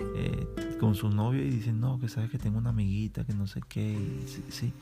eh, 0.00 0.76
con 0.78 0.94
su 0.94 1.10
novio 1.10 1.42
y 1.42 1.50
dicen 1.50 1.80
no 1.80 1.98
que 1.98 2.08
sabes 2.08 2.30
que 2.30 2.38
tengo 2.38 2.58
una 2.58 2.70
amiguita 2.70 3.24
que 3.24 3.34
no 3.34 3.46
sé 3.46 3.60
qué 3.68 3.92
y, 3.92 4.24
sí, 4.50 4.72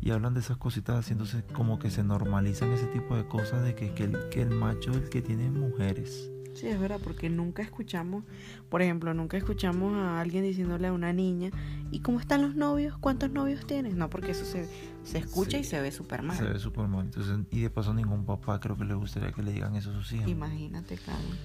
y 0.00 0.10
hablan 0.10 0.34
de 0.34 0.40
esas 0.40 0.56
cositas 0.56 0.96
haciéndose 0.96 1.44
como 1.52 1.78
que 1.78 1.90
se 1.90 2.02
normalizan 2.02 2.72
ese 2.72 2.86
tipo 2.86 3.16
de 3.16 3.26
cosas 3.26 3.62
de 3.64 3.74
que, 3.74 3.92
que, 3.92 4.04
el, 4.04 4.28
que 4.30 4.42
el 4.42 4.50
macho 4.50 4.90
es 4.90 4.96
el 4.98 5.08
que 5.08 5.22
tiene 5.22 5.50
mujeres 5.50 6.32
Sí, 6.54 6.66
es 6.68 6.78
verdad, 6.78 7.00
porque 7.02 7.30
nunca 7.30 7.62
escuchamos, 7.62 8.24
por 8.68 8.82
ejemplo, 8.82 9.14
nunca 9.14 9.36
escuchamos 9.36 9.94
a 9.94 10.20
alguien 10.20 10.44
diciéndole 10.44 10.88
a 10.88 10.92
una 10.92 11.12
niña, 11.12 11.50
¿y 11.90 12.00
cómo 12.00 12.20
están 12.20 12.42
los 12.42 12.54
novios? 12.54 12.98
¿Cuántos 12.98 13.30
novios 13.30 13.66
tienes? 13.66 13.94
No, 13.94 14.10
porque 14.10 14.32
eso 14.32 14.44
se, 14.44 14.68
se 15.02 15.18
escucha 15.18 15.58
y 15.58 15.64
se 15.64 15.80
ve 15.80 15.90
súper 15.92 16.22
mal. 16.22 16.36
Se 16.36 16.44
ve 16.44 16.58
súper 16.58 16.88
mal. 16.88 17.06
Entonces, 17.06 17.38
y 17.50 17.60
de 17.60 17.70
paso 17.70 17.94
ningún 17.94 18.26
papá 18.26 18.60
creo 18.60 18.76
que 18.76 18.84
le 18.84 18.94
gustaría 18.94 19.32
que 19.32 19.42
le 19.42 19.52
digan 19.52 19.74
eso 19.76 19.90
a 19.90 19.94
sus 19.94 20.12
hijos. 20.12 20.28
Imagínate, 20.28 20.96
Carlos. 20.96 21.38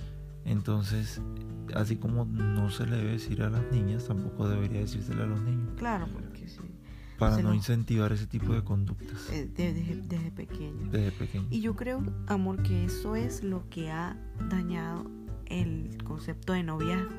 Entonces, 0.48 1.22
así 1.76 1.98
como 1.98 2.26
no 2.26 2.72
se 2.72 2.88
le 2.88 2.96
debe 2.96 3.12
decir 3.12 3.44
a 3.44 3.50
las 3.50 3.72
niñas, 3.72 4.08
tampoco 4.08 4.50
debería 4.50 4.80
decírsele 4.80 5.22
a 5.22 5.28
los 5.28 5.42
niños. 5.42 5.70
Claro, 5.78 6.08
porque 6.12 6.48
sí 6.48 6.62
para 7.18 7.42
no 7.42 7.54
incentivar 7.54 8.12
ese 8.12 8.28
tipo 8.28 8.54
de 8.54 8.64
conductas. 8.64 9.30
Eh, 9.32 9.50
desde, 9.56 10.32
pequeño. 10.32 10.90
Desde 10.92 11.12
pequeño. 11.12 11.48
Y 11.50 11.62
yo 11.62 11.76
creo, 11.76 12.04
amor, 12.28 12.62
que 12.62 12.86
eso 12.86 13.16
es 13.16 13.44
lo 13.44 13.68
que 13.70 13.90
ha 13.90 14.16
dañado 14.50 15.10
el 15.48 15.98
concepto 16.04 16.54
de 16.54 16.64
noviazgo 16.64 17.16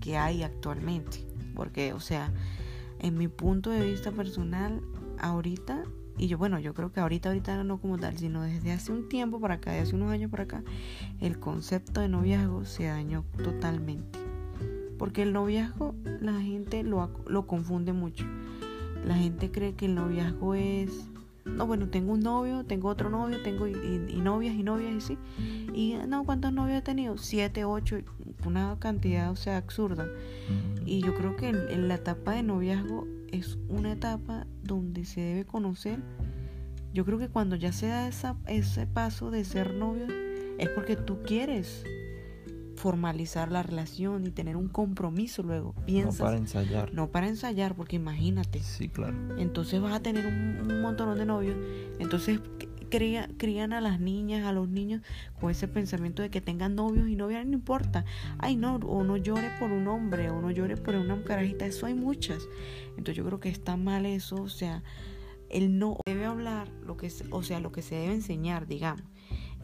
que 0.00 0.16
hay 0.16 0.42
actualmente. 0.42 1.26
Porque, 1.54 1.92
o 1.92 2.00
sea, 2.00 2.32
en 2.98 3.18
mi 3.18 3.28
punto 3.28 3.70
de 3.70 3.84
vista 3.84 4.10
personal, 4.10 4.80
ahorita, 5.18 5.82
y 6.18 6.28
yo, 6.28 6.38
bueno, 6.38 6.58
yo 6.58 6.72
creo 6.72 6.92
que 6.92 7.00
ahorita, 7.00 7.28
ahorita 7.28 7.62
no 7.64 7.78
como 7.78 7.98
tal, 7.98 8.16
sino 8.16 8.42
desde 8.42 8.72
hace 8.72 8.92
un 8.92 9.08
tiempo 9.08 9.40
para 9.40 9.54
acá, 9.54 9.72
de 9.72 9.80
hace 9.80 9.94
unos 9.94 10.10
años 10.10 10.30
para 10.30 10.44
acá, 10.44 10.62
el 11.20 11.38
concepto 11.38 12.00
de 12.00 12.08
noviazgo 12.08 12.64
se 12.64 12.84
dañó 12.84 13.24
totalmente. 13.42 14.18
Porque 14.98 15.22
el 15.22 15.32
noviazgo 15.34 15.94
la 16.20 16.40
gente 16.40 16.82
lo, 16.82 17.10
lo 17.26 17.46
confunde 17.46 17.92
mucho. 17.92 18.24
La 19.04 19.14
gente 19.14 19.50
cree 19.50 19.74
que 19.74 19.86
el 19.86 19.94
noviazgo 19.94 20.54
es, 20.54 20.90
no, 21.46 21.66
bueno, 21.66 21.88
tengo 21.88 22.12
un 22.12 22.20
novio, 22.20 22.64
tengo 22.64 22.88
otro 22.88 23.08
novio, 23.08 23.42
tengo 23.42 23.66
y, 23.68 23.74
novias 24.20 24.54
y 24.54 24.62
novias 24.62 24.92
y 24.94 25.00
sí. 25.00 25.18
Y 25.72 25.94
no, 26.06 26.24
¿cuántos 26.24 26.52
novios 26.52 26.78
he 26.78 26.82
tenido? 26.82 27.16
Siete, 27.18 27.64
ocho, 27.64 27.98
una 28.44 28.76
cantidad, 28.78 29.30
o 29.30 29.36
sea, 29.36 29.56
absurda. 29.56 30.08
Y 30.84 31.00
yo 31.00 31.14
creo 31.14 31.36
que 31.36 31.48
en, 31.48 31.88
la 31.88 31.94
etapa 31.94 32.32
de 32.32 32.42
noviazgo 32.42 33.06
es 33.30 33.58
una 33.68 33.92
etapa 33.92 34.46
donde 34.62 35.04
se 35.04 35.20
debe 35.20 35.44
conocer. 35.44 36.00
Yo 36.92 37.04
creo 37.04 37.18
que 37.18 37.28
cuando 37.28 37.56
ya 37.56 37.72
se 37.72 37.88
da 37.88 38.08
esa, 38.08 38.36
ese 38.46 38.86
paso 38.86 39.30
de 39.30 39.44
ser 39.44 39.74
novio, 39.74 40.06
es 40.58 40.68
porque 40.70 40.96
tú 40.96 41.22
quieres 41.22 41.84
formalizar 42.76 43.50
la 43.50 43.62
relación 43.62 44.26
y 44.26 44.30
tener 44.30 44.56
un 44.56 44.68
compromiso 44.68 45.42
luego. 45.42 45.74
Piensas, 45.86 46.20
no 46.20 46.24
para 46.24 46.36
ensayar. 46.36 46.94
No 46.94 47.10
para 47.10 47.28
ensayar, 47.28 47.74
porque 47.74 47.96
imagínate. 47.96 48.60
Sí, 48.62 48.88
claro. 48.88 49.16
Entonces 49.38 49.80
vas 49.80 49.94
a 49.94 50.00
tener 50.00 50.26
un, 50.26 50.80
montón 50.80 51.16
de 51.18 51.24
novios. 51.24 51.56
Entonces 51.98 52.40
crían 52.88 53.72
a 53.72 53.80
las 53.80 53.98
niñas, 53.98 54.46
a 54.46 54.52
los 54.52 54.68
niños 54.68 55.02
con 55.40 55.50
ese 55.50 55.66
pensamiento 55.66 56.22
de 56.22 56.30
que 56.30 56.40
tengan 56.40 56.76
novios 56.76 57.08
y 57.08 57.16
novias, 57.16 57.44
no 57.44 57.54
importa. 57.54 58.04
Ay, 58.38 58.56
no, 58.56 58.76
o 58.76 59.02
no 59.02 59.16
llore 59.16 59.50
por 59.58 59.72
un 59.72 59.88
hombre, 59.88 60.30
o 60.30 60.40
no 60.40 60.50
llore 60.50 60.76
por 60.76 60.94
una 60.94 61.20
carajita, 61.24 61.66
eso 61.66 61.86
hay 61.86 61.94
muchas. 61.94 62.46
Entonces 62.90 63.16
yo 63.16 63.24
creo 63.24 63.40
que 63.40 63.48
está 63.48 63.76
mal 63.76 64.06
eso, 64.06 64.36
o 64.36 64.48
sea, 64.48 64.82
él 65.50 65.78
no 65.78 65.98
debe 66.06 66.26
hablar 66.26 66.68
lo 66.84 66.96
que, 66.96 67.12
o 67.30 67.42
sea, 67.42 67.60
lo 67.60 67.72
que 67.72 67.82
se 67.82 67.96
debe 67.96 68.14
enseñar, 68.14 68.66
digamos 68.66 69.02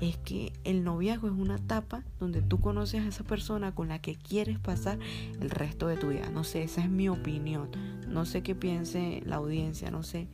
es 0.01 0.17
que 0.19 0.53
el 0.65 0.85
noviazgo 0.85 1.29
es 1.29 1.35
una 1.35 1.57
etapa 1.57 2.03
donde 2.19 2.43
tú 2.43 2.61
conoces 2.61 3.03
a 3.03 3.09
esa 3.09 3.25
persona 3.25 3.75
con 3.75 3.89
la 3.89 4.01
que 4.01 4.17
quieres 4.17 4.59
pasar 4.59 4.99
el 5.41 5.51
resto 5.51 5.87
de 5.87 5.97
tu 5.97 6.09
vida. 6.09 6.29
No 6.31 6.45
sé, 6.45 6.65
esa 6.65 6.83
es 6.83 6.91
mi 6.91 7.09
opinión. 7.09 7.69
No 8.09 8.25
sé 8.25 8.43
qué 8.43 8.55
piense 8.55 9.23
la 9.25 9.37
audiencia, 9.37 9.91
no 9.91 10.03
sé, 10.03 10.29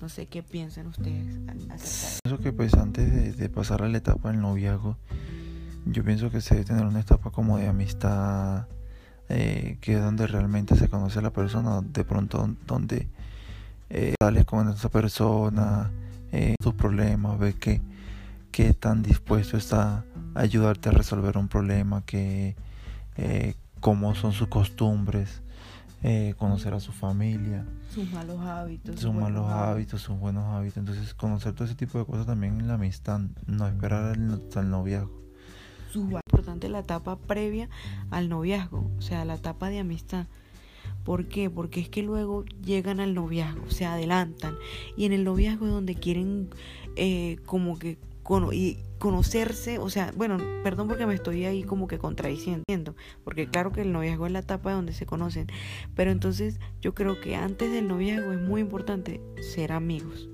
no 0.00 0.08
sé 0.08 0.26
qué 0.26 0.42
piensen 0.42 0.88
ustedes 0.88 1.38
Eso 2.24 2.38
que 2.38 2.52
pues 2.52 2.74
antes 2.74 3.36
de, 3.36 3.48
pasar 3.48 3.82
a 3.82 3.88
la 3.88 3.98
etapa 3.98 4.30
del 4.30 4.40
noviazgo, 4.40 4.96
yo 5.86 6.04
pienso 6.04 6.30
que 6.30 6.40
se 6.40 6.54
debe 6.54 6.66
tener 6.66 6.84
una 6.84 7.00
etapa 7.00 7.30
como 7.30 7.58
de 7.58 7.68
amistad, 7.68 8.66
eh, 9.28 9.78
que 9.80 9.94
es 9.94 10.02
donde 10.02 10.26
realmente 10.26 10.76
se 10.76 10.88
conoce 10.88 11.20
a 11.20 11.22
la 11.22 11.32
persona, 11.32 11.80
de 11.80 12.04
pronto 12.04 12.54
donde 12.66 13.08
eh, 13.88 14.14
sales 14.20 14.44
con 14.44 14.68
esa 14.68 14.90
persona, 14.90 15.90
eh, 16.32 16.56
tus 16.60 16.74
problemas, 16.74 17.38
ves 17.38 17.54
que 17.54 17.80
qué 18.56 18.72
tan 18.72 19.02
dispuesto 19.02 19.58
está 19.58 20.06
a 20.34 20.40
ayudarte 20.40 20.88
a 20.88 20.92
resolver 20.92 21.36
un 21.36 21.46
problema, 21.46 22.06
que, 22.06 22.56
eh, 23.18 23.54
cómo 23.80 24.14
son 24.14 24.32
sus 24.32 24.48
costumbres, 24.48 25.42
eh, 26.02 26.32
conocer 26.38 26.72
a 26.72 26.80
su 26.80 26.92
familia. 26.92 27.66
Sus 27.94 28.10
malos 28.10 28.40
hábitos. 28.40 28.98
Sus 28.98 29.12
malos 29.12 29.46
hábitos, 29.50 30.00
sus 30.00 30.18
buenos 30.18 30.46
hábitos. 30.46 30.78
Entonces, 30.78 31.12
conocer 31.12 31.52
todo 31.52 31.66
ese 31.66 31.74
tipo 31.74 31.98
de 31.98 32.06
cosas 32.06 32.24
también 32.24 32.58
en 32.58 32.68
la 32.68 32.74
amistad, 32.74 33.20
no 33.46 33.68
esperar 33.68 34.16
hasta 34.32 34.60
el 34.60 34.70
noviazgo. 34.70 35.20
Es 35.90 35.96
importante 35.96 36.70
la 36.70 36.78
etapa 36.78 37.18
previa 37.18 37.68
al 38.10 38.30
noviazgo, 38.30 38.90
o 38.96 39.02
sea, 39.02 39.26
la 39.26 39.34
etapa 39.34 39.68
de 39.68 39.80
amistad. 39.80 40.28
¿Por 41.04 41.28
qué? 41.28 41.50
Porque 41.50 41.80
es 41.80 41.90
que 41.90 42.02
luego 42.02 42.46
llegan 42.64 43.00
al 43.00 43.12
noviazgo, 43.12 43.68
se 43.70 43.84
adelantan. 43.84 44.54
Y 44.96 45.04
en 45.04 45.12
el 45.12 45.24
noviazgo 45.24 45.66
es 45.66 45.72
donde 45.72 45.94
quieren 45.94 46.48
eh, 46.96 47.36
como 47.44 47.78
que 47.78 47.98
y 48.52 48.78
conocerse, 48.98 49.78
o 49.78 49.88
sea, 49.88 50.12
bueno, 50.16 50.38
perdón 50.64 50.88
porque 50.88 51.06
me 51.06 51.14
estoy 51.14 51.44
ahí 51.44 51.62
como 51.62 51.86
que 51.86 51.98
contradiciendo, 51.98 52.96
porque 53.24 53.48
claro 53.48 53.70
que 53.70 53.82
el 53.82 53.92
noviazgo 53.92 54.26
es 54.26 54.32
la 54.32 54.40
etapa 54.40 54.72
donde 54.72 54.92
se 54.92 55.06
conocen, 55.06 55.46
pero 55.94 56.10
entonces 56.10 56.58
yo 56.80 56.94
creo 56.94 57.20
que 57.20 57.36
antes 57.36 57.70
del 57.70 57.88
noviazgo 57.88 58.32
es 58.32 58.40
muy 58.40 58.60
importante 58.60 59.20
ser 59.40 59.72
amigos, 59.72 60.28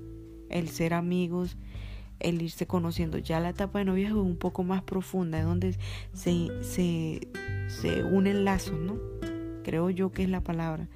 el 0.49 0.69
ser 0.69 0.93
amigos, 0.93 1.57
el 2.19 2.41
irse 2.41 2.65
conociendo. 2.65 3.17
Ya 3.17 3.39
la 3.39 3.49
etapa 3.49 3.79
de 3.79 3.85
noviazgo 3.85 4.21
es 4.21 4.27
un 4.27 4.37
poco 4.37 4.63
más 4.63 4.81
profunda, 4.81 5.39
es 5.39 5.45
donde 5.45 5.77
se, 6.13 6.49
se, 6.61 7.27
se 7.67 8.03
unen 8.03 8.45
lazos, 8.45 8.79
¿no? 8.79 8.97
Creo 9.63 9.89
yo 9.89 10.11
que 10.11 10.23
es 10.23 10.29
la 10.29 10.41
palabra, 10.41 10.87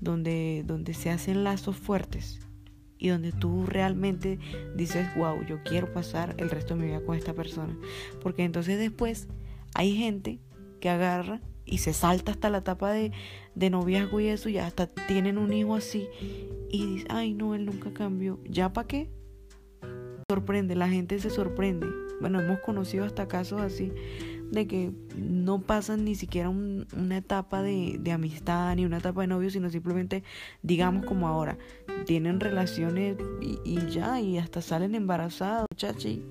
donde, 0.00 0.62
donde 0.66 0.94
se 0.94 1.10
hacen 1.10 1.44
lazos 1.44 1.76
fuertes 1.76 2.47
y 2.98 3.08
donde 3.08 3.32
tú 3.32 3.64
realmente 3.66 4.38
dices, 4.76 5.06
wow, 5.16 5.44
yo 5.46 5.62
quiero 5.62 5.92
pasar 5.92 6.34
el 6.38 6.50
resto 6.50 6.74
de 6.74 6.80
mi 6.80 6.86
vida 6.88 7.00
con 7.00 7.16
esta 7.16 7.34
persona. 7.34 7.76
Porque 8.22 8.44
entonces 8.44 8.78
después 8.78 9.28
hay 9.74 9.96
gente 9.96 10.40
que 10.80 10.88
agarra 10.88 11.40
y 11.64 11.78
se 11.78 11.92
salta 11.92 12.32
hasta 12.32 12.50
la 12.50 12.58
etapa 12.58 12.92
de, 12.92 13.12
de 13.54 13.70
noviazgo 13.70 14.20
y 14.20 14.28
eso, 14.28 14.48
y 14.48 14.58
hasta 14.58 14.86
tienen 14.86 15.38
un 15.38 15.52
hijo 15.52 15.74
así. 15.74 16.08
y 16.70 16.94
dice, 16.94 17.06
ay 17.10 17.34
no, 17.34 17.54
él 17.54 17.66
nunca 17.66 17.92
cambió. 17.92 18.40
¿Ya 18.44 18.72
para 18.72 18.88
qué? 18.88 19.10
Sorprende, 20.30 20.74
la 20.74 20.88
gente 20.88 21.18
se 21.18 21.30
sorprende. 21.30 21.86
Bueno, 22.20 22.40
hemos 22.40 22.60
conocido 22.60 23.04
hasta 23.04 23.28
casos 23.28 23.60
así 23.60 23.92
de 24.50 24.66
que 24.66 24.92
no 25.16 25.60
pasan 25.60 26.04
ni 26.04 26.14
siquiera 26.14 26.48
una 26.48 27.16
etapa 27.16 27.62
de, 27.62 28.00
amistad 28.12 28.74
ni 28.76 28.84
una 28.84 28.98
etapa 28.98 29.20
de 29.22 29.26
novio, 29.26 29.50
sino 29.50 29.70
simplemente, 29.70 30.22
digamos 30.62 31.04
como 31.04 31.28
ahora, 31.28 31.58
tienen 32.06 32.40
relaciones 32.40 33.16
y, 33.40 33.86
ya, 33.86 34.20
y 34.20 34.38
hasta 34.38 34.62
salen 34.62 34.94
embarazados, 34.94 35.66
chachi. 35.76 36.24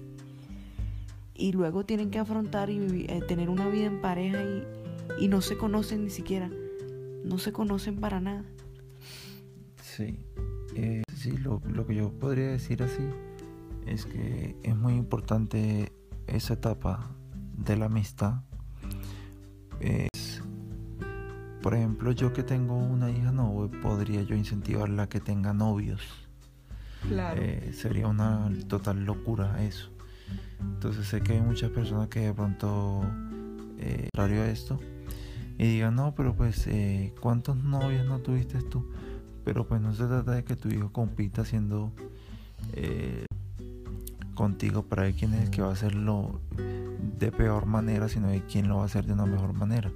Y 1.36 1.52
luego 1.52 1.86
tienen 1.86 2.10
que 2.10 2.18
afrontar 2.18 2.72
y 2.72 3.06
eh, 3.08 3.22
tener 3.28 3.50
una 3.50 3.70
vida 3.70 3.86
en 3.86 4.02
pareja 4.02 4.42
y, 4.42 4.64
y 5.24 5.28
no 5.28 5.42
se 5.42 5.56
conocen 5.56 6.06
ni 6.06 6.10
siquiera. 6.10 6.50
No 7.24 7.38
se 7.38 7.52
conocen 7.52 7.98
para 7.98 8.20
nada. 8.20 8.44
Sí, 9.84 10.18
eh, 10.76 11.04
sí, 11.16 11.32
lo, 11.38 11.62
lo 11.68 11.86
que 11.86 11.96
yo 11.96 12.10
podría 12.12 12.48
decir 12.48 12.82
así 12.82 13.04
es 13.86 14.06
que 14.06 14.56
es 14.64 14.76
muy 14.76 14.94
importante 14.94 15.92
esa 16.26 16.56
etapa 16.56 17.16
de 17.58 17.76
la 17.76 17.86
amistad 17.88 18.42
es, 19.80 20.42
por 21.62 21.74
ejemplo, 21.74 22.12
yo 22.12 22.34
que 22.34 22.44
tengo 22.44 22.78
una 22.78 23.12
hija, 23.12 23.32
no 23.32 23.70
podría 23.82 24.24
yo 24.24 24.36
incentivarla 24.36 25.04
a 25.04 25.10
que 25.10 25.20
tenga 25.20 25.54
novios. 25.54 26.02
Claro. 27.08 27.40
Eh, 27.42 27.74
sería 27.74 28.08
una 28.08 28.50
total 28.68 29.06
locura 29.06 29.64
eso. 29.64 29.92
Entonces 30.60 31.08
sé 31.08 31.22
que 31.22 31.34
hay 31.34 31.42
muchas 31.42 31.70
personas 31.72 32.08
que 32.08 32.22
de 32.22 32.34
pronto, 32.34 33.04
eh, 33.80 34.10
contrario 34.14 34.44
a 34.44 34.48
esto, 34.48 34.80
y 35.58 35.66
digan, 35.66 35.96
no, 35.96 36.14
pero 36.16 36.36
pues, 36.36 36.68
eh, 36.68 37.14
¿cuántos 37.20 37.58
novios 37.58 38.06
no 38.06 38.20
tuviste 38.20 38.62
tú? 38.62 38.92
Pero 39.44 39.68
pues 39.68 39.82
no 39.82 39.94
se 39.94 40.06
trata 40.06 40.32
de 40.32 40.44
que 40.44 40.56
tu 40.56 40.70
hijo 40.70 40.92
compita 40.92 41.44
haciendo 41.44 41.94
eh, 42.74 43.27
contigo 44.38 44.84
para 44.84 45.04
ver 45.04 45.16
quién 45.16 45.34
es 45.34 45.46
el 45.46 45.50
que 45.50 45.62
va 45.62 45.70
a 45.70 45.74
hacerlo 45.74 46.40
de 47.18 47.32
peor 47.32 47.66
manera, 47.66 48.08
sino 48.08 48.30
de 48.30 48.44
quién 48.46 48.68
lo 48.70 48.78
va 48.78 48.84
a 48.84 48.86
hacer 48.86 49.06
de 49.06 49.14
una 49.14 49.26
mejor 49.26 49.54
manera. 49.54 49.92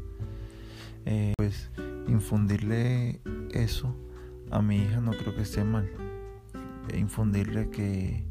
Eh, 1.05 1.33
pues 1.37 1.71
infundirle 2.07 3.21
eso 3.51 3.95
a 4.49 4.61
mi 4.61 4.77
hija 4.77 4.99
no 4.99 5.11
creo 5.11 5.35
que 5.35 5.43
esté 5.43 5.63
mal. 5.63 5.89
Infundirle 6.97 7.69
que, 7.69 8.25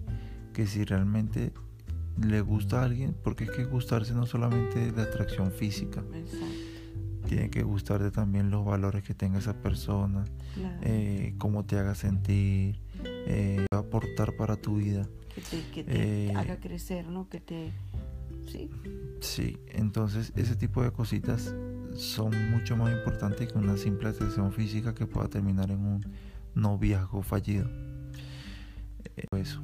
que 0.53 0.67
si 0.67 0.85
realmente 0.85 1.53
le 2.21 2.41
gusta 2.41 2.83
a 2.83 2.85
alguien, 2.85 3.15
porque 3.23 3.45
es 3.45 3.51
que 3.53 3.65
gustarse 3.65 4.13
no 4.13 4.27
solamente 4.27 4.91
de 4.91 5.03
atracción 5.03 5.53
física, 5.53 6.03
tiene 7.29 7.51
que 7.51 7.63
gustarte 7.63 8.11
también 8.11 8.51
los 8.51 8.65
valores 8.65 9.05
que 9.05 9.15
tenga 9.15 9.39
esa 9.39 9.55
persona, 9.55 10.25
eh, 10.83 11.35
cómo 11.39 11.65
te 11.65 11.79
haga 11.79 11.95
sentir, 11.95 12.81
eh, 13.05 13.65
aportar 13.71 14.37
para 14.37 14.57
tu 14.57 14.77
vida. 14.77 15.07
Que 15.35 15.85
te, 15.85 16.33
haga 16.35 16.57
crecer, 16.57 17.07
¿no? 17.07 17.29
Que 17.29 17.41
te 17.41 17.73
Sí. 19.21 19.57
entonces 19.69 20.33
ese 20.35 20.57
tipo 20.57 20.83
de 20.83 20.91
cositas 20.91 21.55
son 21.95 22.51
mucho 22.51 22.77
más 22.77 22.93
importantes 22.93 23.53
que 23.53 23.59
una 23.59 23.77
simple 23.77 24.09
atracción 24.09 24.53
física 24.53 24.95
que 24.95 25.07
pueda 25.07 25.29
terminar 25.29 25.71
en 25.71 25.79
un 25.81 26.05
noviazgo 26.55 27.23
fallido. 27.23 27.69
Eh, 29.17 29.27
eso. 29.37 29.61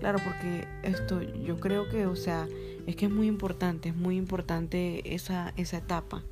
Claro, 0.00 0.18
porque 0.24 0.66
esto 0.82 1.22
yo 1.22 1.58
creo 1.60 1.88
que, 1.88 2.06
o 2.06 2.16
sea, 2.16 2.48
es 2.86 2.96
que 2.96 3.06
es 3.06 3.12
muy 3.12 3.26
importante, 3.26 3.90
es 3.90 3.96
muy 3.96 4.16
importante 4.16 5.14
esa, 5.14 5.52
esa 5.56 5.78
etapa. 5.78 6.22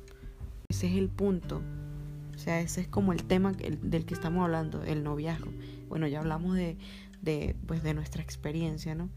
Ese 0.67 0.87
es 0.87 0.97
el 0.97 1.09
punto. 1.09 1.61
O 2.35 2.37
sea, 2.37 2.61
ese 2.61 2.81
es 2.81 2.87
como 2.87 3.13
el 3.13 3.23
tema 3.23 3.53
del 3.53 4.05
que 4.05 4.13
estamos 4.13 4.43
hablando, 4.43 4.83
el 4.83 5.03
noviazgo. 5.03 5.51
Bueno, 5.87 6.07
ya 6.07 6.19
hablamos 6.19 6.55
de, 6.55 6.77
de, 7.21 7.55
pues, 7.67 7.83
de 7.83 7.93
nuestra 7.93 8.21
experiencia, 8.21 8.95
¿no? 8.95 9.09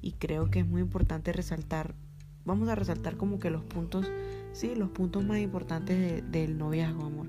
Y 0.00 0.12
creo 0.12 0.50
que 0.50 0.60
es 0.60 0.66
muy 0.66 0.80
importante 0.80 1.32
resaltar 1.32 1.94
vamos 2.46 2.68
a 2.68 2.74
resaltar 2.74 3.16
como 3.16 3.38
que 3.38 3.50
los 3.50 3.62
puntos, 3.64 4.06
sí, 4.52 4.74
los 4.74 4.88
puntos 4.90 5.22
más 5.24 5.38
importantes 5.38 6.22
del 6.30 6.56
noviazgo, 6.56 7.04
amor. 7.04 7.26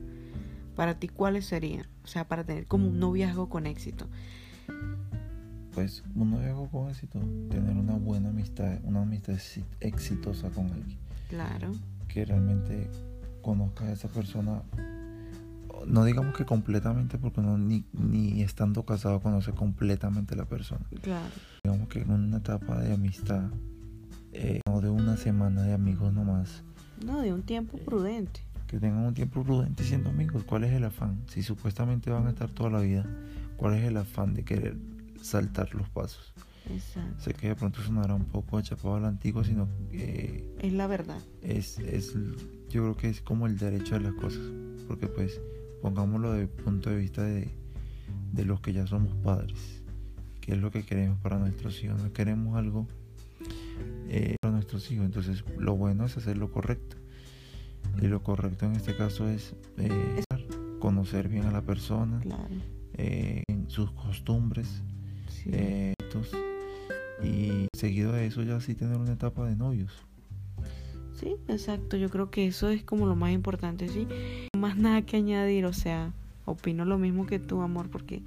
Para 0.75 0.99
ti, 0.99 1.09
¿cuáles 1.09 1.45
serían? 1.45 1.87
O 2.03 2.07
sea, 2.07 2.27
para 2.27 2.45
tener 2.45 2.67
como 2.67 2.87
un 2.87 2.99
noviazgo 2.99 3.49
con 3.49 3.65
éxito. 3.65 4.07
Pues 5.73 6.03
un 6.15 6.31
noviazgo 6.31 6.69
con 6.69 6.89
éxito, 6.89 7.19
tener 7.49 7.75
una 7.75 7.95
buena 7.95 8.29
amistad, 8.29 8.79
una 8.83 9.01
amistad 9.01 9.37
exitosa 9.79 10.49
con 10.51 10.71
alguien. 10.71 10.99
Claro. 11.29 11.71
Que 12.07 12.23
realmente 12.23 12.89
conozca 13.41 13.85
a 13.85 13.91
esa 13.91 14.07
persona 14.07 14.61
no 15.85 16.05
digamos 16.05 16.35
que 16.35 16.45
completamente 16.45 17.17
porque 17.17 17.39
uno 17.39 17.57
ni, 17.57 17.85
ni 17.93 18.41
estando 18.41 18.83
casado 18.85 19.19
conoce 19.19 19.51
completamente 19.51 20.33
a 20.33 20.37
la 20.37 20.45
persona. 20.45 20.85
Claro. 21.01 21.33
Digamos 21.63 21.87
que 21.89 22.01
en 22.01 22.11
una 22.11 22.37
etapa 22.37 22.79
de 22.79 22.93
amistad 22.93 23.49
eh, 24.33 24.61
no 24.67 24.81
de 24.81 24.89
una 24.89 25.17
semana 25.17 25.63
de 25.63 25.73
amigos 25.73 26.13
nomás. 26.13 26.63
No, 27.03 27.21
de 27.21 27.33
un 27.33 27.43
tiempo 27.43 27.77
prudente. 27.77 28.41
Que 28.67 28.79
tengan 28.79 29.05
un 29.05 29.13
tiempo 29.13 29.43
prudente 29.43 29.83
siendo 29.83 30.09
amigos. 30.09 30.43
¿Cuál 30.43 30.65
es 30.65 30.73
el 30.73 30.83
afán? 30.83 31.21
Si 31.27 31.41
supuestamente 31.41 32.11
van 32.11 32.27
a 32.27 32.29
estar 32.29 32.49
toda 32.49 32.69
la 32.69 32.81
vida, 32.81 33.05
¿cuál 33.55 33.75
es 33.75 33.83
el 33.83 33.97
afán 33.97 34.33
de 34.33 34.43
querer 34.43 34.77
saltar 35.21 35.73
los 35.73 35.89
pasos? 35.89 36.33
Exacto. 36.69 37.23
Sé 37.23 37.33
que 37.33 37.47
de 37.47 37.55
pronto 37.55 37.81
sonará 37.81 38.13
un 38.13 38.25
poco 38.25 38.57
achapado 38.57 38.95
a 38.95 38.99
la 38.99 39.07
antigua, 39.07 39.43
sino 39.43 39.69
que... 39.89 40.53
es 40.59 40.73
la 40.73 40.87
verdad. 40.87 41.19
Es, 41.41 41.79
es, 41.79 42.13
yo 42.69 42.83
creo 42.83 42.97
que 42.97 43.09
es 43.09 43.21
como 43.21 43.47
el 43.47 43.57
derecho 43.57 43.95
de 43.95 44.01
las 44.01 44.13
cosas. 44.13 44.43
Porque 44.87 45.07
pues, 45.07 45.39
pongámoslo 45.81 46.33
de 46.33 46.47
punto 46.47 46.89
de 46.89 46.97
vista 46.97 47.23
de, 47.23 47.49
de 48.33 48.45
los 48.45 48.61
que 48.61 48.73
ya 48.73 48.87
somos 48.87 49.13
padres. 49.15 49.83
¿Qué 50.41 50.53
es 50.53 50.59
lo 50.59 50.71
que 50.71 50.83
queremos 50.83 51.19
para 51.19 51.37
nuestros 51.37 51.83
hijos? 51.83 52.01
No 52.01 52.13
queremos 52.13 52.57
algo 52.57 52.87
eh, 54.09 54.35
para 54.41 54.53
nuestros 54.53 54.89
hijos. 54.91 55.05
Entonces 55.05 55.43
lo 55.57 55.75
bueno 55.75 56.05
es 56.05 56.15
hacer 56.17 56.37
lo 56.37 56.51
correcto. 56.51 56.97
Y 58.01 58.07
lo 58.07 58.23
correcto 58.23 58.65
en 58.65 58.73
este 58.73 58.95
caso 58.95 59.27
es 59.27 59.55
eh, 59.77 60.23
conocer 60.79 61.29
bien 61.29 61.45
a 61.45 61.51
la 61.51 61.61
persona, 61.61 62.21
eh, 62.93 63.43
en 63.47 63.69
sus 63.69 63.91
costumbres, 63.91 64.83
y 67.23 67.67
seguido 67.75 68.11
de 68.11 68.27
eso 68.27 68.43
ya 68.43 68.59
sí 68.59 68.75
tener 68.75 68.97
una 68.97 69.13
etapa 69.13 69.47
de 69.47 69.55
novios. 69.55 69.91
Sí, 71.19 71.35
exacto. 71.47 71.97
Yo 71.97 72.09
creo 72.09 72.29
que 72.29 72.45
eso 72.45 72.69
es 72.69 72.83
como 72.83 73.07
lo 73.07 73.15
más 73.15 73.31
importante, 73.31 73.87
sí. 73.89 74.07
Más 74.55 74.77
nada 74.77 75.01
que 75.01 75.17
añadir, 75.17 75.65
o 75.65 75.73
sea, 75.73 76.13
opino 76.45 76.85
lo 76.85 76.99
mismo 76.99 77.25
que 77.25 77.39
tú, 77.39 77.61
amor, 77.61 77.89
porque 77.89 78.21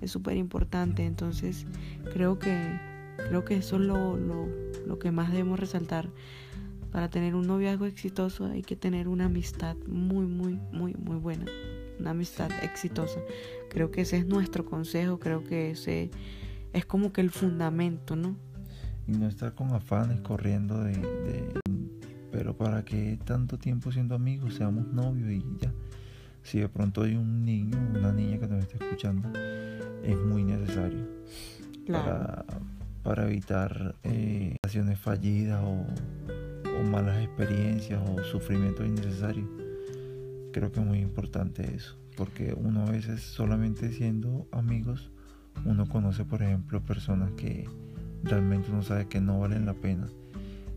es 0.00 0.10
súper 0.10 0.36
importante. 0.36 1.06
Entonces, 1.06 1.66
creo 2.12 2.40
que 2.40 2.80
creo 3.28 3.44
que 3.44 3.56
eso 3.56 3.76
es 3.76 3.82
lo, 3.82 4.16
lo, 4.16 4.48
lo 4.86 4.98
que 4.98 5.12
más 5.12 5.30
debemos 5.30 5.60
resaltar. 5.60 6.08
Para 6.90 7.08
tener 7.08 7.34
un 7.34 7.46
noviazgo 7.46 7.86
exitoso 7.86 8.46
hay 8.46 8.62
que 8.62 8.76
tener 8.76 9.08
una 9.08 9.26
amistad 9.26 9.76
muy, 9.86 10.26
muy, 10.26 10.58
muy, 10.72 10.94
muy 10.94 11.16
buena. 11.16 11.46
Una 12.00 12.10
amistad 12.10 12.50
exitosa. 12.62 13.20
Creo 13.70 13.90
que 13.90 14.00
ese 14.00 14.18
es 14.18 14.26
nuestro 14.26 14.64
consejo, 14.64 15.18
creo 15.18 15.44
que 15.44 15.70
ese 15.70 16.10
es 16.72 16.84
como 16.84 17.12
que 17.12 17.20
el 17.20 17.30
fundamento, 17.30 18.16
¿no? 18.16 18.36
Y 19.06 19.12
no 19.12 19.28
estar 19.28 19.54
con 19.54 19.72
afanes 19.72 20.20
corriendo 20.20 20.82
de, 20.82 21.61
pero 22.42 22.56
para 22.56 22.84
que 22.84 23.20
tanto 23.24 23.56
tiempo 23.56 23.92
siendo 23.92 24.16
amigos 24.16 24.54
seamos 24.54 24.88
novios 24.88 25.30
y 25.30 25.44
ya. 25.60 25.72
Si 26.42 26.58
de 26.58 26.68
pronto 26.68 27.02
hay 27.02 27.14
un 27.14 27.44
niño 27.44 27.78
o 27.78 27.98
una 28.00 28.10
niña 28.12 28.36
que 28.40 28.48
nos 28.48 28.64
está 28.64 28.84
escuchando, 28.84 29.28
es 30.02 30.16
muy 30.16 30.42
necesario 30.42 31.06
claro 31.86 32.44
para 33.04 33.28
evitar 33.28 33.94
eh, 34.02 34.56
relaciones 34.60 34.98
fallidas 34.98 35.62
o, 35.62 35.86
malas 36.90 37.22
experiencias 37.22 38.02
o 38.10 38.24
sufrimiento 38.24 38.84
innecesario. 38.84 39.48
Creo 40.52 40.72
que 40.72 40.80
es 40.80 40.86
muy 40.86 40.98
importante 40.98 41.76
eso, 41.76 41.96
porque 42.16 42.54
uno 42.56 42.88
a 42.88 42.90
veces 42.90 43.20
solamente 43.20 43.92
siendo 43.92 44.48
amigos, 44.50 45.12
uno 45.64 45.86
conoce, 45.86 46.24
por 46.24 46.42
ejemplo, 46.42 46.84
personas 46.84 47.30
que 47.34 47.68
realmente 48.24 48.72
uno 48.72 48.82
sabe 48.82 49.06
que 49.06 49.20
no 49.20 49.38
valen 49.38 49.64
la 49.64 49.74
pena 49.74 50.08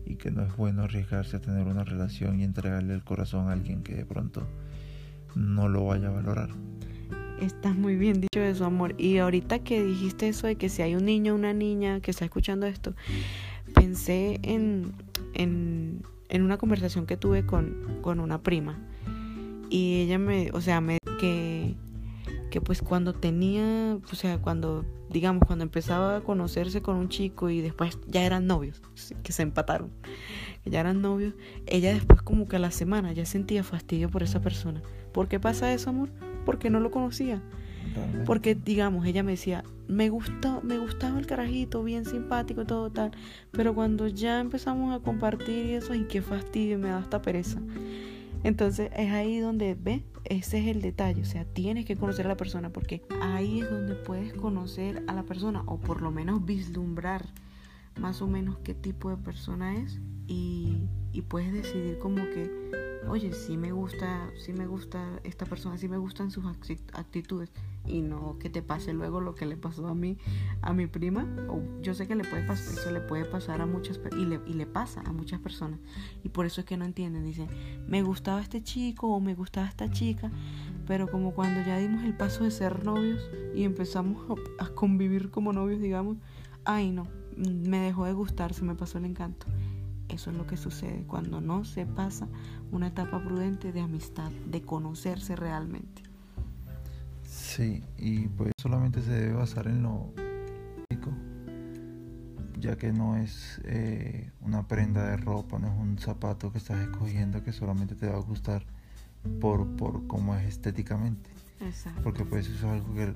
y 0.06 0.14
que 0.16 0.30
no 0.30 0.42
es 0.42 0.56
bueno 0.56 0.82
arriesgarse 0.82 1.36
a 1.36 1.40
tener 1.40 1.66
una 1.66 1.84
relación 1.84 2.40
y 2.40 2.44
entregarle 2.44 2.94
el 2.94 3.02
corazón 3.02 3.48
a 3.48 3.52
alguien 3.52 3.82
que 3.82 3.94
de 3.94 4.06
pronto 4.06 4.46
no 5.34 5.68
lo 5.68 5.84
vaya 5.84 6.08
a 6.08 6.12
valorar. 6.12 6.50
Está 7.40 7.74
muy 7.74 7.96
bien 7.96 8.20
dicho 8.20 8.40
eso, 8.40 8.64
amor. 8.64 8.94
Y 8.96 9.18
ahorita 9.18 9.58
que 9.58 9.84
dijiste 9.84 10.28
eso 10.28 10.46
de 10.46 10.56
que 10.56 10.68
si 10.68 10.82
hay 10.82 10.94
un 10.94 11.04
niño 11.04 11.34
o 11.34 11.36
una 11.36 11.52
niña 11.52 12.00
que 12.00 12.10
está 12.10 12.24
escuchando 12.24 12.66
esto, 12.66 12.94
pensé 13.74 14.40
en, 14.42 14.92
en, 15.34 16.02
en 16.28 16.42
una 16.42 16.56
conversación 16.56 17.04
que 17.04 17.16
tuve 17.16 17.44
con, 17.44 17.98
con, 18.00 18.20
una 18.20 18.42
prima. 18.42 18.78
Y 19.68 20.02
ella 20.02 20.18
me, 20.18 20.50
o 20.52 20.60
sea, 20.62 20.80
me 20.80 20.98
que, 21.20 21.74
que 22.56 22.62
pues 22.62 22.80
cuando 22.80 23.12
tenía, 23.12 23.98
o 24.10 24.14
sea, 24.14 24.38
cuando, 24.38 24.86
digamos, 25.10 25.42
cuando 25.46 25.62
empezaba 25.62 26.16
a 26.16 26.20
conocerse 26.22 26.80
con 26.80 26.96
un 26.96 27.10
chico 27.10 27.50
y 27.50 27.60
después 27.60 27.98
ya 28.06 28.24
eran 28.24 28.46
novios, 28.46 28.80
que 29.22 29.32
se 29.32 29.42
empataron, 29.42 29.90
que 30.64 30.70
ya 30.70 30.80
eran 30.80 31.02
novios, 31.02 31.34
ella 31.66 31.92
después 31.92 32.22
como 32.22 32.48
que 32.48 32.56
a 32.56 32.58
la 32.58 32.70
semana 32.70 33.12
ya 33.12 33.26
sentía 33.26 33.62
fastidio 33.62 34.08
por 34.08 34.22
esa 34.22 34.40
persona. 34.40 34.80
¿Por 35.12 35.28
qué 35.28 35.38
pasa 35.38 35.70
eso, 35.74 35.90
amor? 35.90 36.08
porque 36.46 36.70
no 36.70 36.80
lo 36.80 36.90
conocía. 36.90 37.42
Porque, 38.24 38.54
digamos, 38.54 39.04
ella 39.06 39.22
me 39.22 39.32
decía, 39.32 39.64
me 39.86 40.08
gusta, 40.08 40.60
me 40.62 40.78
gustaba 40.78 41.18
el 41.18 41.26
carajito, 41.26 41.82
bien 41.82 42.06
simpático 42.06 42.62
y 42.62 42.64
todo 42.64 42.90
tal. 42.90 43.10
Pero 43.52 43.74
cuando 43.74 44.08
ya 44.08 44.40
empezamos 44.40 44.94
a 44.94 45.02
compartir 45.02 45.66
y 45.66 45.72
eso, 45.74 45.92
ay, 45.92 46.06
qué 46.08 46.22
fastidio, 46.22 46.78
me 46.78 46.88
da 46.88 46.98
hasta 46.98 47.20
pereza. 47.20 47.60
Entonces 48.44 48.90
es 48.96 49.12
ahí 49.12 49.38
donde, 49.38 49.74
ve, 49.74 50.04
ese 50.24 50.58
es 50.58 50.66
el 50.68 50.82
detalle, 50.82 51.22
o 51.22 51.24
sea, 51.24 51.44
tienes 51.44 51.84
que 51.84 51.96
conocer 51.96 52.26
a 52.26 52.28
la 52.28 52.36
persona 52.36 52.70
porque 52.70 53.02
ahí 53.22 53.60
es 53.60 53.70
donde 53.70 53.94
puedes 53.94 54.32
conocer 54.34 55.02
a 55.06 55.14
la 55.14 55.22
persona 55.22 55.62
o 55.66 55.78
por 55.78 56.02
lo 56.02 56.10
menos 56.10 56.44
vislumbrar 56.44 57.26
más 58.00 58.20
o 58.22 58.26
menos 58.26 58.58
qué 58.58 58.74
tipo 58.74 59.10
de 59.10 59.16
persona 59.16 59.74
es 59.76 60.00
y, 60.26 60.78
y 61.16 61.22
puedes 61.22 61.52
decidir 61.52 61.98
como 61.98 62.16
que 62.16 62.50
oye, 63.08 63.32
sí 63.32 63.56
me 63.56 63.72
gusta, 63.72 64.30
sí 64.36 64.52
me 64.52 64.66
gusta 64.66 65.20
esta 65.24 65.46
persona, 65.46 65.78
sí 65.78 65.88
me 65.88 65.96
gustan 65.96 66.30
sus 66.30 66.44
actitudes 66.92 67.50
y 67.86 68.02
no 68.02 68.36
que 68.38 68.50
te 68.50 68.62
pase 68.62 68.92
luego 68.92 69.20
lo 69.20 69.34
que 69.34 69.46
le 69.46 69.56
pasó 69.56 69.86
a 69.86 69.94
mí, 69.94 70.18
a 70.60 70.72
mi 70.72 70.86
prima. 70.86 71.26
O 71.48 71.62
yo 71.82 71.94
sé 71.94 72.06
que 72.06 72.16
le 72.16 72.24
puede 72.24 72.42
pasar, 72.42 72.74
eso 72.74 72.90
le 72.90 73.00
puede 73.00 73.24
pasar 73.24 73.60
a 73.60 73.66
muchas 73.66 74.00
y 74.12 74.24
le, 74.24 74.40
y 74.46 74.54
le 74.54 74.66
pasa 74.66 75.02
a 75.06 75.12
muchas 75.12 75.40
personas 75.40 75.78
y 76.24 76.28
por 76.28 76.46
eso 76.46 76.60
es 76.60 76.66
que 76.66 76.76
no 76.76 76.84
entienden. 76.84 77.24
Dicen, 77.24 77.48
me 77.88 78.02
gustaba 78.02 78.42
este 78.42 78.62
chico 78.62 79.08
o 79.08 79.20
me 79.20 79.34
gustaba 79.34 79.68
esta 79.68 79.90
chica, 79.90 80.30
pero 80.86 81.10
como 81.10 81.32
cuando 81.32 81.64
ya 81.66 81.78
dimos 81.78 82.04
el 82.04 82.14
paso 82.14 82.44
de 82.44 82.50
ser 82.50 82.84
novios 82.84 83.30
y 83.54 83.62
empezamos 83.62 84.38
a 84.58 84.68
convivir 84.70 85.30
como 85.30 85.52
novios, 85.52 85.80
digamos, 85.80 86.16
ay 86.64 86.90
no, 86.90 87.06
me 87.36 87.78
dejó 87.78 88.04
de 88.04 88.12
gustar, 88.12 88.52
se 88.52 88.64
me 88.64 88.74
pasó 88.74 88.98
el 88.98 89.04
encanto. 89.04 89.46
Eso 90.08 90.30
es 90.30 90.36
lo 90.36 90.46
que 90.46 90.56
sucede 90.56 91.04
cuando 91.06 91.40
no 91.40 91.64
se 91.64 91.84
pasa 91.84 92.28
una 92.70 92.88
etapa 92.88 93.22
prudente 93.22 93.72
de 93.72 93.80
amistad, 93.80 94.30
de 94.46 94.62
conocerse 94.62 95.34
realmente. 95.34 96.02
Sí, 97.24 97.82
y 97.98 98.28
pues 98.28 98.52
solamente 98.60 99.02
se 99.02 99.10
debe 99.10 99.32
basar 99.32 99.66
en 99.66 99.82
lo 99.82 100.12
físico, 100.88 101.10
ya 102.58 102.76
que 102.76 102.92
no 102.92 103.16
es 103.16 103.60
eh, 103.64 104.30
una 104.42 104.68
prenda 104.68 105.10
de 105.10 105.16
ropa, 105.16 105.58
no 105.58 105.68
es 105.68 105.78
un 105.78 105.98
zapato 105.98 106.52
que 106.52 106.58
estás 106.58 106.80
escogiendo 106.80 107.42
que 107.42 107.52
solamente 107.52 107.94
te 107.94 108.08
va 108.08 108.16
a 108.16 108.20
gustar 108.20 108.64
por, 109.40 109.66
por 109.76 110.06
cómo 110.06 110.36
es 110.36 110.46
estéticamente. 110.46 111.30
Exacto. 111.60 112.00
Porque 112.02 112.24
pues 112.24 112.46
eso 112.46 112.68
es 112.68 112.80
algo 112.80 112.94
que 112.94 113.12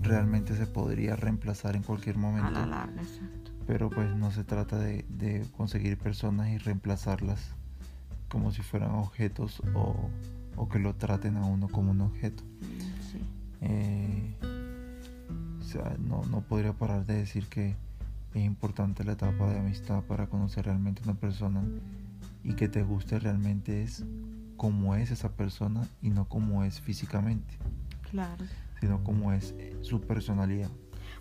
realmente 0.00 0.54
se 0.54 0.66
podría 0.66 1.16
reemplazar 1.16 1.76
en 1.76 1.82
cualquier 1.82 2.18
momento. 2.18 2.48
A 2.48 2.50
la 2.50 2.66
larga, 2.66 3.00
exacto 3.00 3.51
pero 3.66 3.90
pues 3.90 4.14
no 4.14 4.30
se 4.30 4.44
trata 4.44 4.78
de, 4.78 5.46
conseguir 5.56 5.98
personas 5.98 6.50
y 6.50 6.58
reemplazarlas 6.58 7.40
como 8.28 8.50
si 8.52 8.62
fueran 8.62 8.92
objetos 8.92 9.62
o, 9.74 10.68
que 10.68 10.78
lo 10.78 10.94
traten 10.94 11.36
a 11.36 11.44
uno 11.44 11.68
como 11.68 11.90
un 11.90 12.00
objeto. 12.00 12.42
Eh, 13.60 14.34
o 15.60 15.64
sea, 15.64 15.96
no, 15.98 16.24
no 16.26 16.40
podría 16.40 16.72
parar 16.72 17.04
de 17.04 17.16
decir 17.16 17.46
que 17.46 17.74
es 18.34 18.44
importante 18.44 19.04
la 19.04 19.12
etapa 19.12 19.48
de 19.48 19.58
amistad 19.58 20.02
para 20.04 20.26
conocer 20.26 20.66
realmente 20.66 21.02
a 21.02 21.04
una 21.04 21.14
persona 21.14 21.62
y 22.44 22.54
que 22.54 22.68
te 22.68 22.82
guste 22.82 23.18
realmente 23.18 23.82
es 23.82 24.04
cómo 24.56 24.94
es 24.94 25.10
esa 25.10 25.32
persona 25.32 25.86
y 26.00 26.10
no 26.10 26.28
cómo 26.28 26.64
es 26.64 26.80
físicamente. 26.80 27.54
Claro. 28.10 28.44
Sino 28.80 29.02
cómo 29.04 29.32
es 29.32 29.54
su 29.82 30.00
personalidad 30.00 30.70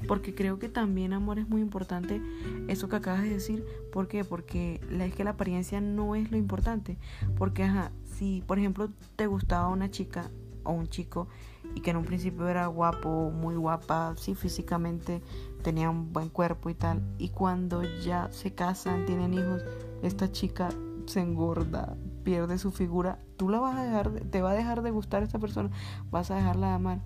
porque 0.08 0.36
creo 0.36 0.60
que 0.60 0.70
también, 0.70 1.14
amor, 1.14 1.40
es 1.40 1.48
muy 1.48 1.62
importante 1.62 2.22
eso 2.68 2.90
que 2.90 2.96
acabas 2.96 3.24
de 3.24 3.30
decir. 3.30 3.66
¿Por 3.92 4.08
qué? 4.08 4.24
Porque 4.24 4.82
es 4.90 5.16
que 5.16 5.24
la 5.24 5.32
apariencia 5.32 5.82
no 5.82 6.16
es 6.16 6.32
lo 6.32 6.38
importante. 6.38 6.98
Porque, 7.38 7.64
ajá, 7.64 7.92
si 8.04 8.44
por 8.46 8.60
ejemplo 8.60 8.90
te 9.16 9.28
gustaba 9.28 9.68
una 9.68 9.90
chica 9.90 10.30
o 10.64 10.72
un 10.72 10.88
chico 10.88 11.28
y 11.76 11.82
que 11.82 11.92
en 11.92 11.98
un 11.98 12.06
principio 12.06 12.48
era 12.48 12.68
guapo, 12.68 13.32
muy 13.32 13.56
guapa, 13.56 14.14
sí, 14.18 14.36
físicamente 14.36 15.22
tenía 15.64 15.90
un 15.90 16.12
buen 16.12 16.30
cuerpo 16.30 16.70
y 16.70 16.74
tal, 16.74 17.02
y 17.18 17.30
cuando 17.30 17.84
ya 18.04 18.30
se 18.32 18.54
casan, 18.54 19.06
tienen 19.06 19.34
hijos, 19.34 19.64
esta 20.02 20.32
chica 20.32 20.70
se 21.06 21.22
engorda, 21.22 21.96
pierde 22.24 22.58
su 22.58 22.72
figura, 22.72 23.20
tú 23.38 23.50
la 23.50 23.60
vas 23.60 23.78
a 23.78 23.84
dejar, 23.84 24.12
te 24.12 24.42
va 24.42 24.52
a 24.52 24.56
dejar 24.56 24.82
de 24.82 24.92
gustar 24.92 25.24
esta 25.24 25.40
persona, 25.40 25.70
vas 26.10 26.32
a 26.32 26.36
dejarla 26.36 26.68
de 26.68 26.74
amar. 26.74 27.02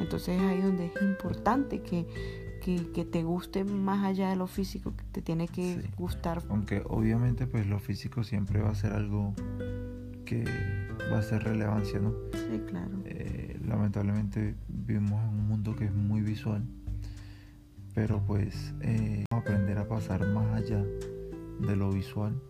Entonces 0.00 0.40
es 0.40 0.42
ahí 0.42 0.60
donde 0.60 0.86
es 0.86 1.02
importante 1.02 1.82
que, 1.82 2.06
que, 2.94 3.04
te 3.04 3.22
guste 3.22 3.64
más 3.64 4.04
allá 4.04 4.30
de 4.30 4.36
lo 4.36 4.46
físico, 4.46 4.94
que 4.94 5.04
te 5.12 5.22
tiene 5.22 5.48
que 5.48 5.90
gustar. 5.96 6.42
Aunque 6.48 6.82
obviamente 6.86 7.46
pues 7.46 7.66
lo 7.66 7.78
físico 7.78 8.24
siempre 8.24 8.60
va 8.60 8.70
a 8.70 8.74
ser 8.74 8.92
algo 8.92 9.34
que 10.24 10.44
va 11.10 11.18
a 11.18 11.22
ser 11.22 11.44
relevancia, 11.44 11.98
¿no? 11.98 12.12
Sí, 12.32 12.60
claro. 12.68 12.90
Eh, 13.06 13.58
lamentablemente 13.66 14.54
vivimos 14.68 15.22
en 15.24 15.30
un 15.30 15.48
mundo 15.48 15.74
que 15.74 15.86
es 15.86 15.94
muy 15.94 16.20
visual, 16.20 16.62
pero 17.94 18.22
pues 18.26 18.74
eh, 18.82 19.24
aprender 19.30 19.78
a 19.78 19.88
pasar 19.88 20.26
más 20.28 20.62
allá 20.62 20.84
de 21.60 21.76
lo 21.76 21.90
visual 21.90 22.40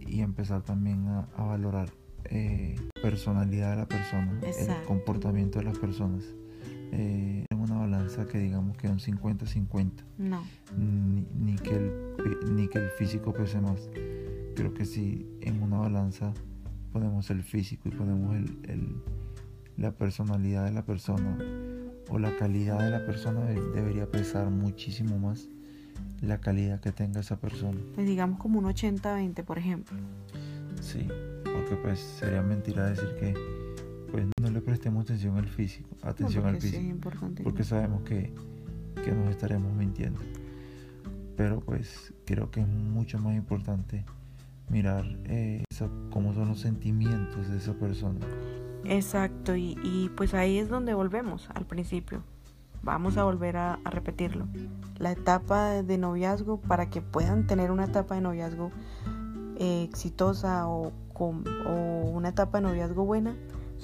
y 0.00 0.20
empezar 0.20 0.62
también 0.62 1.06
a, 1.08 1.26
valorar 1.36 1.88
eh, 2.24 2.76
personalidad 3.02 3.70
de 3.70 3.76
la 3.76 3.88
persona, 3.88 4.40
el 4.42 4.86
comportamiento 4.86 5.58
de 5.58 5.64
las 5.64 5.78
personas 5.78 6.24
eh, 6.96 7.46
en 7.50 7.60
una 7.60 7.78
balanza 7.78 8.26
que 8.26 8.38
digamos 8.38 8.76
que 8.76 8.88
un 8.88 8.98
50-50. 8.98 9.90
No. 10.18 10.44
Ni, 10.76 11.56
que 11.56 11.74
el, 11.74 12.54
ni 12.54 12.68
que 12.68 12.78
el 12.78 12.90
físico 12.90 13.32
pese 13.32 13.60
más. 13.60 13.88
Creo 14.54 14.72
que 14.72 14.84
si 14.84 15.26
en 15.40 15.60
una 15.60 15.78
balanza 15.78 16.32
ponemos 16.92 17.30
el 17.30 17.42
físico 17.42 17.88
y 17.88 17.90
ponemos 17.90 18.36
el, 18.36 19.02
la 19.76 19.90
personalidad 19.92 20.64
de 20.64 20.72
la 20.72 20.84
persona 20.84 21.36
o 22.08 22.18
la 22.20 22.36
calidad 22.36 22.78
de 22.78 22.90
la 22.90 23.04
persona, 23.04 23.40
debería 23.44 24.08
pesar 24.08 24.50
muchísimo 24.50 25.18
más 25.18 25.48
la 26.20 26.40
calidad 26.40 26.80
que 26.80 26.92
tenga 26.92 27.20
esa 27.20 27.40
persona. 27.40 27.80
Pues 27.96 28.06
digamos 28.06 28.38
como 28.38 28.60
un 28.60 28.66
80-20, 28.66 29.42
por 29.42 29.58
ejemplo. 29.58 29.96
Sí, 30.80 31.08
porque 31.42 31.76
pues 31.82 31.98
sería 31.98 32.42
mentira 32.42 32.86
decir 32.86 33.08
que 33.18 33.34
pues 34.14 34.28
no 34.40 34.48
le 34.48 34.60
prestemos 34.60 35.02
atención 35.06 35.36
al 35.38 35.48
físico, 35.48 35.88
atención 36.00 36.46
al 36.46 36.60
físico, 36.60 37.10
porque 37.42 37.64
sabemos 37.64 38.04
que, 38.04 38.32
nos 39.12 39.28
estaremos 39.28 39.72
mintiendo. 39.72 40.20
Pero 41.36 41.58
pues 41.58 42.14
creo 42.24 42.48
que 42.48 42.60
es 42.60 42.68
mucho 42.68 43.18
más 43.18 43.34
importante 43.34 44.04
mirar 44.68 45.04
eh, 45.24 45.64
cómo 46.12 46.32
son 46.32 46.46
los 46.46 46.60
sentimientos 46.60 47.48
de 47.48 47.56
esa 47.56 47.72
persona. 47.72 48.20
Exacto, 48.84 49.56
y, 49.56 50.12
pues 50.16 50.32
ahí 50.32 50.58
es 50.58 50.68
donde 50.68 50.94
volvemos 50.94 51.50
al 51.52 51.66
principio. 51.66 52.22
Vamos 52.84 53.16
a 53.16 53.24
volver 53.24 53.56
a, 53.56 53.80
repetirlo. 53.84 54.46
La 54.96 55.10
etapa 55.10 55.82
de 55.82 55.98
noviazgo, 55.98 56.60
para 56.60 56.88
que 56.88 57.02
puedan 57.02 57.48
tener 57.48 57.72
una 57.72 57.86
etapa 57.86 58.14
de 58.14 58.20
noviazgo 58.20 58.70
eh, 59.58 59.82
exitosa 59.82 60.68
o, 60.68 60.92
o 61.14 62.10
una 62.12 62.28
etapa 62.28 62.58
de 62.58 62.68
noviazgo 62.68 63.04
buena, 63.04 63.34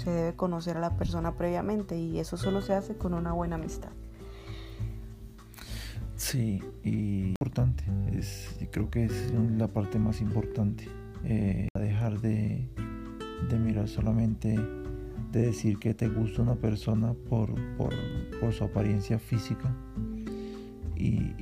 se 0.01 0.11
debe 0.11 0.35
conocer 0.35 0.79
a 0.79 0.81
la 0.81 0.97
persona 0.97 1.37
previamente 1.37 1.99
y 1.99 2.19
eso 2.19 2.39
solo 2.39 2.63
se 2.63 2.73
hace 2.73 2.97
con 2.97 3.13
una 3.13 3.33
buena 3.33 3.57
amistad. 3.57 3.91
Sí, 6.17 6.63
y 6.83 7.29
importante, 7.29 7.85
es, 8.13 8.59
creo 8.71 8.91
que 8.91 9.05
es 9.05 9.33
la 9.59 9.69
parte 9.69 9.99
más 9.99 10.21
importante, 10.23 10.89
eh, 11.25 11.69
dejar 11.79 12.21
de, 12.21 12.67
mirar 13.63 13.89
solamente, 13.89 14.59
de 15.33 15.47
decir 15.47 15.79
que 15.79 15.93
te 15.93 16.09
gusta 16.09 16.43
una 16.43 16.55
persona 16.55 17.15
por, 17.29 17.55
por, 17.77 17.93
su 18.53 18.65
apariencia 18.65 19.19
física 19.19 19.75
y, 20.97 21.35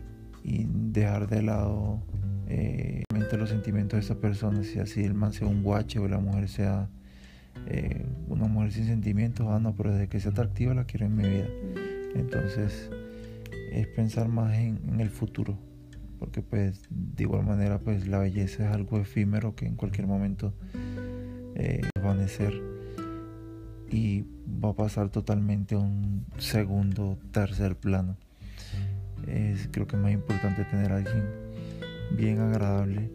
dejar 0.45 1.29
de 1.29 1.43
lado 1.43 2.03
eh, 2.49 3.05
los 3.37 3.51
sentimientos 3.51 3.99
de 3.99 4.05
esa 4.05 4.17
persona, 4.17 4.65
si 4.65 4.81
así 4.81 5.05
el 5.05 5.15
man 5.15 5.33
sea 5.33 5.47
un 5.47 5.63
guache 5.63 5.99
o 5.99 6.09
la 6.09 6.19
mujer 6.19 6.49
sea 6.49 6.89
eh, 7.67 8.07
una 8.29 8.47
mujer 8.47 8.73
sin 8.73 8.87
sentimientos, 8.87 9.47
ah, 9.49 9.59
no, 9.59 9.75
pero 9.75 9.93
desde 9.93 10.09
que 10.09 10.21
sea 10.21 10.31
atractiva 10.31 10.75
la 10.75 10.85
quiero 10.85 11.07
en 11.07 11.17
mi 11.17 11.29
vida. 11.29 11.49
Entonces, 12.15 12.91
es 13.73 13.87
pensar 13.89 14.29
más 14.29 14.55
en, 14.55 15.01
el 15.01 15.11
futuro, 15.11 15.59
porque 16.19 16.43
pues 16.43 16.83
de 16.91 17.23
igual 17.23 17.45
manera 17.45 17.79
pues 17.79 18.09
la 18.09 18.19
belleza 18.19 18.69
es 18.69 18.75
algo 18.75 18.99
efímero 18.99 19.55
que 19.55 19.67
en 19.67 19.77
cualquier 19.77 20.07
momento 20.07 20.55
eh, 21.55 21.83
va 21.99 22.13
a 22.13 22.15
desvanecer 22.15 22.55
y 23.91 24.25
va 24.63 24.71
a 24.71 24.75
pasar 24.75 25.11
totalmente 25.11 25.75
a 25.75 25.79
un 25.79 26.27
segundo, 26.39 27.19
tercer 27.33 27.77
plano. 27.77 28.17
Es, 29.27 29.69
creo 29.71 29.87
que 29.87 29.97
es 29.97 30.03
más 30.03 30.13
importante 30.13 30.65
tener 30.65 30.93
a 30.93 30.97
alguien 30.97 31.25
bien 32.17 32.41
agradable 32.41 33.11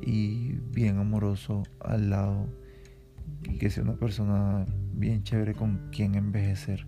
y 0.00 0.54
bien 0.72 0.98
amoroso 0.98 1.62
al 1.80 2.10
lado 2.10 2.46
y 3.44 3.58
que 3.58 3.70
sea 3.70 3.82
una 3.82 3.94
persona 3.94 4.66
bien 4.94 5.22
chévere 5.22 5.54
con 5.54 5.90
quien 5.90 6.14
envejecer. 6.14 6.86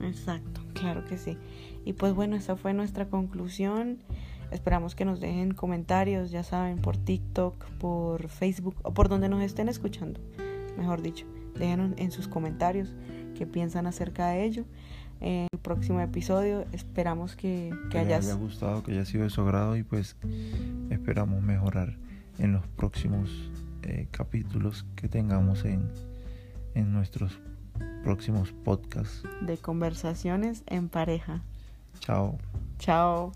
Exacto, 0.00 0.60
claro 0.74 1.04
que 1.04 1.18
sí. 1.18 1.38
Y 1.84 1.92
pues 1.92 2.14
bueno, 2.14 2.36
esa 2.36 2.56
fue 2.56 2.74
nuestra 2.74 3.08
conclusión. 3.08 3.98
Esperamos 4.50 4.94
que 4.94 5.04
nos 5.04 5.20
dejen 5.20 5.52
comentarios, 5.54 6.30
ya 6.30 6.42
saben, 6.42 6.78
por 6.78 6.96
TikTok, 6.96 7.64
por 7.78 8.28
Facebook 8.28 8.76
o 8.82 8.94
por 8.94 9.08
donde 9.08 9.28
nos 9.28 9.42
estén 9.42 9.68
escuchando, 9.68 10.20
mejor 10.76 11.02
dicho. 11.02 11.26
Déjenos 11.58 11.92
en 11.96 12.10
sus 12.10 12.28
comentarios 12.28 12.94
qué 13.34 13.46
piensan 13.46 13.86
acerca 13.86 14.28
de 14.28 14.44
ello. 14.44 14.64
en 15.20 15.46
el 15.52 15.58
próximo 15.60 16.00
episodio. 16.00 16.66
Esperamos 16.72 17.36
que, 17.36 17.72
que, 17.90 17.98
hayas... 17.98 18.26
haya 18.26 18.34
gustado, 18.34 18.82
que 18.82 18.92
haya 18.92 19.04
sido 19.04 19.24
de 19.24 19.30
su 19.30 19.40
agrado 19.40 19.76
y 19.76 19.82
pues 19.82 20.16
esperamos 20.90 21.42
mejorar 21.42 21.96
en 22.38 22.52
los 22.52 22.66
próximos 22.68 23.50
eh, 23.86 24.08
capítulos 24.10 24.86
que 24.96 25.08
tengamos 25.08 25.66
en, 25.66 25.90
en 26.74 26.90
nuestros 26.90 27.38
próximos 28.02 28.50
podcasts. 28.64 29.22
De 29.42 29.58
conversaciones 29.58 30.62
en 30.66 30.88
pareja. 30.88 31.42
Chao. 32.00 32.38
Chao. 32.78 33.32